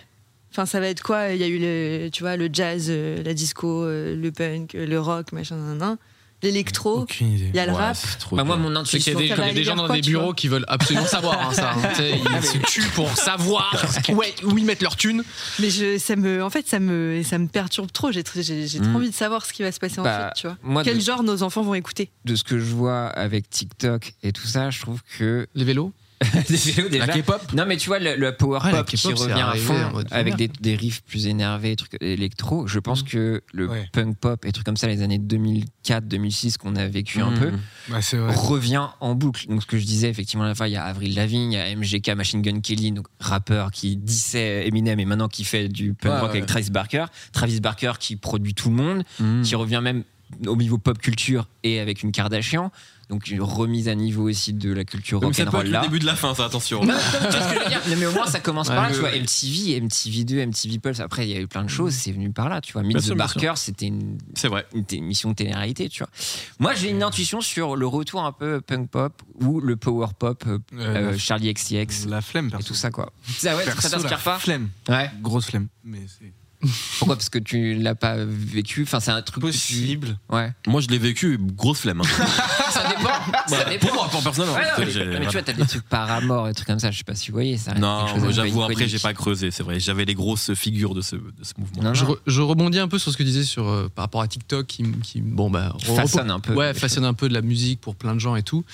[0.52, 1.30] Enfin, ça va être quoi?
[1.30, 5.32] Il y a eu le, tu vois, le jazz, la disco, le punk, le rock,
[5.32, 5.96] machin, nan, nan.
[6.42, 7.06] L'électro.
[7.20, 7.96] Il y a le Ouais, rap.
[8.32, 9.36] Bah, moi, mon C'est qu'il y a intuition.
[9.52, 11.72] des, y a gens dans quoi, des bureaux qui veulent absolument savoir hein, ça.
[11.72, 11.92] hein.
[12.00, 13.72] Ils se tuent pour savoir
[14.10, 15.24] où, est- où ils mettent leur thune.
[15.58, 18.12] Mais je, ça me, en fait, ça me, ça me perturbe trop.
[18.12, 20.40] J'ai, tr- j'ai, j'ai trop envie de savoir ce qui va se passer Bah, ensuite,
[20.40, 20.56] tu vois.
[20.62, 22.10] Moi, Quel de, genre nos enfants vont écouter?
[22.24, 25.46] De ce que je vois avec TikTok et tout ça, je trouve que.
[25.54, 25.92] Les vélos,
[26.90, 27.06] déjà.
[27.06, 29.74] La K-pop Non, mais tu vois, le, le power Ouais, pop qui revient à fond
[30.10, 30.36] avec vénère.
[30.36, 33.88] des, des riffs plus énervés, trucs électro, je pense que le Ouais.
[33.92, 37.38] punk pop et trucs comme ça, les années 2004-2006 qu'on a vécu un Mmh.
[37.38, 37.52] peu,
[37.88, 37.98] Bah,
[38.34, 39.46] revient en boucle.
[39.48, 41.56] Donc, ce que je disais, effectivement, à la fin, il y a Avril Lavigne, il
[41.56, 45.68] y a MGK, Machine Gun Kelly, donc rappeur qui dissait Eminem et maintenant qui fait
[45.68, 46.36] du punk Ouais, rock ouais.
[46.38, 47.04] avec Travis Barker.
[47.32, 49.42] Travis Barker qui produit tout le monde, Mmh.
[49.42, 50.02] qui revient même
[50.46, 52.72] au niveau pop culture et avec une Kardashian.
[53.08, 55.80] Donc une remise à niveau aussi de la culture ça peut rock'n'roll être le là.
[55.82, 56.80] début de la fin, ça, attention.
[56.84, 58.66] Non, non, tu vois ce que je veux dire Non, mais au moins ça commence
[58.68, 59.10] par là, tu vois.
[59.10, 60.98] MTV, MTV2, MTV Pulse.
[61.00, 62.82] Après, il y a eu plein de choses, c'est venu par là, tu vois.
[62.82, 63.12] Meet the.
[63.14, 64.66] Barker, c'était une, C'est vrai.
[64.74, 66.10] une émission de télé-réalité, tu vois.
[66.58, 70.42] Moi, j'ai une intuition sur le retour un peu punk pop ou le power pop,
[70.46, 72.68] euh, Euh, euh, Charlie XCX La flemme, et perso.
[72.68, 73.12] tout ça, quoi.
[73.38, 74.68] Ça, ouais, Perso, ça t'inspire pas Flemme.
[74.88, 75.10] Ouais.
[75.22, 75.68] Grosse flemme.
[75.84, 76.32] Mais c'est
[76.98, 77.16] Pourquoi?
[77.16, 78.82] Parce que tu l'as pas vécu?
[78.82, 79.40] Enfin, c'est un truc.
[79.42, 80.18] possible.
[80.30, 80.52] Ouais.
[80.66, 82.00] Moi, je l'ai vécu, grosse flemme.
[82.00, 82.04] hein.
[82.70, 83.08] Ça dépend.
[83.08, 83.86] ça Voilà, dépend.
[83.86, 84.54] Pour moi, pour personnellement.
[84.56, 86.66] Ouais, non, mais, J'ai- non, mais tu vois, t'as des trucs par amour, des trucs
[86.66, 86.90] comme ça.
[86.90, 87.70] Je sais pas si vous voyez ça.
[87.72, 88.90] reste Non, quelque chose moi, d'un peu j'avoue, après, iconique.
[88.90, 89.80] j'ai pas creusé, c'est vrai.
[89.80, 91.82] J'avais les grosses figures de ce, de ce mouvement.
[91.82, 92.12] Non, Je, non.
[92.12, 94.28] re- je rebondis un peu sur ce que tu disais sur, euh, par rapport à
[94.28, 96.52] TikTok qui, qui bon, bah, re- Façonne un peu.
[96.54, 98.64] Ouais, façonne un peu de la musique pour plein de gens et tout.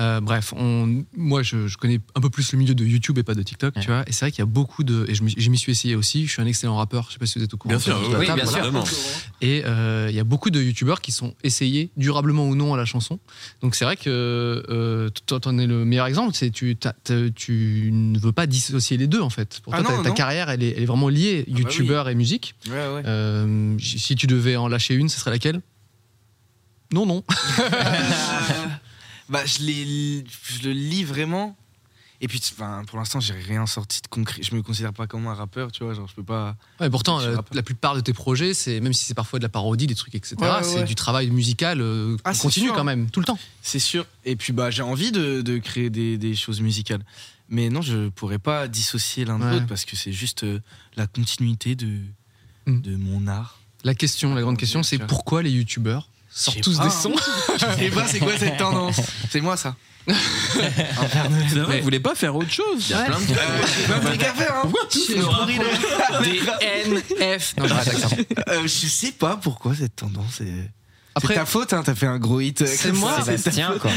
[0.00, 3.22] Euh, bref, on, moi, je, je connais un peu plus le milieu de YouTube et
[3.22, 3.82] pas de TikTok, Ouais.
[3.82, 4.02] tu vois.
[4.08, 5.06] Et c'est vrai qu'il y a beaucoup de.
[5.08, 6.26] Et je m'y je m'y suis essayé aussi.
[6.26, 7.06] Je suis un excellent rappeur.
[7.08, 7.70] Je sais pas si vous êtes au courant.
[7.74, 8.84] Bien sûr, oui, bien sûr.
[9.40, 12.76] Et euh, il y a beaucoup de youtubeurs qui sont essayés durablement ou non à
[12.76, 13.18] la chanson.
[13.60, 16.34] Donc c'est vrai que euh, toi, t'en es le meilleur exemple.
[16.34, 16.76] C'est tu,
[17.34, 19.60] tu ne veux pas dissocier les deux en fait.
[19.64, 20.14] Pour Ah toi, ta- non, ta, non.
[20.14, 22.54] carrière, elle est, elle est vraiment liée, bah youtubeur et musique.
[22.66, 23.02] Ouais, ouais.
[23.06, 25.60] Euh, si tu devais en lâcher une, ce serait laquelle?
[26.92, 27.24] Non, non.
[29.28, 31.56] bah, je, les, je le lis vraiment.
[32.22, 34.40] Et puis, enfin, pour l'instant, j'ai rien sorti de concret.
[34.42, 35.92] Je me considère pas comme un rappeur, tu vois.
[35.92, 36.56] Genre, je peux pas.
[36.80, 39.48] Ouais, pourtant, euh, la plupart de tes projets, c'est même si c'est parfois de la
[39.48, 40.36] parodie, des trucs, etc.
[40.38, 40.84] Ouais, ouais, c'est ouais.
[40.84, 42.74] du travail musical euh, Ah, continu sûr.
[42.76, 43.38] quand même, tout le temps.
[43.60, 44.06] C'est sûr.
[44.24, 47.04] Et puis, bah, j'ai envie de, de créer des, des choses musicales.
[47.48, 50.60] Mais non, je pourrais pas dissocier l'un de l'autre parce que c'est juste euh,
[50.96, 51.98] la continuité de,
[52.66, 52.80] Mm.
[52.80, 53.58] de mon art.
[53.82, 56.84] La question, la grande question, c'est pourquoi les youtubeurs sortent tous pas.
[56.84, 57.12] des sons
[57.54, 59.00] Je sais pas, c'est quoi cette tendance?
[59.30, 59.74] C'est moi, ça.
[60.08, 64.72] Vous voulez pas faire autre chose Il y a plein de trucs à faire, hein.
[65.16, 66.40] le- Des
[66.90, 67.54] NF.
[68.48, 70.70] Euh, je sais pas pourquoi cette tendance est.
[71.14, 72.62] Après- c'est ta faute, hein, t'as fait un gros hit.
[72.62, 73.16] euh, C'est moi.
[73.16, 73.90] ça, c'est Sébastien, quoi.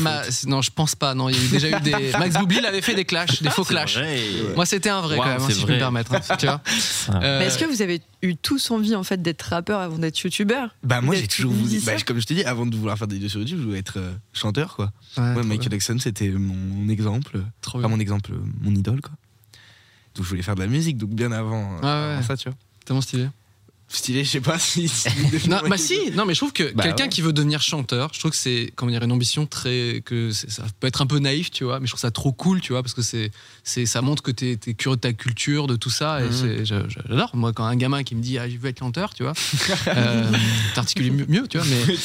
[0.00, 0.22] Ma.
[0.46, 1.14] Non, je pense pas.
[1.14, 2.12] Non, il y a eu déjà eu des.
[2.18, 3.98] Max Boublil avait fait des clashs, des faux clashs.
[4.54, 5.78] Moi, c'était un vrai Waouh, quand même, hein, si je peux me vrai.
[5.78, 6.14] permettre.
[6.14, 6.60] hein, tu vois.
[7.22, 10.18] Euh, Mais est-ce que vous avez eu tous envie en fait d'être rappeur avant d'être
[10.18, 10.70] youtubeur?
[10.82, 11.80] Bah, moi, j'ai toujours voulu.
[11.84, 13.78] Bah, comme je te dis, avant de vouloir faire des vidéos sur YouTube, je voulais
[13.78, 14.92] être euh, chanteur, quoi.
[15.18, 17.38] ouais, Ouais, trop Michael Jackson, c'était mon exemple.
[17.60, 17.96] trop Pas bien.
[17.96, 19.12] mon exemple, mon idole, quoi.
[20.14, 22.12] Donc, je voulais faire de la musique, donc bien avant, Ah ouais.
[22.14, 22.56] avant ça, tu vois.
[22.84, 23.28] Tellement stylé.
[23.88, 24.88] Stylé, je sais pas si.
[24.88, 25.08] si-
[25.48, 27.08] Non, bah si, non, mais je trouve que Bah quelqu'un ouais.
[27.08, 30.64] qui veut devenir chanteur, je trouve que c'est comment dire une ambition très que ça
[30.80, 32.82] peut être un peu naïf, tu vois, mais je trouve ça trop cool, tu vois,
[32.82, 33.30] parce que c'est
[33.62, 36.64] c'est ça montre que t'es es curieux de ta culture, de tout ça, et Mhm.
[36.64, 37.30] j'adore.
[37.34, 39.34] Moi, quand un gamin qui me dit ah je veux être chanteur, tu vois,
[39.88, 40.32] euh,
[40.74, 41.96] t'articules mieux, tu vois, mais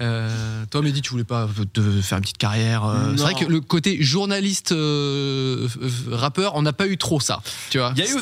[0.00, 2.84] euh, toi, Mehdi, tu voulais pas te faire une petite carrière.
[2.84, 5.68] euh, c'est vrai que le côté journaliste euh,
[6.10, 7.92] rappeur, on n'a pas eu trop ça, tu vois.
[7.96, 8.20] Il y a eu aux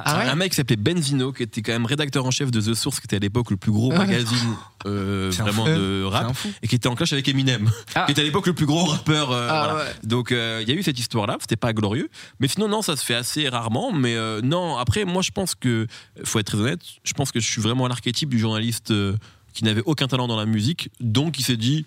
[0.00, 2.50] États-Unis Ah ouais un mec qui s'appelait Benzino, qui était quand même rédacteur en chef
[2.50, 4.06] de The Source, qui était à l'époque le plus gros Ah ouais.
[4.06, 4.54] magazine
[4.86, 6.32] euh, vraiment de rap,
[6.62, 8.04] et qui était en clash avec Eminem, Ah.
[8.06, 9.30] qui était à l'époque le plus gros rappeur.
[9.30, 9.84] euh, Ah voilà.
[9.84, 9.94] ouais.
[10.04, 12.08] Donc euh, il y a eu cette histoire-là, c'était pas glorieux,
[12.40, 13.92] mais sinon non, ça se fait assez rarement.
[13.92, 15.86] Mais euh, non, après moi je pense que,
[16.24, 19.14] faut être très honnête, je pense que je suis vraiment l'archétype du journaliste euh,
[19.54, 21.84] qui n'avait aucun talent dans la musique, donc il s'est dit.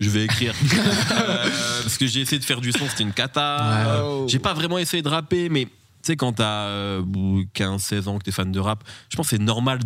[0.00, 0.54] Je vais écrire.
[1.10, 4.04] Euh, parce que j'ai essayé de faire du son, c'était une cata.
[4.28, 5.66] J'ai pas vraiment essayé de rapper, mais
[6.08, 7.02] sais, quand t'as euh,
[7.54, 9.78] 15-16 ans que t'es fan de rap, je pense que c'est normal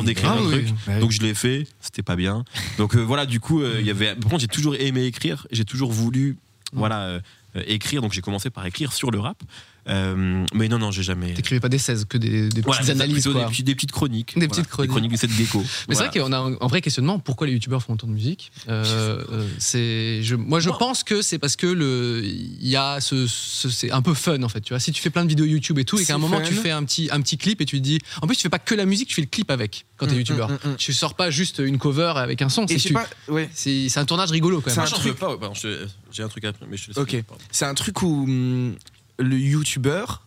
[0.00, 0.04] oui.
[0.04, 0.64] d'écrire Ah un oui.
[0.64, 1.00] truc.
[1.00, 2.44] Donc je l'ai fait, c'était pas bien.
[2.76, 4.14] Donc euh, voilà, du coup, euh, il y avait.
[4.14, 6.36] Par contre, j'ai toujours aimé écrire, j'ai toujours voulu
[6.72, 7.20] voilà, euh,
[7.66, 9.42] écrire, donc j'ai commencé par écrire sur le rap.
[9.88, 11.32] Euh, mais non, non, j'ai jamais.
[11.34, 13.50] T'écrivais pas des 16, que des, des Voilà, petites c'est analyses, quoi.
[13.62, 14.34] Des, petites chroniques.
[14.38, 14.90] Des Voilà, petites chroniques.
[14.90, 15.64] Des chroniques de cette gecko.
[15.88, 17.18] Mais c'est vrai qu'on a un, un vrai questionnement.
[17.18, 18.52] Pourquoi les youtubeurs font autant de musique?
[18.68, 22.76] Euh, euh, C'est, je, moi, je Moi- pense que c'est parce que le, il y
[22.76, 24.60] a ce, ce- c'est un peu fun en fait.
[24.60, 26.20] Tu vois, si tu fais plein de vidéos YouTube et tout, et qu'à un C'est
[26.20, 26.44] moment fun.
[26.46, 28.48] tu fais un petit, un petit clip et tu te dis, en plus tu fais
[28.50, 30.50] pas que la musique, tu fais le clip avec quand t'es Mm, youtubeur.
[30.50, 30.76] mm, mm, mm.
[30.76, 32.66] Tu sors pas juste une cover avec un son.
[32.66, 33.48] Et C'est, tu- pas, ouais.
[33.54, 34.86] c'est, c'est un tournage rigolo quand C'est même.
[34.86, 35.16] un Moi,
[35.50, 36.98] j'en truc- J'ai un truc après, mais je te laisse.
[36.98, 37.24] Ok.
[37.50, 38.74] C'est un truc où hum,
[39.18, 40.26] le youtubeur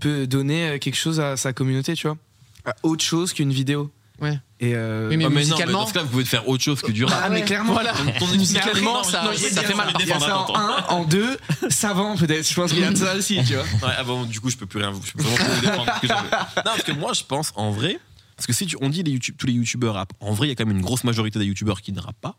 [0.00, 2.16] peut donner euh, quelque chose à sa communauté, tu vois.
[2.64, 3.90] À autre chose qu'une vidéo.
[4.20, 4.38] Ouais.
[4.60, 6.48] Et euh, Oui, mais Ah, mais non, mais musicalement- dans ce cas, vous pouvez faire
[6.48, 7.20] autre chose que du rap.
[7.24, 7.72] Ah, mais clairement.
[7.72, 7.92] Voilà.
[8.18, 9.92] Ton musicalement, Non, ça, non, ça fait mal.
[10.00, 10.94] Il y a ça en Attends, attends.
[10.94, 11.36] un, en deux,
[11.68, 12.48] savant peut-être.
[12.48, 13.62] Je pense qu'il y a de ça aussi, tu vois.
[13.88, 14.92] Ouais, ah bon, du coup, je peux plus rien.
[15.04, 16.06] Je peux vraiment plus vous défendre que.
[16.06, 16.14] Non,
[16.64, 17.98] parce que moi, je pense en vrai,
[18.36, 20.50] parce que si tu- on dit les YouTube, tous les youtubeurs rappent, en vrai, il
[20.50, 22.36] y a quand même une grosse majorité des youtubeurs qui ne rappent pas.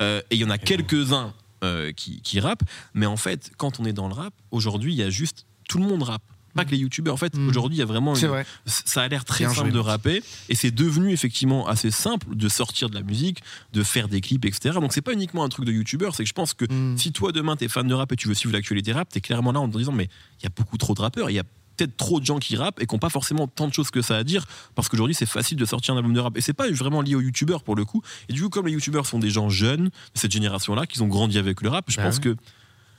[0.00, 1.32] Euh, et il y en a quelques-uns
[1.64, 2.62] euh, qui, qui rappent.
[2.94, 5.78] Mais en fait, quand on est dans le rap, aujourd'hui, il y a juste tout
[5.78, 6.22] le monde rappe.
[6.54, 7.14] Pas que les youtubeurs.
[7.14, 7.48] En fait, Mm.
[7.48, 8.14] aujourd'hui, il y a vraiment.
[8.14, 8.46] Une- vrai.
[8.64, 9.74] Ça a l'air très Bien simple joué.
[9.74, 10.22] de rapper.
[10.48, 13.40] Et c'est devenu effectivement assez simple de sortir de la musique,
[13.72, 14.78] de faire des clips, etc.
[14.80, 16.14] Donc c'est pas uniquement un truc de youtubeur.
[16.14, 16.96] C'est que je pense que Mm.
[16.96, 19.50] si toi demain t'es fan de rap et tu veux suivre l'actualité rap, t'es clairement
[19.50, 20.08] là en te disant mais
[20.38, 21.44] il y a beaucoup trop de rappeurs, il y a
[21.76, 24.02] peut-être trop de gens qui rappent et qui n'ont pas forcément tant de choses que
[24.02, 26.52] ça à dire parce qu'aujourd'hui c'est facile de sortir un album de rap et c'est
[26.52, 29.18] pas vraiment lié aux youtubeurs pour le coup et du coup comme les youtubeurs sont
[29.18, 32.04] des gens jeunes de cette génération là qui ont grandi avec le rap je Bah
[32.04, 32.22] pense ouais.
[32.22, 32.36] que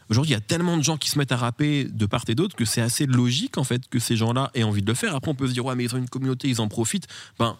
[0.07, 2.35] Aujourd'hui, il y a tellement de gens qui se mettent à rapper de part et
[2.35, 5.15] d'autre que c'est assez logique en fait que ces gens-là aient envie de le faire.
[5.15, 7.07] Après, on peut se dire ouais, mais ils ont une communauté, ils en profitent.
[7.39, 7.57] Ben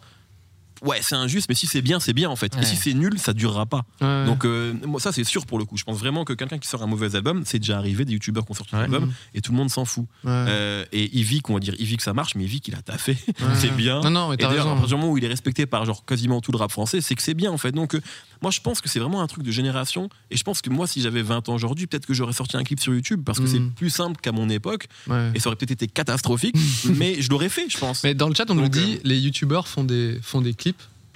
[0.84, 2.56] ouais, c'est injuste, mais si c'est bien, c'est bien en fait.
[2.56, 2.62] Ouais.
[2.62, 3.86] Et si c'est nul, ça durera pas.
[4.02, 4.26] Ouais.
[4.26, 5.78] Donc euh, moi, ça c'est sûr pour le coup.
[5.78, 8.46] Je pense vraiment que quelqu'un qui sort un mauvais album, c'est déjà arrivé des youtubeurs
[8.46, 10.06] qui ont sorti un album et tout le monde s'en fout.
[10.26, 13.18] Euh, et Yvick, on va dire Yvick ça marche, mais Yvick il a taffé,
[13.56, 14.02] c'est bien.
[14.02, 15.86] Non, non, mais Et t'as d'ailleurs, à partir du moment où il est respecté par
[15.86, 17.72] genre quasiment tout le rap français, c'est que c'est bien en fait.
[17.72, 18.02] Donc euh,
[18.42, 20.10] moi je pense que c'est vraiment un truc de génération.
[20.32, 22.64] Et je pense que moi si j'avais 20 ans aujourd'hui, peut-être que j'aurais sorti un
[22.64, 24.88] clip sur YouTube parce que c'est plus simple qu'à mon époque
[25.34, 26.56] et ça aurait peut-être été catastrophique,
[26.96, 28.04] mais je l'aurais fait, je pense.
[28.04, 30.65] Mais dans le chat, on nous dit les youtubeurs font des, font des clips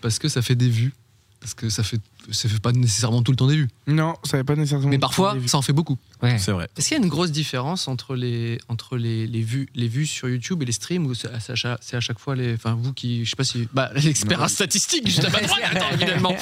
[0.01, 0.93] parce que ça fait des vues.
[1.41, 3.69] Parce que ça fait, ça fait pas nécessairement tout le temps des vues.
[3.87, 4.89] Non, ça n'avait pas nécessairement.
[4.89, 5.97] Mais parfois, ça en fait beaucoup.
[6.21, 6.37] Ouais.
[6.37, 6.67] C'est vrai.
[6.75, 10.05] Est-ce qu'il y a une grosse différence entre les, entre les, les, vues, les vues
[10.05, 12.55] sur YouTube et les streams ou c'est à, chaque- c'est à chaque fois les.
[12.55, 13.23] Enfin, vous qui.
[13.23, 13.69] Je sais pas si.
[13.73, 16.35] Bah, l'expert en à ma droite, attends, évidemment.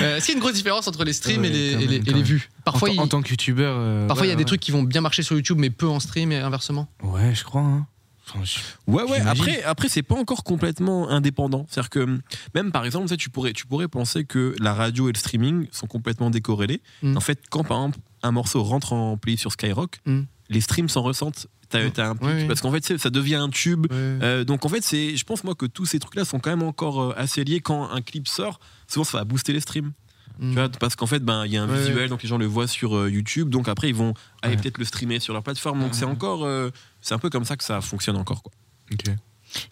[0.00, 1.76] Euh, Est-ce qu'il y a une grosse différence entre les streams Ouais, et, les, et,
[1.78, 2.22] les, même, et quand les même.
[2.22, 2.48] vues?
[2.64, 3.74] Parfois, en, il, tant- en tant que youtubeur.
[3.76, 5.70] euh, parfois il y a ouais, des trucs qui vont bien marcher sur YouTube mais
[5.70, 6.88] peu en stream et inversement.
[7.02, 7.62] Ouais, je crois.
[7.62, 7.86] hein.
[8.26, 8.58] Enfin, je-
[8.90, 9.20] Ouais, ouais.
[9.20, 11.66] Après, après c'est pas encore complètement indépendant.
[11.68, 12.18] C'est-à-dire que
[12.54, 15.86] même par exemple, tu, pourrais, tu pourrais penser que la radio et le streaming sont
[15.86, 16.80] complètement décorrélés.
[17.02, 17.16] Mm.
[17.16, 20.20] En fait, quand par exemple un morceau rentre en play sur Skyrock, Mm.
[20.48, 21.46] les streams s'en ressentent.
[21.70, 22.46] T'as, t'as un pic, Ouais, ouais.
[22.46, 23.86] parce qu'en fait, ça devient un tube.
[23.90, 23.96] Ouais.
[23.98, 26.62] Euh, donc en fait, c'est, je pense moi que tous ces trucs-là sont quand même
[26.62, 27.60] encore euh, assez liés.
[27.60, 29.92] Quand un clip sort, souvent ça va booster les streams.
[30.38, 30.48] Mm.
[30.50, 32.08] Tu vois, parce qu'en fait, ben il y a un Ouais, visuel, ouais.
[32.08, 33.48] donc les gens le voient sur euh, YouTube.
[33.50, 35.80] Donc après, ils vont aller peut-être le streamer sur leur plateforme.
[35.80, 36.70] Donc c'est encore, euh,
[37.04, 38.50] c'est un peu comme ça que ça fonctionne encore quoi.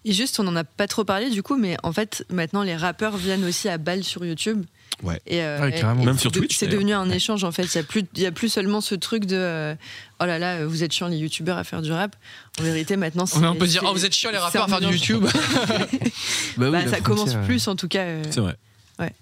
[0.04, 2.76] Et juste, on n'en a pas trop parlé du coup, mais en fait, maintenant, les
[2.76, 4.64] rappeurs viennent aussi à balle sur YouTube.
[5.02, 5.20] Ouais.
[5.26, 6.02] Et, euh, Ouais, et- carrément.
[6.02, 7.64] et Même sur Twitch, C'est devenu un échange en fait.
[7.64, 9.74] Il n'y a, plus- il y a plus seulement ce truc de euh,
[10.20, 12.14] oh là là, vous êtes chiants les youtubeurs à faire du rap.
[12.60, 14.80] En vérité, maintenant, c'est- on peut dire, oh, vous êtes chiants les rappeurs à faire
[14.80, 15.24] du YouTube.
[16.58, 18.02] Bah, oui, Bah, ça commence plus en tout cas.
[18.02, 18.54] euh, C'est vrai.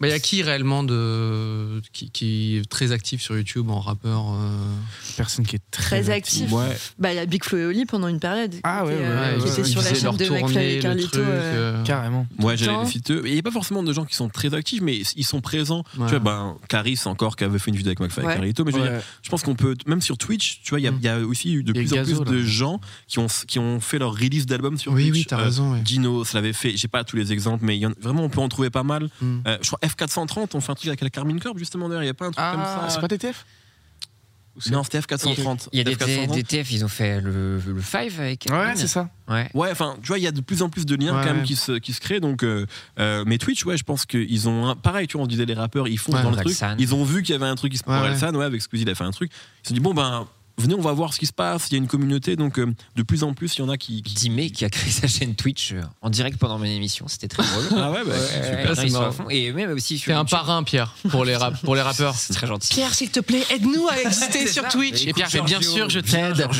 [0.02, 4.32] Il y a qui réellement de, qui, qui est très actif sur YouTube en rappeur
[4.32, 4.56] euh,
[5.16, 6.50] Personne qui est très, Très actif.
[6.52, 6.76] Ouais.
[6.98, 8.54] Bah, il y a Big Flo et Oli pendant une période.
[8.62, 11.18] Ah qui ouais, était, ouais, euh, qui était sur la chaîne de McFly et Carlito.
[11.18, 12.26] euh, Carrément.
[12.38, 12.78] Ouais, j'allais.
[13.08, 15.84] Il n'y a pas forcément de gens qui sont très actifs, mais ils sont présents.
[15.98, 16.06] Ouais.
[16.06, 18.32] Tu vois, ben, Caris encore qui avait fait une vidéo avec McFly Ouais.
[18.32, 18.64] et Carlito.
[18.64, 18.90] Mais je, veux Ouais.
[18.90, 20.98] dire, je pense qu'on peut, même sur Twitch, tu vois, il y a- Mm.
[21.00, 23.80] il y, a aussi eu de plus en plus de gens qui ont, qui ont
[23.80, 25.14] fait leur release d'albums sur Oui, Twitch.
[25.20, 25.76] oui, t'as Euh, raison.
[25.76, 26.76] Dino, ça l'avait fait.
[26.76, 29.08] J'ai pas tous les exemples, mais vraiment, on peut en trouver pas mal.
[29.70, 32.02] Je crois F430, on fait un truc avec la Carmine Corp, justement, d'ailleurs.
[32.02, 32.94] Il n'y a pas un truc Ah, comme ça.
[32.94, 33.44] c'est pas TTF
[34.70, 35.68] Non, c'était F430.
[35.72, 36.34] Il y a des, F430.
[36.34, 38.46] des TF, ils ont fait le, le 5 avec.
[38.50, 39.08] Ouais, c'est ça.
[39.28, 39.48] Ouais.
[39.54, 41.30] Ouais, enfin, tu vois, il y a de plus en plus de liens Ouais, quand
[41.30, 41.44] même ouais.
[41.44, 42.20] qui se, qui se créent.
[42.20, 42.66] Donc, euh,
[42.98, 44.68] euh, mais Twitch, ouais, je pense qu'ils ont.
[44.68, 46.56] un- pareil, tu vois, on disait les rappeurs, ils font Ouais, dans le truc.
[46.78, 48.08] Ils ont vu qu'il y avait un truc qui se Ouais, pour ouais.
[48.08, 49.30] Orelsan, ouais, avec Squeezie, il a fait un truc.
[49.32, 50.26] Ils se sont dit, bon, ben,
[50.60, 51.66] venez, on va voir ce qui se passe.
[51.70, 53.76] Il y a une communauté, donc euh, de plus en plus, il y en a
[53.76, 54.02] qui.
[54.02, 57.28] qui- Dimé qui a créé sa chaîne Twitch euh, en direct pendant mon émission, c'était
[57.28, 57.64] très drôle.
[57.78, 59.00] Ah ouais, bah, Ouais, super.
[59.02, 59.24] à fond.
[59.30, 62.14] Et même aussi T'es un parrain, Pierre, pour les, rap, pour les rappeurs.
[62.16, 62.68] C'est très gentil.
[62.74, 64.68] Pierre, s'il te plaît, aide-nous à exister sur ça.
[64.68, 65.06] Twitch.
[65.06, 66.46] Et Pierre bien sûr, je t'aide.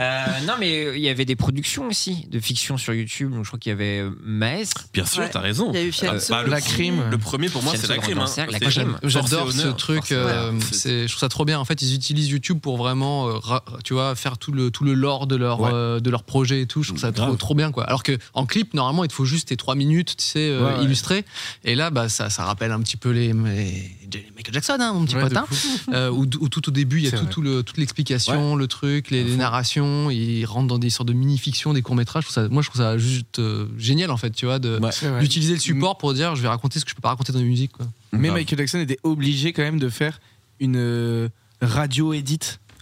[0.00, 3.32] Euh, non, mais il y avait des productions aussi de fiction sur YouTube.
[3.32, 4.86] Donc je crois qu'il y avait euh, Maestre.
[4.92, 5.30] Bien sûr, Ouais.
[5.30, 5.70] t'as raison.
[5.72, 6.32] Il y a eu Euh, Fianso.
[6.32, 7.02] bah, le, La crime.
[7.10, 8.18] le premier pour moi, Fianso c'est la crime.
[8.18, 8.98] hein.
[9.04, 10.12] J'adore ce truc.
[10.12, 10.52] euh,
[10.84, 11.58] je trouve ça trop bien.
[11.58, 13.38] En fait, ils utilisent YouTube pour vraiment, euh,
[13.84, 15.70] tu vois, faire tout le tout le lore de leur Ouais.
[15.72, 16.82] euh, de leur projet et tout.
[16.82, 17.36] Je trouve ça trop, Grave.
[17.38, 17.84] trop bien, quoi.
[17.84, 20.64] Alors que en clip, normalement, il te faut juste tes trois minutes, tu sais, euh,
[20.66, 20.84] Ouais, ouais.
[20.84, 21.24] illustrés.
[21.64, 25.14] Et là, bah, ça, ça rappelle un petit peu les, Michael Jackson, hein, mon petit
[25.16, 25.90] fou.
[25.92, 28.66] Euh, où, où tout au début, il y a tout, tout le, toute l'explication, le
[28.66, 30.10] truc, les, les narrations.
[30.10, 32.24] Ils rentrent dans des sortes de mini-fictions, des courts-métrages.
[32.24, 35.54] Je trouve ça- Moi, je trouve ça juste euh, génial, en fait, tu vois, d'utiliser
[35.54, 37.44] le support pour dire je vais raconter ce que je peux pas raconter dans la
[37.44, 37.72] musique.
[37.72, 37.86] Quoi.
[38.12, 38.38] Mais Grave.
[38.40, 40.20] Michael Jackson était obligé quand même de faire
[40.60, 41.28] une euh,
[41.60, 42.38] radio edit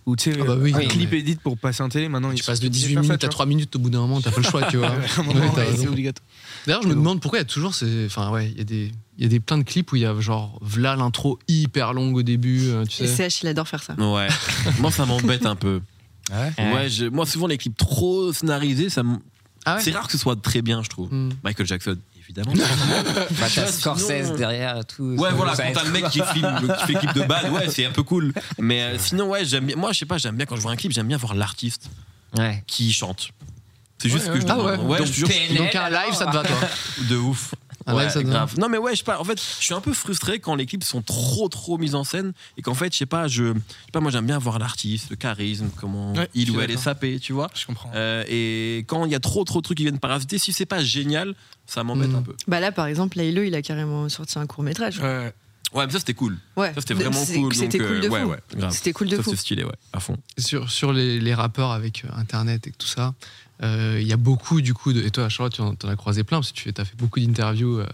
[0.06, 0.72] ou tu sais Ah bah oui.
[0.74, 2.74] un Oui, clip mais- edit pour passer en télé maintenant Tu il passes de il
[2.74, 3.32] sait 18 faire ça, minutes à vois.
[3.32, 4.90] 3 minutes au bout d'un moment, t'as pas le choix, tu vois.
[4.90, 6.26] Ouais, c'est obligatoire
[6.66, 8.06] D'ailleurs, je me demande pourquoi il y a toujours ces.
[8.06, 8.92] Enfin, ouais, il y a des.
[9.18, 11.92] Il y a des plein de clips où il y a genre v'là l'intro hyper
[11.92, 13.28] longue au début, euh, tu Et sais.
[13.28, 13.94] CH, il adore faire ça.
[13.94, 14.28] Ouais.
[14.80, 15.80] moi, ça m'embête un peu.
[16.32, 16.72] Ouais.
[16.72, 19.18] Ouais, je- moi, souvent, les clips trop scénarisés, ça m-
[19.64, 21.12] Ah ouais c'est rare que ce soit très bien, je trouve.
[21.12, 21.30] Hmm.
[21.44, 21.96] Michael Jackson,
[22.36, 22.52] évidemment.
[23.40, 25.14] Bah, t'as Scorsese sinon- derrière et tout.
[25.18, 27.86] Ouais, voilà, quand t'as le mec qui, filme, qui fait clip de bad, ouais, c'est
[27.86, 28.32] un peu cool.
[28.58, 29.76] Mais euh, sinon, ouais, j'aime bien.
[29.76, 31.88] Moi, je sais pas, j'aime bien quand je vois un clip, j'aime bien voir l'artiste
[32.38, 32.62] Ouais.
[32.66, 33.30] qui chante.
[33.98, 34.52] C'est juste Ouais, que je ouais.
[34.52, 34.78] demande.
[34.80, 34.98] Ah ouais.
[34.98, 36.56] je te jure, PNL, Donc un live, ça te va, toi
[37.08, 37.54] de ouf.
[37.86, 38.58] Un Ouais, ça grave.
[38.58, 39.18] Non mais ouais, je sais pas.
[39.20, 42.04] En fait, je suis un peu frustré quand les clips sont trop trop mis en
[42.04, 44.58] scène et qu'en fait, je sais pas, je, je sais pas, moi j'aime bien voir
[44.58, 47.50] l'artiste, le charisme, comment Ouais, il ou elle est sapé, tu vois.
[47.54, 50.38] je comprends Euh, et quand il y a trop trop de trucs qui viennent parasiter,
[50.38, 51.34] si c'est pas génial,
[51.66, 52.16] ça m'embête Mm.
[52.16, 52.34] un peu.
[52.48, 54.98] Bah là, par exemple, Laylo, il a carrément sorti un court métrage.
[54.98, 55.32] Ouais.
[55.74, 56.36] Ouais, mais ça c'était cool.
[56.54, 56.68] Ouais.
[56.74, 57.54] Ça c'était vraiment cool.
[57.54, 58.28] C'était donc, cool de euh, ouais, fou.
[58.28, 58.72] ouais, grave.
[58.72, 59.30] C'était cool de Ça fou.
[59.30, 60.18] c'est stylé, ouais, à fond.
[60.36, 63.12] sur, sur les, les rappeurs avec euh, Internet et tout ça, euh,
[63.62, 66.38] il y a beaucoup du coup, de, et toi Charlotte, tu en, as croisé plein
[66.38, 67.86] parce que tu as fait beaucoup d'interviews euh,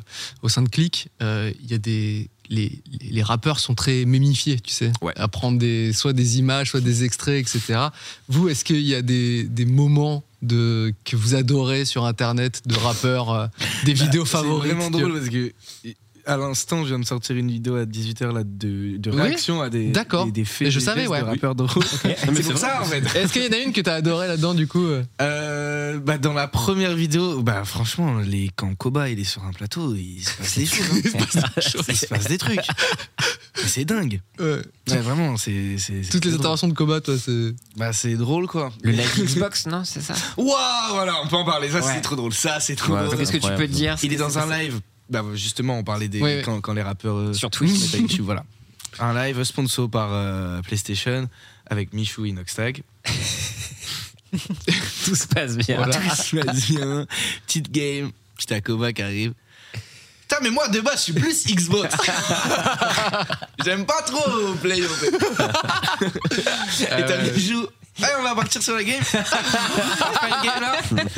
[0.43, 1.09] au sein de Click.
[1.23, 5.13] Euh, Il y a des les, les- rappeurs sont très mémifiés, tu sais, Ouais.
[5.19, 7.89] à prendre des, soit des images, soit des extraits, etc.
[8.31, 12.75] Vous, est-ce qu'il y a des, des moments de, que vous adorez sur Internet de
[12.75, 13.47] rappeurs, euh,
[13.85, 15.53] des vidéos C'est favorites vraiment que- drôle parce que
[16.29, 19.61] à l'instant, je viens de sortir une vidéo à 18h là, de, de Oui réaction
[19.63, 20.27] à des, D'accord.
[20.27, 21.19] des, des faits je des savais, ouais.
[21.21, 21.31] de Oui.
[21.31, 21.83] rappeurs drôles.
[22.05, 22.61] mais c'est c'est pour vrai.
[22.61, 23.01] ça en fait.
[23.17, 25.03] Est-ce qu'il y en a une que tu as adoré là-dedans du coup euh?
[25.23, 29.53] Euh, bah, dans la première vidéo, bah, franchement, les, quand Koba il est sur un
[29.53, 30.87] plateau, il se passe des choses.
[31.15, 31.63] hein.
[31.89, 32.61] Il se passe des trucs.
[33.67, 34.21] C'est dingue.
[34.39, 34.61] Ouais.
[34.91, 35.77] Ouais, vraiment, c'est.
[35.79, 36.41] c'est- c'est Toutes les drôle.
[36.43, 37.55] interventions de Koba, toi, c'est.
[37.77, 38.71] Bah, c'est drôle quoi.
[38.83, 40.15] Le live Xbox, non, c'est ça?
[40.37, 40.49] Waouh,
[40.93, 41.69] voilà, on peut en parler.
[41.69, 41.93] Ça, Ouais.
[41.95, 42.33] c'est trop drôle.
[42.33, 43.17] Ça, c'est trop Ouais, drôle.
[43.19, 43.97] Qu'est-ce que tu peux dire?
[44.03, 44.81] Il est dans un live.
[45.09, 46.21] Bah, justement, on parlait des.
[46.21, 46.61] Ouais, ouais.
[46.63, 47.17] Quand, les rappeurs.
[47.17, 47.93] euh, Sur Twitch.
[47.95, 48.45] YouTube, voilà.
[48.99, 51.29] Un live sponsor par euh, PlayStation
[51.67, 52.83] avec Michou Inoxtag.
[55.05, 55.77] Tout se passe bien.
[55.77, 55.97] Voilà.
[55.97, 57.07] Tout se passe bien.
[57.47, 58.11] Petite game.
[58.37, 59.33] Petit Akoba qui arrive.
[60.23, 61.97] Putain, mais moi de base, je suis plus Xbox.
[63.65, 65.15] J'aime pas trop Play en fait.
[66.83, 67.67] Et t'as Michou.
[68.01, 69.01] Hey, on va partir sur la game.
[69.13, 70.77] Game là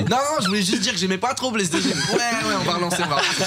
[0.08, 1.90] Non, non, je voulais juste dire que j'aimais pas trop PlayStation.
[1.90, 3.44] Ouais, ouais, on va relancer, on va relancer.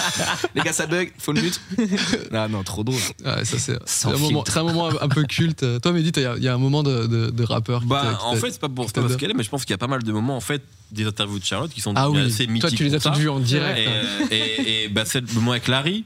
[0.54, 1.60] Les gars, ça bug, faut le mute.
[2.34, 3.00] Ah non, trop drôle.
[3.26, 5.66] Ouais, ça, c'est un, moment- c'est un moment un peu culte.
[5.82, 7.82] Toi, Mehdi, il y, a- il y a un moment de, de, de rappeur.
[7.82, 9.18] qui t'a- Bah, en fait, c'est pas pour t'adore.
[9.18, 10.62] qu'elle est, mais je pense qu'il y a pas mal de moments, en fait,
[10.92, 12.62] des interviews de Charlotte qui sont Ah oui, assez mythiques.
[12.70, 13.80] toi, tu les as toutes vues en direct.
[13.80, 16.06] Et, euh, et, et bah, c'est le moment avec Larry.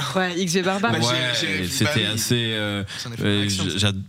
[0.16, 0.92] Ouais, XV Barbare.
[0.92, 2.52] Bah, j'ai- ouais, c'était bah assez.
[2.54, 2.82] euh,
[3.22, 3.48] euh,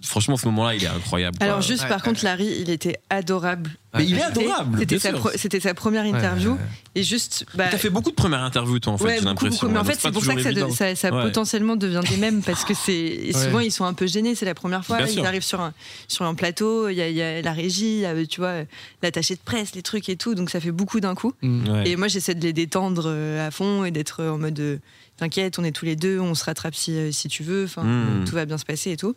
[0.02, 1.38] franchement, ce moment-là, il est incroyable.
[1.38, 1.46] quoi.
[1.48, 2.04] Alors juste Ouais, par ouais.
[2.04, 3.70] contre Larry il était adorable.
[3.96, 4.80] Mais il est C'était- adorable.
[4.80, 5.20] C'était sa, sûr.
[5.20, 6.64] pro- c'était sa première interview ouais, ouais.
[6.96, 9.28] et juste bah, T'as fait beaucoup de premières interviews, toi, en fait, ouais, j'ai beaucoup,
[9.46, 9.52] l'impression.
[9.68, 9.74] beaucoup.
[9.74, 10.76] Mais en Donc, fait, c'est pour ça que ça, toujours de- évident.
[10.76, 11.22] ça, ça Ouais.
[11.24, 14.36] potentiellement devient des mèmes parce que c'est souvent ils sont un peu gênés.
[14.36, 14.98] C'est la première fois.
[14.98, 15.26] Bien ils sûr.
[15.26, 15.74] arrivent sur un
[16.08, 16.90] sur un plateau.
[16.90, 18.64] Il y a, il y a la régie, il y a, tu vois,
[19.02, 20.34] l'attaché de presse, les trucs et tout.
[20.36, 21.34] Donc ça fait beaucoup d'un coup.
[21.42, 21.70] Mm.
[21.70, 21.90] Ouais.
[21.90, 24.78] Et moi, j'essaie de les détendre euh, à fond et d'être en mode euh,
[25.18, 27.84] t'inquiète, on est tous les deux, on se rattrape si, euh, si tu veux, enfin,
[27.84, 28.26] Mm.
[28.28, 29.16] tout va bien se passer et tout.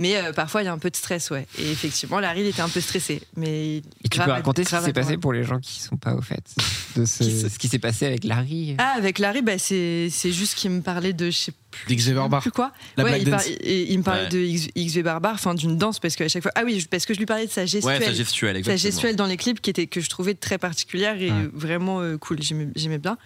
[0.00, 1.46] Mais euh, parfois, il y a un peu de stress, ouais.
[1.58, 3.22] Et effectivement, Larry, il était un peu stressé.
[3.36, 6.14] Mais Et tu peux raconter ce qui s'est passé pour les gens qui sont pas
[6.14, 6.54] au fait
[6.96, 8.74] de ce, Qui se- ce qui s'est passé avec Larry.
[8.78, 12.50] Ah, avec Larry, bah, c'est c'est juste qu'il me parlait de, je sais plus, plus
[12.52, 12.72] quoi.
[12.96, 14.28] La ouais, Black il, par- me parlait Ouais.
[14.28, 16.52] de X- XV Barbare, enfin d'une danse, parce qu'à chaque fois.
[16.54, 18.00] Ah oui, parce que je lui parlais de sa gestuelle.
[18.00, 21.20] Ouais, sa gestuelle, sa gestuelle dans les clips qui était, que je trouvais très particulière
[21.20, 21.48] et Ouais.
[21.52, 22.42] vraiment euh, cool.
[22.42, 23.18] J'aimais j'aimais bien.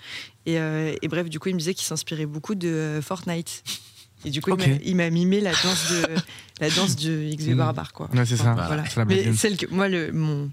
[0.46, 3.62] Et, euh, et bref, du coup, il me disait qu'il s'inspirait beaucoup de euh, Fortnite.
[4.26, 6.06] Et du coup, il m'a- il m'a mimé la danse de
[6.60, 7.56] la danse de XV Mm.
[7.56, 8.10] Barbare, quoi.
[8.12, 8.52] Ouais, c'est ça.
[8.52, 8.84] Enfin, voilà.
[8.86, 10.50] C'est la Black Mais celle que moi, le, mon,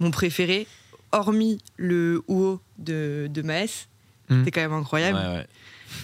[0.00, 0.66] mon préféré,
[1.12, 3.86] hormis le Uo de, de Maes,
[4.28, 4.38] Mm.
[4.44, 5.18] c'était quand même incroyable.
[5.18, 5.46] Ouais, ouais.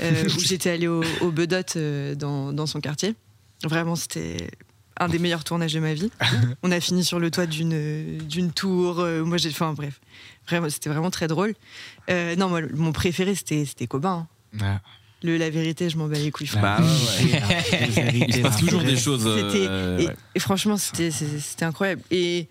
[0.02, 3.14] euh, où j'étais allée au, au Bedot euh, dans, dans son quartier.
[3.62, 4.50] Vraiment, c'était
[4.98, 6.10] un des meilleurs tournages de ma vie.
[6.64, 8.98] On a fini sur le toit d'une d'une tour.
[8.98, 10.00] euh, moi, j'ai, enfin bref,
[10.48, 11.54] vraiment, c'était vraiment très drôle.
[12.10, 14.26] Euh, non, moi, mon préféré, c'était c'était Cobain.
[14.54, 14.58] hein.
[14.60, 14.76] Ouais.
[15.22, 16.50] Le, la vérité, je m'en bats les couilles.
[16.60, 18.24] Bah, ouais, ouais.
[18.28, 19.20] Il se passe toujours des choses.
[19.22, 20.16] C'était- euh, et, ouais.
[20.34, 21.12] et franchement, c'était
[21.64, 22.02] incroyable.
[22.10, 22.48] Et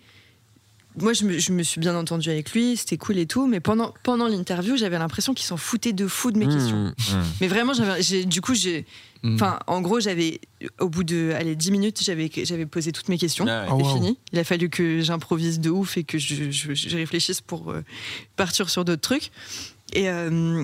[0.96, 3.46] moi, je me, je me suis bien entendue avec lui, c'était cool et tout.
[3.46, 6.76] Mais pendant, pendant l'interview, j'avais l'impression qu'il s'en foutait de fou de mes questions.
[6.76, 6.94] Mmh.
[7.40, 8.86] Mais vraiment, du coup, j'ai.
[9.22, 9.34] Mm.
[9.34, 10.40] Enfin, en gros, j'avais,
[10.78, 13.46] au bout de allez, 10 minutes, j'avais, j'avais posé toutes mes questions.
[13.48, 13.68] Ah ouais.
[13.72, 13.94] Oh, C'était wow.
[13.96, 14.18] fini.
[14.32, 17.82] Il a fallu que j'improvise de ouf et que je, je- je réfléchisse pour euh,
[18.36, 19.30] partir sur d'autres trucs.
[19.94, 20.62] Et, euh,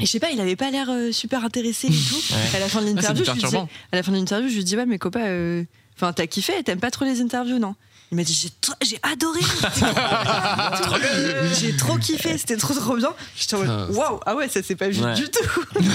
[0.00, 2.34] et je sais pas, il avait pas l'air euh, super intéressé et tout.
[2.54, 3.58] À la fin de l'interview, c'est je lui disais-
[3.92, 5.62] à la fin de l'interview, je lui dis ouais, mais copain, euh,
[5.96, 7.74] enfin, t'as kiffé, t'aimes pas trop les interviews, non?
[8.12, 8.52] Il m'a dit
[8.82, 9.40] j'ai, adoré,
[11.60, 13.10] j'ai trop kiffé, c'était trop trop bien.
[13.36, 15.14] J'étais en mode waouh, ah ouais, ça s'est pas vu Ouais.
[15.14, 15.80] du tout.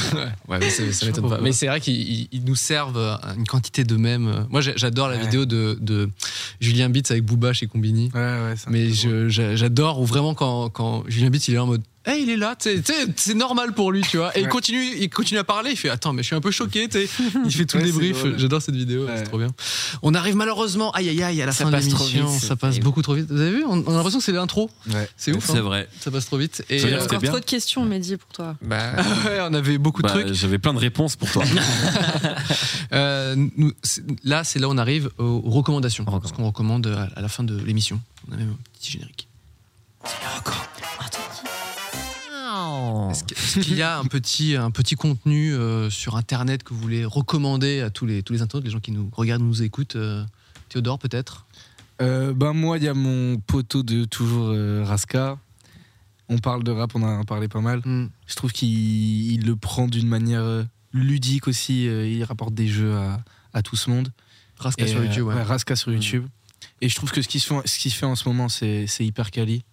[0.48, 1.40] Ouais, mais ça, ça m'étonne pas.
[1.42, 2.98] Mais c'est vrai qu'ils ils- ils nous servent
[3.38, 4.46] une quantité de mèmes.
[4.50, 5.22] Moi, j'adore la Ouais.
[5.22, 6.10] vidéo de, de
[6.60, 8.12] Julien Bitz avec Booba chez Combini.
[8.14, 8.90] Ouais, ouais, Mais
[9.30, 12.38] j'adore ou vraiment quand, quand Julien Bitz il est là en mode Hey, il est
[12.38, 14.36] là, c'est normal pour lui, tu vois.
[14.36, 15.70] Et il continue, il continue à parler.
[15.72, 16.88] Il fait Attends, mais je suis un peu choqué.
[16.90, 17.10] tu sais.
[17.46, 18.26] Il fait tout Ouais, le débrief.
[18.38, 19.18] J'adore cette vidéo, Ouais.
[19.18, 19.50] c'est trop bien.
[20.02, 22.28] On arrive malheureusement, aïe aïe aïe, à la Ça fin de passe trop l'émission.
[22.28, 23.28] vite, Ça passe beaucoup trop vite.
[23.30, 24.72] Vous avez vu On, on a l'impression que c'est l'intro.
[24.92, 25.08] Ouais.
[25.16, 25.46] C'est ouf.
[25.46, 25.62] C'est hein.
[25.62, 25.88] vrai.
[26.00, 26.64] Ça passe trop vite.
[26.72, 28.56] Et c'était encore trop de questions, Mehdi, pour toi.
[28.64, 28.94] Bah,
[29.26, 30.34] ouais, on avait beaucoup de Bah, trucs.
[30.34, 31.44] J'avais plein de réponses pour toi.
[32.94, 33.72] Euh, nous-
[34.26, 36.04] là, c'est là où on arrive aux recommandations.
[36.08, 38.02] On Ce qu'on recommande à, à la fin de l'émission.
[38.30, 39.28] On a même un petit générique.
[43.12, 47.06] Est-ce qu'il y a un petit, un petit contenu euh, sur Internet que vous voulez
[47.06, 50.24] recommander à tous les, tous les internautes, les gens qui nous regardent, nous écoutent euh,
[50.70, 51.46] Théodore, peut-être?
[52.02, 55.38] Euh, ben moi, il y a mon poteau de toujours euh, Raska.
[56.30, 57.82] On parle de rap, on en a parlé pas mal.
[57.86, 58.08] Hmm.
[58.26, 61.88] Je trouve qu'il il le prend d'une manière ludique aussi.
[61.88, 63.22] euh, il rapporte des jeux à,
[63.54, 64.12] à tout ce monde.
[64.58, 65.44] Raska Et, sur YouTube, ouais.
[65.44, 66.26] Raska sur YouTube.
[66.80, 69.06] Et je trouve que ce qu'il fait, ce qu'il fait en ce moment, c'est c'est
[69.06, 69.64] hyper quali.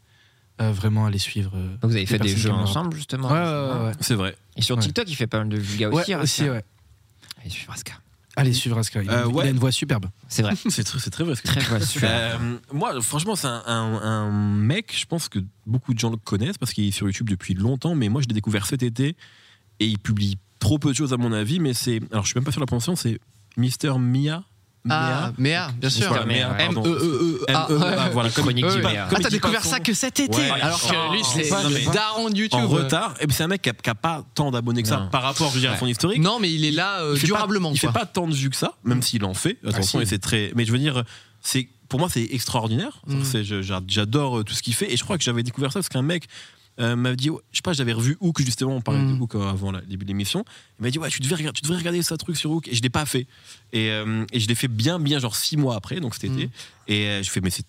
[0.60, 1.52] Euh, vraiment aller suivre.
[1.55, 3.28] euh, Vous avez fait des jeux ensemble, justement.
[3.30, 3.44] Ouais, ouais,
[3.80, 3.93] ouais, ouais.
[4.01, 4.36] C'est vrai.
[4.56, 4.82] Et sur Ouais.
[4.82, 6.14] TikTok, il fait pas mal de vulgas Ouais, aussi.
[6.14, 6.64] aussi, ouais.
[7.40, 7.93] Allez, suivre Raska.
[8.36, 9.02] Allez suivre Aska.
[9.02, 9.47] Il, a- Euh, il ouais.
[9.47, 10.06] a une voix superbe.
[10.28, 10.55] C'est vrai.
[10.68, 11.35] C'est très, c'est très vrai.
[11.36, 12.10] Très voix super.
[12.40, 16.16] Euh, moi, franchement, c'est un, un- un mec, je pense que beaucoup de gens le
[16.16, 19.16] connaissent parce qu'il est sur YouTube depuis longtemps, mais moi, je l'ai découvert cet été
[19.80, 22.01] et il publie trop peu de choses à mon avis, mais c'est.
[22.12, 23.18] Alors, je suis même pas sur la prononciation, c'est
[23.56, 24.44] Mister Mia.
[24.90, 26.09] Ah, Méa, bien sûr.
[26.09, 26.85] Voilà, Méa, pardon.
[26.85, 27.66] M-E-E-E-A.
[27.70, 28.65] M-E-E-A, voilà, comme- Chronique.
[28.85, 30.51] Ah, Comme t'as découvert ça que cet été.
[30.51, 32.60] Alors que lui, c'est daron de YouTube.
[32.60, 33.15] en retard.
[33.20, 35.55] Et puis c'est un mec qui a, pas tant d'abonnés que ça par rapport je
[35.55, 36.20] veux dire, à son historique.
[36.20, 37.70] Non, mais il est là euh, durablement.
[37.73, 39.59] il fait pas tant de vues que ça, même s'il en fait.
[39.66, 40.52] Attention, et c'est très.
[40.55, 41.02] Mais je veux dire,
[41.40, 43.01] c'est pour moi c'est extraordinaire.
[43.06, 43.23] Mm.
[43.86, 46.02] J'adore euh, tout ce qu'il fait et je crois que j'avais découvert ça parce qu'un
[46.02, 46.28] mec
[46.80, 49.16] euh, m'a dit, ouais, je sais pas, j'avais revu Hook justement, on parlait Mm.
[49.16, 50.44] de Hook euh, avant le début de l'émission.
[50.78, 52.74] Il m'a dit ouais, tu devais regarder, tu devrais regarder ça truc sur Hook et
[52.74, 53.26] je l'ai pas fait.
[53.72, 56.46] Et, euh, et je l'ai fait bien bien genre six mois après, donc cet été.
[56.46, 56.50] Mm.
[56.88, 57.66] Et je fais mais c'est.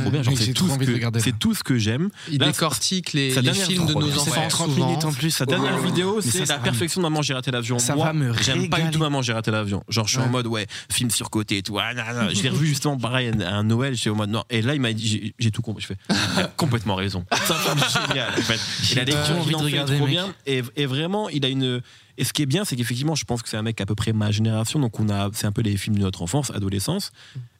[0.00, 2.08] Trop bien, genre c'est j'ai tout, ce envie de que- c'est tout ce que j'aime.
[2.30, 4.30] Il Là, décortique les, les films de nos enfants.
[4.34, 4.86] C'est 30 souvent.
[4.86, 5.30] minutes en plus.
[5.30, 5.86] Sa dernière Ouais.
[5.86, 7.78] vidéo, c'est la perfection de Maman, j'ai raté l'avion.
[7.78, 9.82] Ça Moi, va me J'aime pas du tout Maman, j'ai raté l'avion.
[9.88, 11.78] Genre, je suis en mode, ouais, film surcoté et tout.
[11.78, 11.92] Ah.
[12.32, 14.44] Je l'ai revu justement pareil à un Noël, j'étais au mode, non.
[14.50, 15.82] Et là, il m'a dit, j'ai- tout compris.
[15.82, 15.96] Je fais,
[16.36, 17.24] il a complètement raison.
[17.32, 18.60] C'est un film génial, en fait.
[18.92, 20.34] Et la lecture envie de regarder, trop bien.
[20.46, 21.80] Et, et vraiment, il a une.
[22.18, 23.94] Et ce qui est bien, c'est qu'effectivement, je pense que c'est un mec à peu
[23.94, 24.78] près ma génération.
[24.78, 27.10] Donc, on a, c'est un peu les films de notre enfance, adolescence.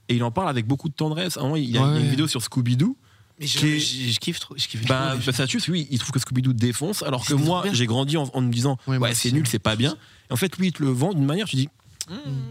[0.08, 1.36] Et il en parle avec beaucoup de tendresse.
[1.36, 2.00] À un moment, il y a, il y a Ouais.
[2.00, 2.96] une vidéo sur Scooby-Doo.
[3.40, 4.54] Mais je, Qui est- je- je kiffe trop.
[4.58, 5.24] Je kiffe Bah, trop.
[5.26, 8.24] bah, ça tue, lui, il trouve que Scooby-Doo défonce, alors que moi, j'ai grandi en,
[8.34, 9.96] en me disant, Ouais, ouais, c'est nul, c'est pas bien.
[10.28, 11.68] Et en fait, lui, il te le vend d'une manière, tu dis,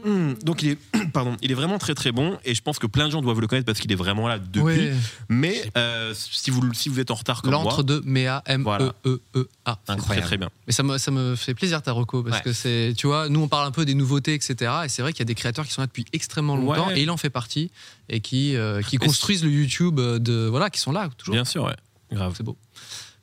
[0.06, 0.34] Hmm.
[0.44, 0.78] donc il est,
[1.14, 3.42] pardon, il est vraiment très très bon, et je pense que plein de gens doivent
[3.42, 4.62] le connaître parce qu'il est vraiment là depuis.
[4.64, 4.94] Ouais.
[5.30, 8.94] Mais euh, si vous si vous êtes en retard comme moi, L'entre-deux, Méa, Voilà.
[9.06, 9.78] M-E-E-E-A.
[9.80, 10.28] c'est très Incroyable.
[10.28, 10.50] très bien.
[10.68, 12.44] Mais ça me, ça me fait plaisir ta reco parce Ouais.
[12.44, 14.72] que c'est, tu vois, nous on parle un peu des nouveautés, etc.
[14.86, 17.00] Et c'est vrai qu'il y a des créateurs qui sont là depuis extrêmement longtemps Ouais.
[17.00, 17.72] et il en fait partie
[18.10, 21.34] et qui, euh, qui construisent le YouTube de, voilà, qui sont là toujours.
[21.34, 21.76] Bien sûr, ouais,
[22.12, 22.34] grave.
[22.38, 22.58] C'est beau.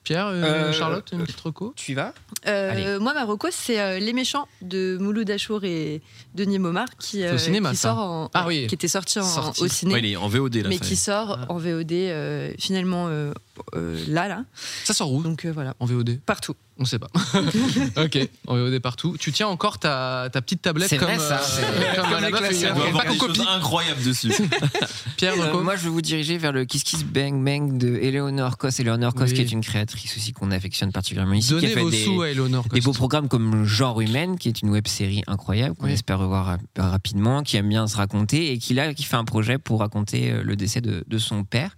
[0.09, 1.75] Pierre, euh, Euh, Charlotte, une petite reco?
[1.77, 2.15] Tu y vas?
[2.47, 6.01] Euh, moi, ma reco, c'est euh, Les Méchants de Mouloud Achour et
[6.35, 7.91] Denis Momar qui, au cinéma, qui ça.
[7.91, 8.67] sort en- Ah oui.
[8.69, 9.63] qui était sorti, en- Sorti.
[9.63, 10.69] au ciné, Ouais, il est en VOD là.
[10.71, 10.97] mais qui est.
[10.97, 11.53] sort Ah.
[11.53, 13.33] en VOD euh, finalement euh,
[13.75, 14.45] euh, là, là.
[14.85, 15.23] Ça sort où?
[15.23, 16.55] Donc euh, voilà, En VOD partout.
[16.81, 17.09] On sait pas.
[17.97, 19.17] ok, en VOD partout.
[19.19, 22.21] Tu tiens encore ta, ta petite tablette C'est comme, vrai, ça, euh, c'est- comme comme
[22.23, 23.43] la meuf, il y a pas qu'on copie.
[23.49, 24.33] incroyables dessus.
[25.17, 28.59] Pierre, Euh, moi, je vais vous diriger vers le Kiss Kiss Bang Bang de Eleanor
[28.59, 28.69] Cos.
[28.79, 29.35] Eleanor Cos, Oui.
[29.35, 32.05] qui est une créatrice aussi qu'on affectionne particulièrement ici, qui Donnez a fait vos des,
[32.05, 32.65] sous à Eleonore.
[32.73, 35.93] des beaux programmes comme Genre Humaine, qui est une web série incroyable qu'on Oui.
[35.93, 39.25] espère revoir rap- rapidement, qui aime bien se raconter et qui là, qui fait un
[39.25, 41.75] projet pour raconter euh, le décès de, de son père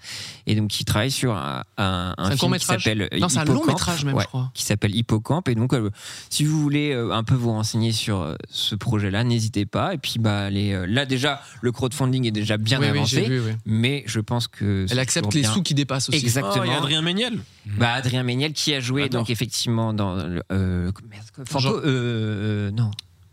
[0.47, 3.65] et donc qui travaille sur un, un, un film qui s'appelle Non, c'est un long
[3.65, 4.51] métrage même, Ouais, je crois.
[4.55, 5.91] qui s'appelle Hippocampe et donc euh,
[6.31, 9.99] si vous voulez euh, un peu vous renseigner sur euh, ce projet-là, n'hésitez pas et
[9.99, 13.17] puis bah les, euh, là déjà le crowdfunding est déjà bien Oui, avancé.
[13.17, 13.53] j'ai vu, oui.
[13.67, 15.53] mais je pense que Elle accepte les bien.
[15.53, 16.19] sous qui dépassent aussi.
[16.19, 16.65] Exactement.
[16.67, 17.39] Oh, y a Adrien Méniel.
[17.79, 20.91] Bah, Adrien Méniel qui a joué donc effectivement dans le, euh,
[21.59, 22.91] Jean- euh, euh, non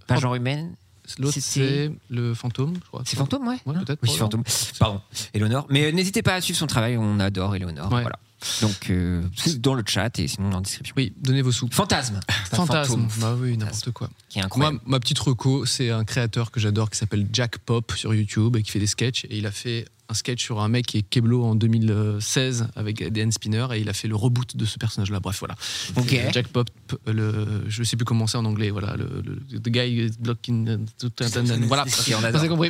[0.08, 0.76] pas genre humaine
[1.20, 3.02] L'autre, c'est le fantôme, je crois.
[3.06, 4.44] c'est fantôme ouais, peut-être, oui c'est fantôme
[4.78, 5.00] pardon
[5.34, 8.02] Eleonore mais n'hésitez pas à suivre son travail on adore Eleonore Ouais.
[8.02, 8.20] voilà
[8.62, 9.24] donc euh,
[9.60, 11.68] dans le chat et sinon dans la description Oui, donnez vos sous.
[11.72, 12.20] Fantasme
[12.52, 12.92] Fantasme.
[12.92, 14.10] fantôme, Bah oui, n'importe quoi.
[14.30, 17.58] qui est Moi, incroyable ma petite reco, c'est un créateur que j'adore qui s'appelle Jack
[17.60, 19.26] Pop sur YouTube et qui fait des sketchs.
[19.26, 23.04] Et il a fait un sketch sur un mec qui est Keblo en 2016 avec
[23.12, 25.20] des hand spinners et il a fait le reboot de ce personnage-là.
[25.20, 25.56] Bref, voilà.
[25.96, 26.70] ok Euh, Jack Pop,
[27.06, 28.70] le, je sais plus comment c'est en anglais.
[28.70, 30.86] Voilà, le, le- the guy is blocking.
[31.00, 32.70] tout un- un- un- Voilà, Ok, on avez compris.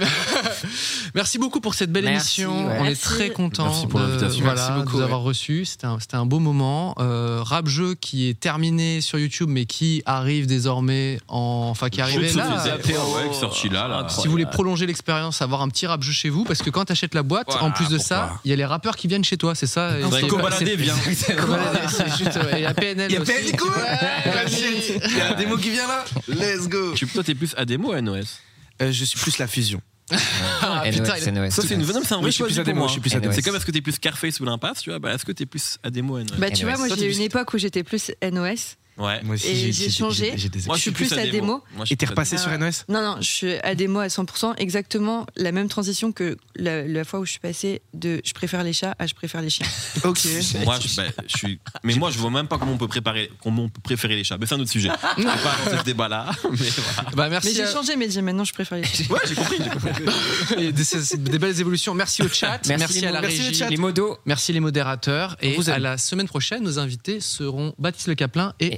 [1.15, 2.67] Merci beaucoup pour cette belle Merci, émission.
[2.67, 2.77] ouais.
[2.79, 4.43] On est très content Merci pour de, l'invitation.
[4.43, 5.65] voilà, Merci beaucoup, de vous avoir reçu.
[5.65, 6.95] C'était un, c'était un beau moment.
[6.99, 11.99] Euh, rap jeu qui est terminé sur YouTube, mais qui arrive désormais en, enfin qui
[11.99, 12.07] là.
[12.07, 14.07] ouais, là, là.
[14.09, 16.85] Si vous voulez prolonger l'expérience, avoir un petit rap jeu chez vous, parce que quand
[16.85, 19.07] tu achètes la boîte, Voilà, en plus de ça, il y a les rappeurs qui
[19.07, 19.95] viennent chez toi, c'est ça.
[20.27, 20.95] Cobaladé vient.
[22.55, 23.11] Il y a PNL.
[23.11, 23.21] Il y a.
[23.21, 23.47] PNL.
[25.05, 27.93] Il y a un démo qui vient là Let's go Tu- Toi, t'es plus ADMO
[27.93, 28.39] ou NOS
[28.81, 29.81] Euh, Je suis plus la fusion.
[30.61, 31.05] Ah, putain.
[31.05, 31.51] Ça, c'est une mais
[32.03, 32.87] c'est un vrai choix pour moi.
[32.87, 33.17] je suis plus NOS.
[33.17, 33.31] ADMO.
[33.33, 34.99] C'est comme est-ce que t'es plus Scarface ou l'impasse, tu vois?
[34.99, 37.21] Bah, Est-ce que t'es plus ADMO ou NOS Bah, tu vois, moi, j'ai eu une
[37.21, 38.75] époque où j'étais plus NOS.
[38.97, 39.21] Ouais.
[39.23, 40.31] Moi aussi, Et j'ai- changé.
[40.31, 41.45] j'ai- j'ai des Moi, je suis plus ADMO.
[41.45, 42.57] Moi, je suis Et t'es repassé sur Ah.
[42.57, 47.03] NOS Non, non, je suis ADMO à 100%, exactement la même transition que la, la
[47.03, 49.67] fois où je suis passée de je préfère les chats à je préfère les chiens.
[50.03, 50.19] Ok.
[50.65, 51.59] Moi, je, bah, je suis.
[51.83, 54.23] Mais moi, je vois même pas comment on peut préparer, comment on peut préférer les
[54.23, 54.37] chats.
[54.39, 54.89] Mais c'est un autre sujet.
[55.17, 56.31] Je vais pas dans ce débat-là.
[56.51, 57.11] Mais voilà.
[57.15, 57.49] Bah, merci.
[57.49, 59.05] Mais j'ai à- changé, mais dis maintenant je préfère les chiens.
[59.09, 59.57] Ouais, j'ai compris.
[59.63, 60.03] J'ai compris.
[60.57, 61.93] Et des, belles évolutions.
[61.93, 62.59] Merci au chat.
[62.67, 63.63] Merci, à la mots- régie.
[63.69, 65.35] les modos Merci les modérateurs.
[65.41, 68.77] Et vous à la semaine prochaine, nos invités seront Baptiste Le Caplin et, et